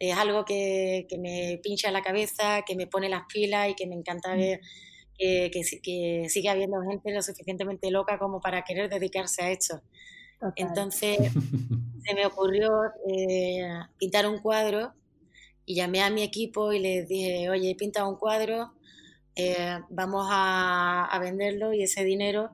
Es 0.00 0.16
algo 0.16 0.44
que, 0.44 1.06
que, 1.08 1.16
me 1.16 1.60
pincha 1.62 1.92
la 1.92 2.02
cabeza, 2.02 2.62
que 2.66 2.74
me 2.74 2.88
pone 2.88 3.08
las 3.08 3.22
pilas 3.32 3.70
y 3.70 3.74
que 3.74 3.86
me 3.86 3.94
encanta 3.94 4.34
ver 4.34 4.60
que, 5.18 5.50
que, 5.82 6.26
sigue 6.28 6.48
habiendo 6.48 6.80
gente 6.82 7.12
lo 7.12 7.22
suficientemente 7.22 7.90
loca 7.90 8.18
como 8.18 8.40
para 8.40 8.62
querer 8.62 8.88
dedicarse 8.88 9.42
a 9.42 9.50
esto. 9.50 9.80
Entonces 10.56 11.18
se 12.04 12.14
me 12.14 12.26
ocurrió 12.26 12.70
eh, 13.08 13.66
pintar 13.98 14.28
un 14.28 14.38
cuadro 14.40 14.92
y 15.64 15.76
llamé 15.76 16.02
a 16.02 16.10
mi 16.10 16.22
equipo 16.22 16.72
y 16.72 16.78
les 16.78 17.08
dije, 17.08 17.48
oye, 17.48 17.70
he 17.70 17.74
pintado 17.74 18.08
un 18.08 18.16
cuadro, 18.16 18.74
eh, 19.36 19.78
vamos 19.88 20.26
a, 20.30 21.18
venderlo 21.20 21.72
y 21.72 21.82
ese 21.82 22.04
dinero 22.04 22.50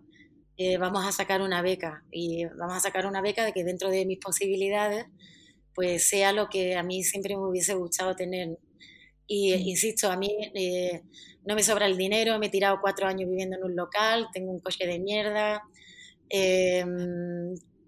eh, 0.57 0.77
vamos 0.79 1.05
a 1.05 1.13
sacar 1.13 1.43
una 1.43 1.63
beca. 1.63 2.05
Y 2.13 2.45
vamos 2.45 2.77
a 2.77 2.81
sacar 2.81 3.07
una 3.07 3.21
beca 3.21 3.45
de 3.45 3.53
que 3.53 3.65
dentro 3.65 3.91
de 3.91 4.07
mis 4.07 4.19
posibilidades, 4.19 5.07
pues 5.75 6.07
sea 6.07 6.33
lo 6.33 6.49
que 6.49 6.77
a 6.77 6.83
mí 6.83 7.03
siempre 7.03 7.37
me 7.37 7.47
hubiese 7.47 7.75
gustado 7.75 8.15
tener. 8.15 8.59
Y 9.33 9.55
insisto, 9.55 10.11
a 10.11 10.17
mí 10.17 10.29
eh, 10.55 11.05
no 11.45 11.55
me 11.55 11.63
sobra 11.63 11.87
el 11.87 11.97
dinero, 11.97 12.37
me 12.41 12.47
he 12.47 12.51
tirado 12.51 12.81
cuatro 12.81 13.07
años 13.07 13.31
viviendo 13.31 13.57
en 13.57 13.63
un 13.63 13.77
local, 13.77 14.27
tengo 14.33 14.51
un 14.51 14.59
coche 14.59 14.89
de 14.89 14.99
mierda, 14.99 15.63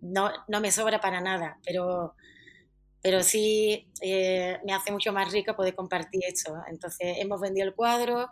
no, 0.01 0.31
no, 0.47 0.61
me 0.61 0.71
sobra 0.71 1.01
para 1.01 1.21
nada, 1.21 1.59
pero, 1.67 2.15
pero 3.03 3.25
sí 3.25 3.89
me 4.01 4.73
hace 4.73 4.93
mucho 4.93 5.13
más 5.13 5.33
rico 5.33 5.57
poder 5.57 5.75
compartir 5.75 6.21
esto. 6.25 6.55
Entonces 6.71 7.17
hemos 7.19 7.41
vendido 7.41 7.67
el 7.67 7.75
cuadro, 7.75 8.31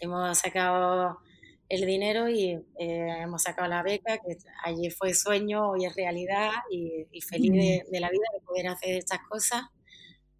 hemos 0.00 0.36
sacado 0.36 1.20
el 1.68 1.86
dinero 1.86 2.28
y 2.28 2.60
eh, 2.80 3.22
hemos 3.22 3.44
sacado 3.44 3.68
la 3.68 3.84
beca, 3.84 4.18
que 4.18 4.36
allí 4.64 4.90
fue 4.90 5.14
sueño, 5.14 5.70
hoy 5.70 5.84
es 5.84 5.94
realidad 5.94 6.50
y, 6.68 7.06
feliz 7.20 7.52
de, 7.88 8.00
la 8.00 8.10
vida 8.10 8.24
de 8.34 8.40
poder 8.44 8.66
hacer 8.66 8.96
estas 8.96 9.20
cosas. 9.28 9.62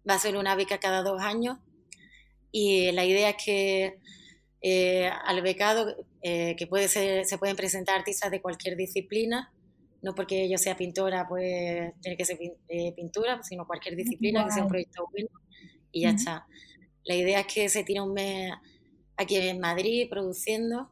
Va 0.07 0.15
a 0.15 0.19
ser 0.19 0.35
una 0.35 0.55
beca 0.55 0.77
cada 0.77 1.03
dos 1.03 1.21
años 1.21 1.57
y 2.51 2.91
la 2.91 3.05
idea 3.05 3.29
es 3.31 3.43
que 3.43 3.99
eh, 4.61 5.09
al 5.25 5.41
becado, 5.41 5.95
eh, 6.21 6.55
que 6.57 6.67
puede 6.67 6.87
ser, 6.87 7.25
se 7.25 7.37
pueden 7.37 7.55
presentar 7.55 7.97
artistas 7.97 8.31
de 8.31 8.41
cualquier 8.41 8.75
disciplina, 8.75 9.51
no 10.01 10.15
porque 10.15 10.49
yo 10.49 10.57
sea 10.57 10.75
pintora, 10.75 11.27
pues 11.27 11.93
tiene 12.01 12.17
que 12.17 12.25
ser 12.25 12.37
pintura, 12.95 13.41
sino 13.43 13.67
cualquier 13.67 13.95
disciplina, 13.95 14.45
que 14.45 14.51
sea 14.51 14.63
un 14.63 14.69
proyecto 14.69 15.03
bueno 15.11 15.29
y 15.91 16.01
ya 16.01 16.11
está. 16.11 16.47
La 17.03 17.15
idea 17.15 17.41
es 17.41 17.47
que 17.47 17.69
se 17.69 17.83
tire 17.83 18.01
un 18.01 18.13
mes 18.13 18.51
aquí 19.17 19.35
en 19.35 19.59
Madrid 19.59 20.07
produciendo 20.09 20.91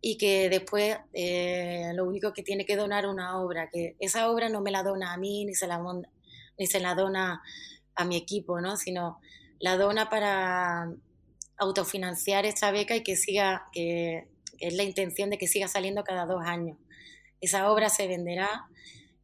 y 0.00 0.16
que 0.16 0.48
después 0.48 0.96
eh, 1.12 1.92
lo 1.94 2.06
único 2.06 2.32
que 2.32 2.42
tiene 2.42 2.64
que 2.64 2.76
donar 2.76 3.06
una 3.06 3.38
obra, 3.38 3.68
que 3.70 3.96
esa 3.98 4.30
obra 4.30 4.48
no 4.48 4.60
me 4.60 4.70
la 4.70 4.82
dona 4.82 5.12
a 5.12 5.18
mí 5.18 5.44
ni 5.44 5.54
se 5.54 5.66
la, 5.66 5.80
ni 6.58 6.66
se 6.66 6.80
la 6.80 6.94
dona 6.94 7.42
a 7.94 8.04
mi 8.04 8.16
equipo, 8.16 8.60
¿no? 8.60 8.76
sino 8.76 9.20
la 9.60 9.76
dona 9.76 10.08
para 10.08 10.92
autofinanciar 11.56 12.46
esta 12.46 12.70
beca 12.70 12.96
y 12.96 13.02
que 13.02 13.16
siga, 13.16 13.68
que, 13.72 14.26
es 14.58 14.74
la 14.74 14.82
intención 14.82 15.30
de 15.30 15.38
que 15.38 15.46
siga 15.46 15.68
saliendo 15.68 16.02
cada 16.02 16.26
dos 16.26 16.42
años. 16.44 16.76
Esa 17.40 17.70
obra 17.70 17.88
se 17.88 18.08
venderá 18.08 18.66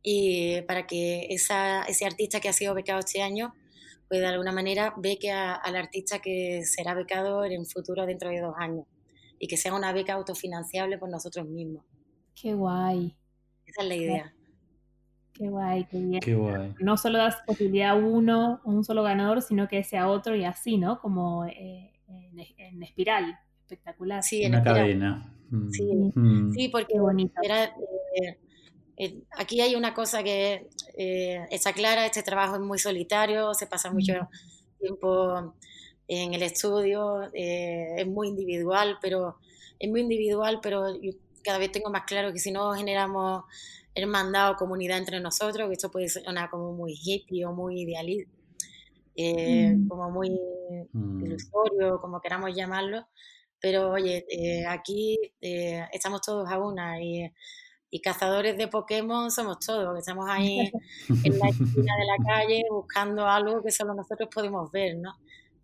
y 0.03 0.63
para 0.63 0.87
que 0.87 1.27
esa, 1.31 1.83
ese 1.83 2.07
artista 2.07 2.41
que 2.41 2.49
ha 2.49 2.53
sido 2.53 2.75
becado 2.75 3.01
este 3.01 3.23
año 3.23 3.55
pues 4.09 4.21
de 4.21 4.27
alguna 4.27 4.53
manera 4.53 4.95
beque 4.97 5.33
al 5.33 5.77
artista 5.77 6.21
que 6.21 6.63
será 6.65 6.95
becado 6.95 7.45
en 7.45 7.59
un 7.59 7.67
futuro 7.67 8.07
dentro 8.07 8.31
de 8.31 8.41
dos 8.41 8.55
años 8.57 8.87
y 9.39 9.49
que 9.49 9.57
sea 9.57 9.75
una 9.75 9.93
beca 9.93 10.15
autofinanciable 10.15 10.99
por 10.99 11.11
nosotros 11.11 11.47
mismos. 11.47 11.85
Qué 12.41 12.55
guay. 12.55 13.17
Esa 13.67 13.83
es 13.83 13.89
la 13.89 13.95
idea. 13.97 14.36
Qué 15.37 15.49
guay, 15.49 15.85
qué 15.91 15.99
bien. 15.99 16.21
Qué 16.21 16.35
guay. 16.35 16.75
No 16.81 16.97
solo 16.97 17.19
das 17.19 17.37
posibilidad 17.47 17.91
a 17.91 17.95
uno, 17.95 18.61
un 18.65 18.85
solo 18.85 19.03
ganador, 19.03 19.43
sino 19.43 19.69
que 19.69 19.85
sea 19.85 20.09
otro 20.09 20.35
y 20.35 20.45
así, 20.45 20.79
¿no? 20.79 21.01
Como 21.01 21.45
eh, 21.47 21.93
en, 22.09 22.83
espiral. 22.83 23.39
Espectacular. 23.63 24.23
Sí, 24.23 24.45
en 24.45 24.55
una 24.55 24.63
cadena. 24.63 25.33
Sí, 25.73 26.13
mm. 26.15 26.53
sí, 26.53 26.69
porque 26.69 26.99
bonito. 26.99 27.35
Era, 27.43 27.65
eh, 27.65 28.39
eh, 28.97 29.23
aquí 29.37 29.61
hay 29.61 29.75
una 29.75 29.93
cosa 29.93 30.23
que 30.23 30.69
eh, 30.97 31.47
está 31.51 31.73
clara, 31.73 32.07
este 32.07 32.23
trabajo 32.23 32.55
es 32.55 32.63
muy 32.63 32.79
solitario, 32.79 33.53
se 33.53 33.67
pasa 33.67 33.91
mucho 33.93 34.15
tiempo 34.81 35.55
en 36.09 36.35
el 36.35 36.43
estudio, 36.43 37.25
eh, 37.35 37.97
es 37.99 38.07
muy 38.07 38.29
individual, 38.29 38.99
pero 39.03 39.39
es 39.79 39.91
muy 39.91 40.01
individual, 40.01 40.61
pero 40.63 40.85
cada 41.43 41.59
vez 41.59 41.73
tengo 41.73 41.91
más 41.91 42.05
claro 42.05 42.33
que 42.33 42.39
si 42.39 42.51
no 42.51 42.73
generamos 42.73 43.45
hermandad 43.97 44.53
o 44.53 44.57
comunidad 44.57 44.99
entre 44.99 45.21
nosotros, 45.21 45.69
que 45.69 45.75
esto 45.75 45.91
puede 45.91 46.09
sonar 46.09 46.51
como 46.51 46.73
muy 46.73 46.93
hippie 46.95 47.45
o 47.45 47.53
muy 47.53 47.83
idealista, 47.83 48.31
mm. 49.17 49.89
como 49.89 50.11
muy 50.11 50.31
mm. 50.93 51.25
ilusorio, 51.25 52.01
como 52.01 52.21
queramos 52.21 52.55
llamarlo, 52.55 53.07
pero 53.61 53.91
oye, 53.91 54.25
aquí 54.69 55.19
estamos 55.93 56.21
todos 56.21 56.49
a 56.49 56.59
una 56.59 57.03
y 57.03 57.33
y 57.91 58.01
cazadores 58.01 58.57
de 58.59 58.69
Pokémon 58.69 59.31
somos 59.31 59.61
todos, 59.61 59.99
estamos 59.99 60.27
ahí 60.29 60.71
en 61.09 61.39
la 61.39 61.49
esquina 61.49 61.95
de 61.97 62.07
la 62.07 62.25
calle 62.27 62.65
buscando 62.71 63.27
algo 63.27 63.63
que 63.63 63.71
solo 63.71 63.95
nosotros 63.95 64.29
podemos 64.33 64.71
ver, 64.71 64.97
¿no? 64.97 65.15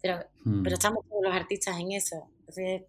Pero, 0.00 0.18
pero 0.42 0.60
hmm. 0.60 0.66
estamos 0.66 1.04
todos 1.08 1.22
los 1.22 1.34
artistas 1.34 1.78
en 1.78 1.92
eso. 1.92 2.28
Entonces, 2.40 2.82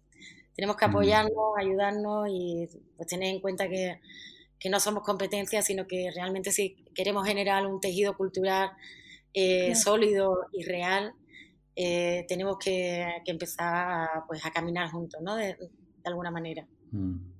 tenemos 0.54 0.76
que 0.76 0.86
hmm. 0.86 0.90
apoyarnos, 0.90 1.58
ayudarnos 1.58 2.28
y 2.30 2.68
pues, 2.96 3.08
tener 3.08 3.34
en 3.34 3.40
cuenta 3.40 3.68
que, 3.68 4.00
que, 4.64 4.70
no 4.70 4.80
somos 4.80 5.02
competencias, 5.02 5.66
sino 5.66 5.86
que 5.86 6.10
realmente 6.14 6.50
si 6.50 6.76
queremos 6.94 7.26
generar 7.26 7.66
un 7.66 7.80
tejido 7.80 8.16
cultural 8.16 8.70
eh, 9.34 9.74
sólido 9.74 10.46
y 10.52 10.64
real, 10.64 11.12
eh, 11.76 12.24
tenemos 12.28 12.56
que, 12.58 13.06
que, 13.24 13.30
empezar 13.30 13.74
a, 13.74 14.24
pues, 14.26 14.44
a 14.46 14.50
caminar 14.50 14.90
juntos, 14.90 15.20
¿no? 15.22 15.36
De, 15.36 15.56
alguna 16.04 16.30
manera. 16.30 16.66
Hmm. 16.90 17.34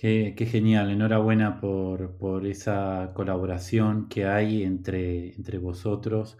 Qué, 0.00 0.48
genial, 0.50 0.90
enhorabuena 0.90 1.60
por, 1.60 2.46
esa 2.46 3.12
colaboración 3.14 4.08
que 4.08 4.24
hay 4.24 4.62
entre, 4.62 5.34
entre 5.34 5.58
vosotros, 5.58 6.38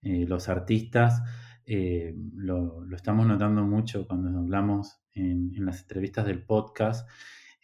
eh, 0.00 0.24
los 0.26 0.48
artistas. 0.48 1.20
Eh, 1.66 2.14
lo, 2.34 2.86
estamos 2.96 3.26
notando 3.26 3.62
mucho 3.62 4.06
cuando 4.06 4.38
hablamos 4.38 5.02
en, 5.12 5.52
las 5.66 5.82
entrevistas 5.82 6.24
del 6.24 6.46
podcast, 6.46 7.06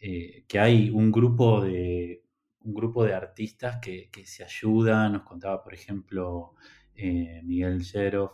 eh, 0.01 0.43
que 0.47 0.59
hay 0.59 0.89
un 0.89 1.11
grupo 1.11 1.61
de, 1.61 2.25
un 2.61 2.73
grupo 2.73 3.05
de 3.05 3.13
artistas 3.13 3.77
que, 3.81 4.09
se 4.25 4.43
ayudan. 4.43 5.13
Nos 5.13 5.23
contaba, 5.23 5.63
por 5.63 5.73
ejemplo, 5.73 6.55
Miguel 6.95 7.79
Sheroff 7.79 8.33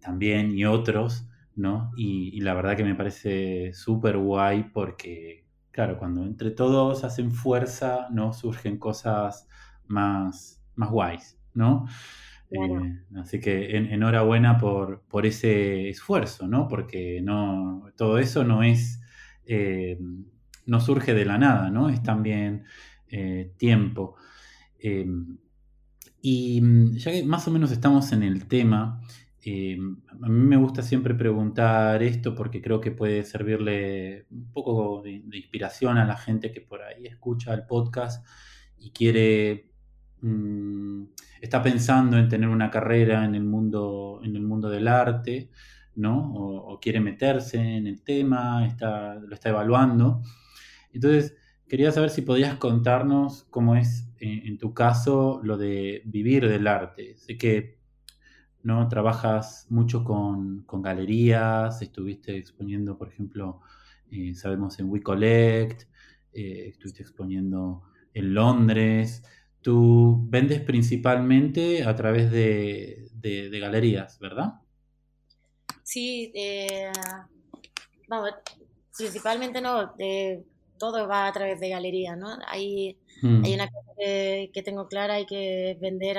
también 0.00 0.56
y 0.56 0.64
otros, 0.64 1.26
¿no? 1.56 1.90
Y, 1.96 2.30
y 2.36 2.40
la 2.40 2.54
verdad 2.54 2.76
que 2.76 2.84
me 2.84 2.94
parece 2.94 3.72
súper 3.74 4.16
guay 4.16 4.70
porque 4.72 5.48
claro, 5.78 5.96
cuando 5.96 6.24
entre 6.24 6.50
todos 6.50 7.04
hacen 7.04 7.30
fuerza, 7.30 8.08
¿no? 8.10 8.32
Surgen 8.32 8.78
cosas 8.78 9.46
más, 9.86 10.60
más 10.74 10.90
guays, 10.90 11.38
¿no? 11.54 11.86
Eh, 12.50 13.04
así 13.16 13.38
que 13.38 13.76
enhorabuena 13.76 14.58
por, 14.58 15.02
por, 15.02 15.24
ese 15.24 15.88
esfuerzo, 15.88 16.48
¿no? 16.48 16.66
Porque 16.66 17.20
no, 17.22 17.84
todo 17.96 18.18
eso 18.18 18.42
no 18.42 18.64
es, 18.64 19.00
eh, 19.46 20.00
no 20.68 20.80
surge 20.80 21.14
de 21.14 21.24
la 21.24 21.38
nada, 21.38 21.70
¿no? 21.70 21.88
Es 21.88 22.02
también 22.02 22.64
eh, 23.08 23.52
tiempo. 23.56 24.16
y 26.22 26.60
mm, 26.60 26.96
ya 26.96 27.10
que 27.12 27.24
más 27.24 27.48
o 27.48 27.50
menos 27.50 27.72
estamos 27.72 28.12
en 28.12 28.22
el 28.22 28.46
tema, 28.46 29.00
eh, 29.44 29.78
a 30.22 30.28
mí 30.28 30.46
me 30.46 30.56
gusta 30.56 30.82
siempre 30.82 31.14
preguntar 31.14 32.02
esto 32.02 32.34
porque 32.34 32.60
creo 32.60 32.80
que 32.80 32.90
puede 32.90 33.24
servirle 33.24 34.26
un 34.30 34.52
poco 34.52 35.00
de, 35.02 35.22
inspiración 35.32 35.96
a 35.96 36.04
la 36.04 36.16
gente 36.16 36.52
que 36.52 36.60
por 36.60 36.82
ahí 36.82 37.06
escucha 37.06 37.54
el 37.54 37.64
podcast 37.64 38.26
y 38.78 38.90
quiere, 38.90 39.70
mm, 40.20 41.04
está 41.40 41.62
pensando 41.62 42.18
en 42.18 42.28
tener 42.28 42.48
una 42.48 42.70
carrera 42.70 43.24
en 43.24 43.34
el 43.34 43.44
mundo, 43.44 44.20
en 44.24 44.36
el 44.36 44.42
mundo 44.42 44.68
del 44.68 44.88
arte, 44.88 45.50
¿no? 45.94 46.32
O, 46.34 46.78
quiere 46.80 47.00
meterse 47.00 47.58
en 47.58 47.86
el 47.86 48.02
tema, 48.02 48.66
está, 48.66 49.14
lo 49.14 49.34
está 49.34 49.48
evaluando. 49.50 50.22
Entonces, 50.92 51.36
quería 51.68 51.92
saber 51.92 52.10
si 52.10 52.22
podías 52.22 52.56
contarnos 52.56 53.44
cómo 53.50 53.76
es 53.76 54.08
en, 54.18 54.46
en 54.46 54.58
tu 54.58 54.74
caso 54.74 55.40
lo 55.42 55.56
de 55.56 56.02
vivir 56.04 56.48
del 56.48 56.66
arte. 56.66 57.16
Sé 57.16 57.36
que 57.36 57.78
¿no? 58.62 58.88
Trabajas 58.88 59.66
mucho 59.70 60.04
con, 60.04 60.64
galerías, 60.66 61.80
estuviste 61.82 62.36
exponiendo, 62.36 62.98
por 62.98 63.08
ejemplo, 63.08 63.60
eh, 64.10 64.34
sabemos 64.34 64.78
en 64.78 64.90
WeCollect, 64.90 65.82
eh, 66.32 66.68
estuviste 66.68 67.02
exponiendo 67.02 67.84
en 68.14 68.34
Londres. 68.34 69.22
Tú 69.62 70.20
vendes 70.28 70.60
principalmente 70.60 71.84
a 71.84 71.94
través 71.94 72.30
de, 72.30 73.10
galerías, 73.60 74.18
¿verdad? 74.18 74.60
Sí, 75.82 76.30
eh, 76.34 76.92
vamos, 78.08 78.30
principalmente 78.96 79.60
no, 79.60 79.94
todo 80.78 81.06
va 81.08 81.26
a 81.26 81.32
través 81.32 81.60
de 81.60 81.68
galerías, 81.68 82.16
¿no? 82.16 82.38
Hay, 82.46 82.96
mm. 83.22 83.44
hay 83.44 83.54
una 83.54 83.68
cosa 83.68 83.90
que, 83.98 84.50
que, 84.52 84.62
tengo 84.62 84.86
clara, 84.86 85.14
hay 85.14 85.26
que 85.26 85.76
vender 85.80 86.18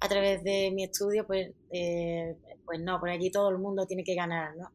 a 0.00 0.08
través 0.08 0.42
de 0.44 0.70
mi 0.70 0.84
estudio, 0.84 1.26
pues, 1.26 1.50
eh, 1.72 2.36
pues 2.64 2.80
no, 2.80 3.00
por 3.00 3.08
allí 3.08 3.30
todo 3.30 3.48
el 3.50 3.58
mundo 3.58 3.86
tiene 3.86 4.04
que 4.04 4.14
ganar, 4.14 4.54
¿no? 4.56 4.70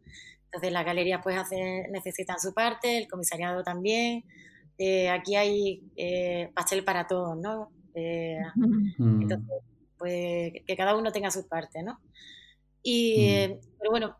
Entonces 0.46 0.72
las 0.72 0.86
galerías 0.86 1.22
pues 1.22 1.38
necesitan 1.92 2.40
su 2.40 2.54
parte, 2.54 2.98
el 2.98 3.08
comisariado 3.08 3.62
también. 3.64 4.24
Eh, 4.80 5.10
aquí 5.10 5.36
hay 5.36 5.84
eh, 5.96 6.50
pastel 6.56 6.84
para 6.84 7.08
todos, 7.08 7.38
¿no? 7.38 7.72
Mm. 8.98 9.24
Entonces, 9.24 9.48
pues 9.98 10.54
que 10.66 10.76
cada 10.78 10.96
uno 10.96 11.12
tenga 11.12 11.32
su 11.32 11.46
parte, 11.50 11.84
¿no? 11.84 12.00
Y, 12.82 13.50
pero 13.78 13.92
bueno, 13.92 14.16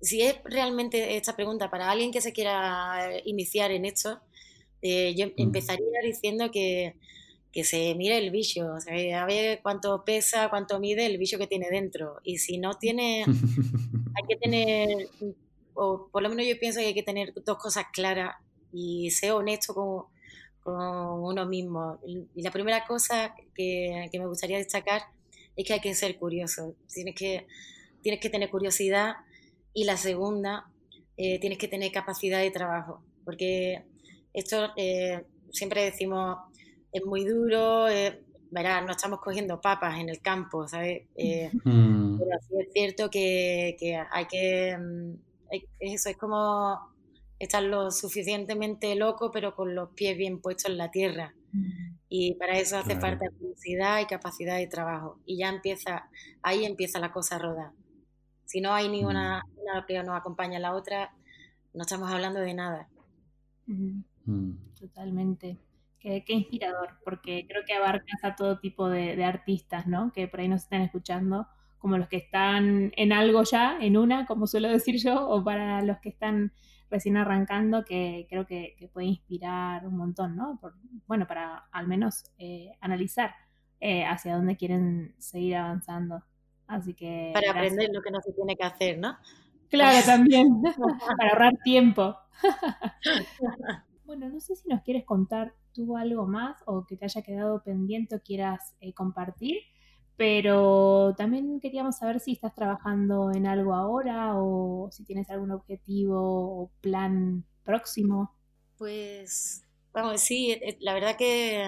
si 0.00 0.22
es 0.22 0.36
realmente 0.44 1.16
esta 1.16 1.34
pregunta 1.34 1.68
para 1.68 1.90
alguien 1.90 2.12
que 2.12 2.20
se 2.20 2.32
quiera 2.32 3.10
iniciar 3.24 3.72
en 3.72 3.84
esto, 3.84 4.20
eh, 4.88 5.14
yo 5.14 5.26
mm. 5.26 5.32
empezaría 5.36 6.00
diciendo 6.02 6.50
que, 6.50 6.96
que 7.52 7.64
se 7.64 7.94
mire 7.94 8.18
el 8.18 8.30
bicho, 8.30 8.66
o 8.74 8.80
sea, 8.80 9.22
a 9.22 9.26
ver 9.26 9.60
cuánto 9.62 10.04
pesa, 10.04 10.50
cuánto 10.50 10.78
mide 10.78 11.06
el 11.06 11.18
bicho 11.18 11.38
que 11.38 11.46
tiene 11.46 11.68
dentro. 11.70 12.16
Y 12.22 12.38
si 12.38 12.58
no 12.58 12.74
tiene, 12.74 13.24
hay 13.24 14.22
que 14.28 14.36
tener, 14.36 15.08
o 15.74 16.08
por 16.12 16.22
lo 16.22 16.28
menos 16.28 16.46
yo 16.46 16.58
pienso 16.58 16.80
que 16.80 16.86
hay 16.86 16.94
que 16.94 17.02
tener 17.02 17.32
dos 17.44 17.58
cosas 17.58 17.86
claras 17.92 18.34
y 18.72 19.10
ser 19.10 19.32
honesto 19.32 19.74
con, 19.74 20.04
con 20.60 20.74
uno 21.24 21.46
mismo. 21.46 21.98
Y 22.04 22.42
la 22.42 22.50
primera 22.50 22.84
cosa 22.86 23.34
que, 23.54 24.08
que, 24.12 24.18
me 24.18 24.26
gustaría 24.26 24.58
destacar 24.58 25.02
es 25.56 25.66
que 25.66 25.72
hay 25.72 25.80
que 25.80 25.94
ser 25.94 26.18
curioso. 26.18 26.74
Tienes 26.92 27.14
que, 27.14 27.46
tienes 28.02 28.20
que 28.20 28.28
tener 28.28 28.50
curiosidad 28.50 29.14
y 29.72 29.84
la 29.84 29.96
segunda, 29.96 30.70
eh, 31.16 31.38
tienes 31.40 31.58
que 31.58 31.68
tener 31.68 31.92
capacidad 31.92 32.40
de 32.40 32.50
trabajo, 32.50 33.02
porque 33.24 33.84
esto 34.36 34.70
eh, 34.76 35.24
siempre 35.50 35.82
decimos, 35.82 36.36
es 36.92 37.04
muy 37.04 37.24
duro, 37.24 37.88
eh, 37.88 38.22
verás, 38.50 38.84
no 38.84 38.92
estamos 38.92 39.20
cogiendo 39.20 39.60
papas 39.62 39.98
en 39.98 40.10
el 40.10 40.20
campo, 40.20 40.68
¿sabes? 40.68 41.02
Mm. 41.64 42.18
Pero 42.18 42.38
sí 42.48 42.54
es 42.60 42.72
cierto 42.72 43.10
que, 43.10 43.76
que 43.78 43.96
hay 43.96 44.26
que, 44.26 44.76
mm, 44.76 45.14
eso 45.80 46.10
es 46.10 46.16
como 46.16 46.78
estar 47.38 47.62
lo 47.62 47.90
suficientemente 47.90 48.94
loco, 48.94 49.30
pero 49.30 49.54
con 49.54 49.74
los 49.74 49.90
pies 49.90 50.16
bien 50.16 50.40
puestos 50.40 50.70
en 50.70 50.78
la 50.78 50.90
tierra. 50.90 51.34
Y 52.08 52.34
para 52.34 52.58
eso 52.58 52.76
hace 52.76 53.00
falta 53.00 53.30
curiosidad 53.30 54.00
y 54.00 54.06
capacidad 54.06 54.58
de 54.58 54.66
trabajo. 54.66 55.18
Y 55.24 55.38
ya 55.38 55.48
empieza, 55.48 56.08
ahí 56.42 56.64
empieza 56.64 56.98
la 56.98 57.12
cosa 57.12 57.36
a 57.36 57.38
rodar. 57.38 57.70
Si 58.44 58.60
no 58.60 58.72
hay 58.72 58.88
ninguna 58.88 59.42
mm. 59.44 59.60
una 59.60 59.86
que 59.86 60.02
nos 60.02 60.16
acompaña 60.16 60.58
a 60.58 60.60
la 60.60 60.74
otra, 60.74 61.14
no 61.72 61.82
estamos 61.82 62.10
hablando 62.10 62.40
de 62.40 62.54
nada. 62.54 62.88
Mm. 64.26 64.52
Totalmente. 64.78 65.58
Qué, 65.98 66.22
inspirador, 66.28 66.90
porque 67.04 67.46
creo 67.48 67.64
que 67.66 67.74
abarcas 67.74 68.22
a 68.22 68.36
todo 68.36 68.60
tipo 68.60 68.88
de, 68.88 69.24
artistas, 69.24 69.88
¿no? 69.88 70.12
Que 70.12 70.28
por 70.28 70.38
ahí 70.38 70.46
nos 70.46 70.62
están 70.62 70.82
escuchando, 70.82 71.48
como 71.78 71.98
los 71.98 72.06
que 72.06 72.18
están 72.18 72.92
en 72.96 73.12
algo 73.12 73.42
ya, 73.42 73.76
en 73.80 73.96
una, 73.96 74.24
como 74.24 74.46
suelo 74.46 74.68
decir 74.68 75.02
yo, 75.02 75.28
o 75.28 75.42
para 75.42 75.82
los 75.82 75.98
que 75.98 76.10
están 76.10 76.52
recién 76.90 77.16
arrancando, 77.16 77.84
que 77.84 78.28
creo 78.30 78.46
que, 78.46 78.76
puede 78.92 79.06
inspirar 79.08 79.84
un 79.84 79.96
montón, 79.96 80.36
¿no? 80.36 80.60
bueno, 81.08 81.26
para 81.26 81.66
al 81.72 81.88
menos 81.88 82.30
eh, 82.38 82.70
analizar 82.80 83.34
eh, 83.80 84.04
hacia 84.04 84.36
dónde 84.36 84.56
quieren 84.56 85.14
seguir 85.18 85.56
avanzando. 85.56 86.22
Así 86.66 86.94
que. 86.94 87.32
Para 87.34 87.50
aprender 87.50 87.90
lo 87.92 88.02
que 88.02 88.10
no 88.10 88.20
se 88.20 88.32
tiene 88.32 88.56
que 88.56 88.64
hacer, 88.64 88.98
¿no? 88.98 89.16
Claro, 89.68 89.98
también. 90.06 90.62
para 91.18 91.30
ahorrar 91.30 91.54
tiempo. 91.64 92.16
bueno, 94.06 94.28
no 94.28 94.40
sé 94.40 94.56
si 94.56 94.68
nos 94.68 94.82
quieres 94.82 95.04
contar 95.04 95.54
tú 95.72 95.96
algo 95.96 96.26
más 96.26 96.56
o 96.66 96.86
que 96.86 96.96
te 96.96 97.04
haya 97.04 97.22
quedado 97.22 97.62
pendiente 97.62 98.16
o 98.16 98.20
quieras 98.20 98.74
eh, 98.80 98.92
compartir, 98.94 99.58
pero 100.16 101.14
también 101.16 101.60
queríamos 101.60 101.98
saber 101.98 102.20
si 102.20 102.32
estás 102.32 102.54
trabajando 102.54 103.30
en 103.32 103.46
algo 103.46 103.74
ahora 103.74 104.32
o 104.36 104.88
si 104.90 105.04
tienes 105.04 105.28
algún 105.30 105.50
objetivo 105.50 106.18
o 106.62 106.70
plan 106.80 107.44
próximo. 107.64 108.34
Pues, 108.78 109.62
vamos, 109.92 110.20
sí, 110.20 110.52
eh, 110.52 110.78
la 110.80 110.94
verdad 110.94 111.16
que 111.18 111.64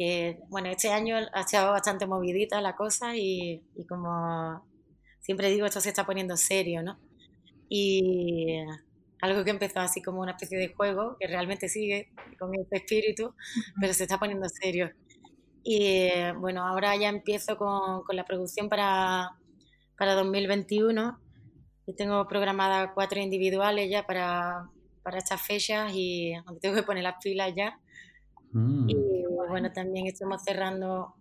que 0.00 0.40
bueno, 0.48 0.70
este 0.70 0.90
año 0.90 1.16
ha 1.34 1.40
estado 1.40 1.72
bastante 1.72 2.06
movidita 2.06 2.62
la 2.62 2.74
cosa 2.74 3.18
y, 3.18 3.62
como 3.86 4.64
siempre 5.20 5.50
digo, 5.50 5.66
esto 5.66 5.82
se 5.82 5.90
está 5.90 6.06
poniendo 6.06 6.38
serio, 6.38 6.82
¿no? 6.82 6.98
Y 7.68 8.60
algo 9.20 9.44
que 9.44 9.50
empezó 9.50 9.80
así 9.80 10.02
como 10.02 10.20
una 10.20 10.32
especie 10.32 10.58
de 10.58 10.72
juego, 10.74 11.16
que 11.18 11.26
realmente 11.26 11.68
sigue 11.68 12.12
con 12.38 12.54
este 12.54 12.78
espíritu, 12.78 13.34
pero 13.80 13.92
se 13.94 14.04
está 14.04 14.18
poniendo 14.18 14.48
serio. 14.48 14.90
Y 15.62 16.08
bueno, 16.38 16.66
ahora 16.66 16.96
ya 16.96 17.08
empiezo 17.08 17.56
con, 17.56 18.02
con 18.04 18.16
la 18.16 18.24
producción 18.24 18.68
para, 18.68 19.36
para 19.98 20.14
2021 20.14 21.20
y 21.86 21.94
tengo 21.94 22.26
programadas 22.26 22.90
cuatro 22.94 23.20
individuales 23.20 23.90
ya 23.90 24.06
para, 24.06 24.68
para 25.02 25.18
estas 25.18 25.42
fechas 25.42 25.92
y 25.94 26.32
tengo 26.60 26.76
que 26.76 26.82
poner 26.82 27.02
las 27.02 27.22
pilas 27.22 27.52
ya 27.54 27.78
Mm. 28.52 28.88
Y 28.88 29.24
bueno, 29.48 29.72
también 29.72 30.06
estamos 30.06 30.42
cerrando, 30.42 31.14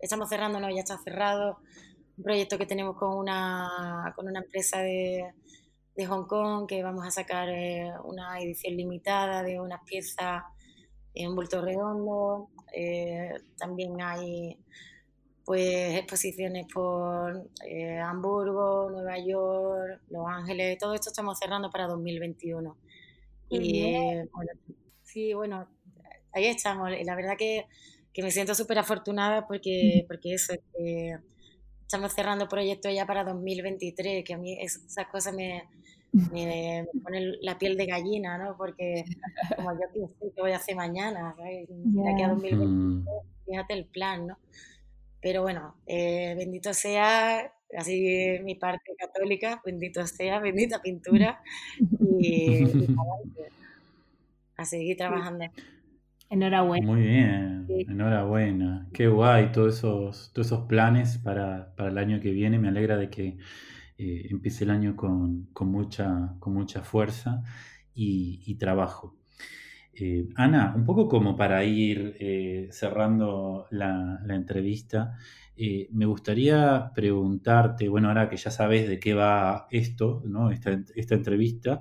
estamos 0.00 0.28
cerrando, 0.28 0.60
no, 0.60 0.70
ya 0.70 0.80
está 0.80 0.98
cerrado, 0.98 1.58
un 2.16 2.24
proyecto 2.24 2.58
que 2.58 2.66
tenemos 2.66 2.96
con 2.96 3.16
una, 3.16 4.12
con 4.16 4.26
una 4.26 4.40
empresa 4.40 4.80
de, 4.80 5.32
de 5.94 6.06
Hong 6.06 6.26
Kong 6.26 6.66
que 6.66 6.82
vamos 6.82 7.06
a 7.06 7.10
sacar 7.10 7.48
eh, 7.50 7.92
una 8.04 8.40
edición 8.40 8.76
limitada 8.76 9.42
de 9.42 9.60
unas 9.60 9.82
piezas 9.84 10.42
en 11.14 11.34
bulto 11.34 11.60
redondo. 11.60 12.48
Eh, 12.74 13.32
también 13.58 14.00
hay 14.00 14.58
pues 15.44 15.96
exposiciones 15.96 16.66
por 16.72 17.50
eh, 17.66 17.98
Hamburgo, 17.98 18.88
Nueva 18.90 19.18
York, 19.18 20.02
Los 20.08 20.24
Ángeles, 20.26 20.78
todo 20.78 20.94
esto 20.94 21.10
estamos 21.10 21.38
cerrando 21.38 21.70
para 21.70 21.86
2021. 21.88 22.76
Y 23.50 23.82
bueno, 24.32 24.52
sí, 25.02 25.34
bueno, 25.34 25.68
ahí 26.32 26.46
estamos. 26.46 26.90
La 27.04 27.14
verdad 27.14 27.36
que, 27.36 27.66
me 28.16 28.30
siento 28.30 28.54
súper 28.54 28.78
afortunada 28.78 29.46
porque, 29.46 30.06
porque 30.08 30.34
eso, 30.34 30.54
estamos 31.82 32.14
cerrando 32.14 32.48
proyectos 32.48 32.94
ya 32.94 33.04
para 33.04 33.24
2023, 33.24 34.24
que 34.24 34.32
a 34.32 34.38
mí 34.38 34.56
esas 34.58 35.06
cosas 35.08 35.34
me, 35.34 35.64
me, 36.12 36.86
ponen 37.02 37.36
la 37.40 37.58
piel 37.58 37.76
de 37.76 37.86
gallina, 37.86 38.38
¿no? 38.38 38.56
Porque 38.56 39.04
como 39.56 39.72
yo 39.72 39.80
pienso 39.92 40.14
que 40.34 40.40
voy 40.40 40.52
a 40.52 40.56
hacer 40.56 40.76
mañana, 40.76 41.34
¿sabes? 41.36 41.66
De 41.68 42.08
aquí 42.08 42.22
a 42.22 42.28
2023, 42.28 42.68
mm. 42.68 43.04
fíjate 43.46 43.74
el 43.74 43.84
plan, 43.86 44.26
¿no? 44.26 44.38
Pero 45.20 45.42
bueno, 45.42 45.76
eh, 45.86 46.34
bendito 46.36 46.74
sea, 46.74 47.52
así 47.78 48.38
mi 48.42 48.56
parte 48.56 48.92
católica, 48.98 49.62
bendito 49.64 50.06
sea, 50.06 50.40
bendita 50.40 50.82
pintura, 50.82 51.40
y, 52.18 52.64
y 52.64 52.96
a 54.56 54.64
seguir 54.64 54.96
trabajando. 54.96 55.44
Enhorabuena. 56.32 56.86
Muy 56.86 57.02
bien, 57.02 57.66
enhorabuena. 57.68 58.88
Qué 58.94 59.06
guay 59.06 59.52
todos 59.52 59.76
esos, 59.76 60.32
todos 60.32 60.46
esos 60.46 60.60
planes 60.66 61.18
para, 61.18 61.74
el 61.76 61.98
año 61.98 62.20
que 62.20 62.30
viene. 62.30 62.58
Me 62.58 62.68
alegra 62.68 62.96
de 62.96 63.10
que 63.10 63.36
eh, 64.04 64.26
empiece 64.30 64.64
el 64.64 64.70
año 64.70 64.96
con, 64.96 65.48
mucha, 65.60 66.34
con 66.40 66.54
mucha 66.54 66.82
fuerza 66.82 67.44
y, 67.94 68.56
trabajo. 68.56 69.16
Eh, 69.94 70.28
Ana, 70.34 70.72
un 70.74 70.84
poco 70.84 71.08
como 71.08 71.36
para 71.36 71.62
ir 71.62 72.16
eh, 72.18 72.66
cerrando 72.72 73.68
la, 73.70 74.20
entrevista, 74.28 75.16
me 75.92 76.06
gustaría 76.06 76.90
preguntarte, 76.92 77.88
bueno, 77.88 78.08
ahora 78.08 78.28
que 78.28 78.36
ya 78.36 78.50
sabes 78.50 78.88
de 78.88 78.98
qué 78.98 79.14
va 79.14 79.68
esto, 79.70 80.20
¿no? 80.26 80.50
esta, 80.50 80.76
esta 80.96 81.14
entrevista, 81.14 81.78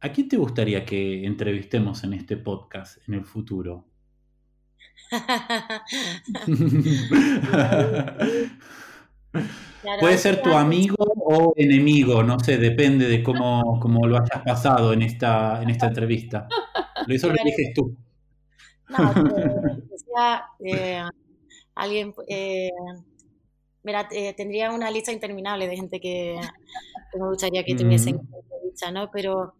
¿A 0.00 0.08
quién 0.10 0.28
te 0.28 0.36
gustaría 0.36 0.84
que 0.84 1.24
entrevistemos 1.24 2.02
en 2.02 2.14
este 2.14 2.36
podcast 2.36 2.98
en 3.06 3.14
el 3.14 3.24
futuro? 3.24 3.86
Puede 10.00 10.18
ser 10.18 10.42
tu 10.42 10.50
amigo 10.50 10.96
o 10.98 11.54
enemigo, 11.56 12.22
no 12.22 12.38
sé, 12.38 12.56
depende 12.58 13.08
de 13.08 13.22
cómo, 13.22 13.80
lo 14.06 14.16
hayas 14.16 14.42
pasado 14.44 14.92
en 14.92 15.02
esta, 15.02 15.62
en 15.62 15.70
esta 15.70 15.86
entrevista. 15.88 16.46
Eso 17.08 17.28
lo 17.32 17.34
eliges 17.34 17.72
tú. 17.74 17.96
No, 18.88 19.12
eh, 20.64 21.02
alguien, 21.74 22.14
eh, 22.28 22.70
mira, 23.82 24.08
eh, 24.12 24.34
tendría 24.34 24.70
una 24.70 24.90
lista 24.90 25.12
interminable 25.12 25.66
de 25.68 25.76
gente 25.76 26.00
que, 26.00 26.38
me 27.18 27.28
gustaría 27.28 27.64
que 27.64 27.74
tuviesen 27.74 28.16
mm. 28.16 28.34
entrevista, 28.34 28.90
¿no? 28.90 29.10
Pero 29.10 29.54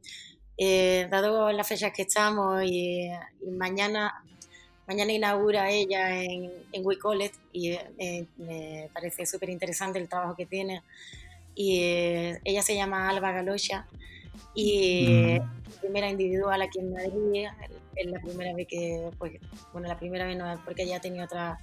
eh, 0.57 1.09
dado 1.11 1.51
las 1.53 1.67
fechas 1.67 1.93
que 1.95 2.03
estamos 2.03 2.63
y, 2.65 3.09
mañana, 3.51 4.25
mañana 4.87 5.13
inaugura 5.13 5.71
ella 5.71 6.23
en, 6.23 6.51
en 6.73 6.87
Wicolet 6.87 7.33
y 7.53 7.71
eh, 7.71 8.27
me 8.37 8.89
parece 8.93 9.27
súper 9.27 9.51
interesante 9.51 9.99
el 9.99 10.09
trabajo 10.09 10.35
que 10.37 10.47
tiene. 10.47 10.83
Y 11.55 11.81
eh, 11.81 12.41
ella 12.45 12.63
se 12.63 12.75
llama 12.75 13.09
Alba 13.09 13.33
Galocha 13.33 13.87
y 14.55 15.39
mm. 15.41 15.81
primera 15.81 16.09
individual 16.11 16.63
aquí 16.63 16.79
en 16.79 16.93
Madrid. 16.93 17.47
Es 17.95 18.07
la 18.07 18.21
primera 18.21 18.55
vez 18.55 18.67
que, 18.69 19.11
pues, 19.19 19.33
bueno, 19.73 19.87
la 19.87 19.99
primera 19.99 20.27
vez 20.27 20.37
no 20.37 20.51
es 20.51 20.59
porque 20.65 20.85
ella 20.85 20.97
ha 20.97 21.01
tenido 21.01 21.25
otras 21.25 21.59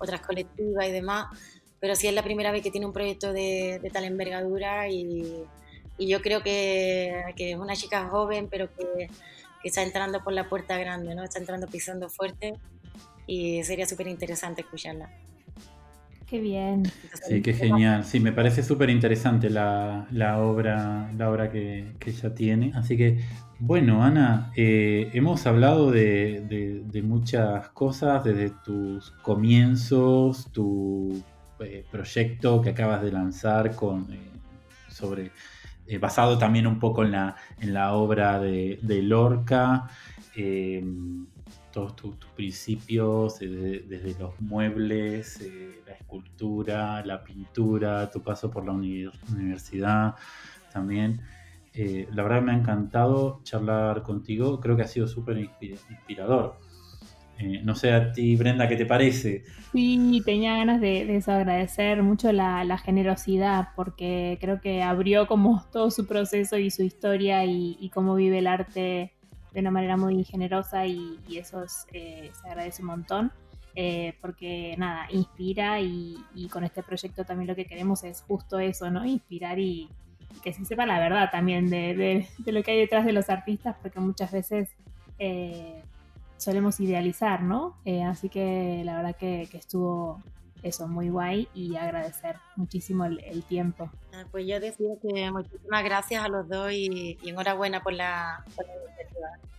otras 0.00 0.22
colectivas 0.22 0.88
y 0.88 0.92
demás, 0.92 1.26
pero 1.78 1.94
sí 1.94 2.08
es 2.08 2.14
la 2.14 2.22
primera 2.22 2.50
vez 2.50 2.62
que 2.62 2.70
tiene 2.70 2.86
un 2.86 2.92
proyecto 2.92 3.32
de, 3.32 3.78
de 3.82 3.90
tal 3.90 4.04
envergadura 4.04 4.88
y, 4.88 5.44
y 5.98 6.06
yo 6.08 6.22
creo 6.22 6.42
que, 6.42 7.22
que, 7.36 7.52
es 7.52 7.58
una 7.58 7.76
chica 7.76 8.08
joven, 8.08 8.48
pero 8.50 8.68
que, 8.74 9.10
que, 9.62 9.68
está 9.68 9.82
entrando 9.82 10.22
por 10.22 10.32
la 10.32 10.48
puerta 10.48 10.78
grande, 10.78 11.14
¿no? 11.14 11.24
Está 11.24 11.38
entrando 11.38 11.66
pisando 11.66 12.08
fuerte 12.08 12.54
y 13.26 13.62
sería 13.64 13.86
súper 13.86 14.08
interesante 14.08 14.62
escucharla. 14.62 15.10
Qué 16.30 16.38
bien. 16.40 16.84
Sí, 17.26 17.42
qué 17.42 17.52
genial. 17.52 18.04
Sí, 18.04 18.20
me 18.20 18.30
parece 18.30 18.62
súper 18.62 18.88
interesante 18.88 19.50
la, 19.50 20.06
obra, 20.38 21.10
la 21.18 21.28
obra 21.28 21.50
que, 21.50 21.96
ella 22.06 22.34
tiene. 22.36 22.70
Así 22.76 22.96
que, 22.96 23.18
bueno, 23.58 24.04
Ana, 24.04 24.52
eh, 24.54 25.10
hemos 25.12 25.44
hablado 25.48 25.90
de, 25.90 27.02
muchas 27.02 27.68
cosas, 27.70 28.22
desde 28.22 28.50
tus 28.64 29.10
comienzos, 29.22 30.52
tu 30.52 31.20
eh, 31.58 31.84
proyecto 31.90 32.62
que 32.62 32.70
acabas 32.70 33.02
de 33.02 33.10
lanzar 33.10 33.74
con 33.74 34.12
eh, 34.12 34.30
sobre 34.88 35.32
basado 35.98 36.38
también 36.38 36.66
un 36.66 36.78
poco 36.78 37.04
en 37.04 37.12
la, 37.12 37.36
en 37.60 37.74
la 37.74 37.94
obra 37.94 38.38
de, 38.38 38.78
Lorca 39.02 39.88
todos 41.70 41.94
tus, 41.96 42.16
principios, 42.34 43.38
desde, 43.38 44.16
los 44.18 44.40
muebles, 44.40 45.40
eh, 45.40 45.82
la 45.86 45.92
escultura, 45.92 47.04
la 47.04 47.22
pintura, 47.22 48.10
tu 48.10 48.22
paso 48.22 48.50
por 48.50 48.64
la 48.64 48.72
universidad 48.72 50.14
también. 50.72 51.20
Eh, 51.72 52.08
la 52.12 52.22
verdad 52.22 52.42
me 52.42 52.52
ha 52.52 52.56
encantado 52.56 53.40
charlar 53.44 54.02
contigo, 54.02 54.60
creo 54.60 54.76
que 54.76 54.82
ha 54.82 54.88
sido 54.88 55.06
súper 55.06 55.38
inspirador. 55.38 56.58
Eh, 57.40 57.60
no 57.64 57.74
sé 57.74 57.92
a 57.92 58.12
ti, 58.12 58.36
Brenda, 58.36 58.68
¿qué 58.68 58.76
te 58.76 58.86
parece? 58.86 59.44
Sí, 59.72 60.22
tenía 60.24 60.56
ganas 60.56 60.80
de, 60.80 61.06
de 61.06 61.32
agradecer 61.32 62.02
mucho 62.02 62.32
la, 62.32 62.78
generosidad, 62.78 63.68
porque 63.74 64.36
creo 64.40 64.60
que 64.60 64.82
abrió 64.82 65.26
como 65.26 65.64
todo 65.72 65.90
su 65.90 66.06
proceso 66.06 66.58
y 66.58 66.70
su 66.70 66.82
historia 66.82 67.44
y, 67.44 67.90
cómo 67.94 68.14
vive 68.14 68.38
el 68.38 68.46
arte 68.46 69.12
de 69.52 69.60
una 69.60 69.70
manera 69.70 69.96
muy 69.96 70.22
generosa 70.24 70.86
y, 70.86 71.18
eso 71.34 71.64
eh, 71.92 72.30
se 72.40 72.48
agradece 72.48 72.82
un 72.82 72.88
montón. 72.88 73.32
Eh, 73.76 74.14
porque 74.20 74.74
nada, 74.78 75.06
inspira 75.10 75.80
y, 75.80 76.16
con 76.50 76.64
este 76.64 76.82
proyecto 76.82 77.24
también 77.24 77.48
lo 77.48 77.54
que 77.54 77.66
queremos 77.66 78.02
es 78.04 78.20
justo 78.22 78.58
eso, 78.58 78.90
¿no? 78.90 79.06
Inspirar 79.06 79.58
y, 79.58 79.88
que 80.42 80.52
se 80.52 80.64
sepa 80.64 80.86
la 80.86 80.98
verdad 80.98 81.30
también 81.30 81.70
de, 81.70 82.26
lo 82.46 82.62
que 82.62 82.72
hay 82.72 82.78
detrás 82.78 83.04
de 83.04 83.12
los 83.12 83.30
artistas, 83.30 83.76
porque 83.80 84.00
muchas 84.00 84.30
veces 84.32 84.68
eh, 85.18 85.82
solemos 86.40 86.80
idealizar, 86.80 87.42
¿no? 87.42 87.76
así 88.06 88.28
que 88.28 88.82
la 88.84 88.96
verdad 88.96 89.16
que, 89.16 89.42
estuvo 89.52 90.22
eso, 90.62 90.88
muy 90.88 91.08
guay 91.08 91.48
y 91.54 91.76
agradecer 91.76 92.36
muchísimo 92.56 93.04
el, 93.04 93.42
tiempo. 93.44 93.90
Ah, 94.12 94.24
pues 94.30 94.46
yo 94.46 94.60
decía 94.60 94.94
que 95.00 95.30
muchísimas 95.30 95.84
gracias 95.84 96.24
a 96.24 96.28
los 96.28 96.48
dos 96.48 96.72
y, 96.72 97.18
enhorabuena 97.24 97.82
por 97.82 97.92
la, 97.92 98.44
por 98.56 98.66
la 98.66 98.72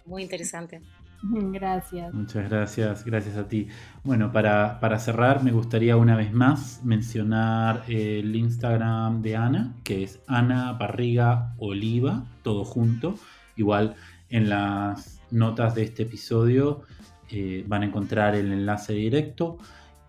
muy 0.05 0.23
interesante. 0.23 0.81
Gracias. 1.21 2.13
Muchas 2.13 2.49
gracias, 2.49 3.05
gracias 3.05 3.37
a 3.37 3.47
ti. 3.47 3.67
Bueno, 4.03 4.31
para, 4.31 4.99
cerrar 4.99 5.43
me 5.43 5.51
gustaría 5.51 5.97
una 5.97 6.15
vez 6.15 6.33
más 6.33 6.81
mencionar 6.83 7.83
el 7.87 8.35
Instagram 8.35 9.21
de 9.21 9.35
Ana, 9.35 9.73
que 9.83 10.03
es 10.03 10.19
Ana 10.27 10.73
Barriga 10.73 11.53
Oliva, 11.57 12.25
todo 12.43 12.65
junto. 12.65 13.15
Igual 13.55 13.95
en 14.29 14.49
las 14.49 15.20
notas 15.31 15.75
de 15.75 15.83
este 15.83 16.03
episodio 16.03 16.81
eh, 17.29 17.63
van 17.67 17.83
a 17.83 17.85
encontrar 17.85 18.35
el 18.35 18.51
enlace 18.51 18.93
directo. 18.93 19.57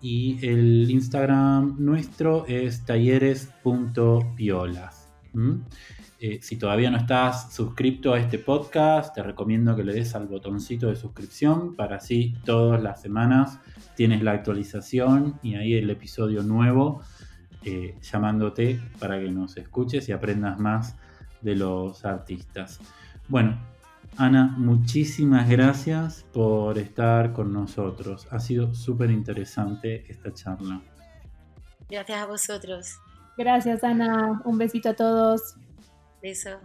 Y 0.01 0.45
el 0.45 0.91
Instagram 0.91 1.77
nuestro 1.79 2.45
es 2.49 2.85
talleres.piolas. 2.85 5.09
Eh, 6.19 6.41
si 6.43 6.57
todavía 6.57 6.91
no 6.91 6.99
estás 6.99 7.55
suscrito 7.55 8.13
a 8.13 8.19
este 8.19 8.39
podcast, 8.39 9.15
te 9.15 9.23
recomiendo 9.23 9.77
que 9.77 9.85
le 9.85 9.93
des 9.93 10.15
al 10.15 10.27
botoncito 10.27 10.89
de 10.89 10.97
suscripción 10.97 11.75
para 11.75 11.97
así 11.97 12.35
todas 12.45 12.83
las 12.83 13.01
semanas 13.01 13.61
tienes 13.97 14.23
la 14.23 14.33
actualización 14.33 15.39
y 15.43 15.55
ahí 15.55 15.75
el 15.75 15.91
episodio 15.91 16.43
nuevo 16.43 17.03
eh, 17.65 17.97
llamándote 18.03 18.81
para 18.99 19.21
que 19.21 19.31
nos 19.31 19.57
escuches 19.57 20.09
y 20.09 20.13
aprendas 20.13 20.59
más 20.59 20.97
de 21.41 21.57
los 21.57 22.05
artistas. 22.05 22.81
Bueno, 23.29 23.59
Ana, 24.17 24.55
muchísimas 24.59 25.49
gracias 25.49 26.25
por 26.33 26.79
estar 26.79 27.33
con 27.33 27.53
nosotros. 27.53 28.27
Ha 28.31 28.39
sido 28.41 28.75
súper 28.75 29.11
interesante 29.11 30.05
esta 30.11 30.33
charla. 30.35 30.83
Gracias 31.89 32.19
a 32.19 32.27
vosotros. 32.27 32.99
Gracias, 33.37 33.83
Ana. 33.85 34.43
Un 34.45 34.59
besito 34.59 34.91
a 34.91 34.95
todos. 34.95 35.57
Beso. 36.23 36.61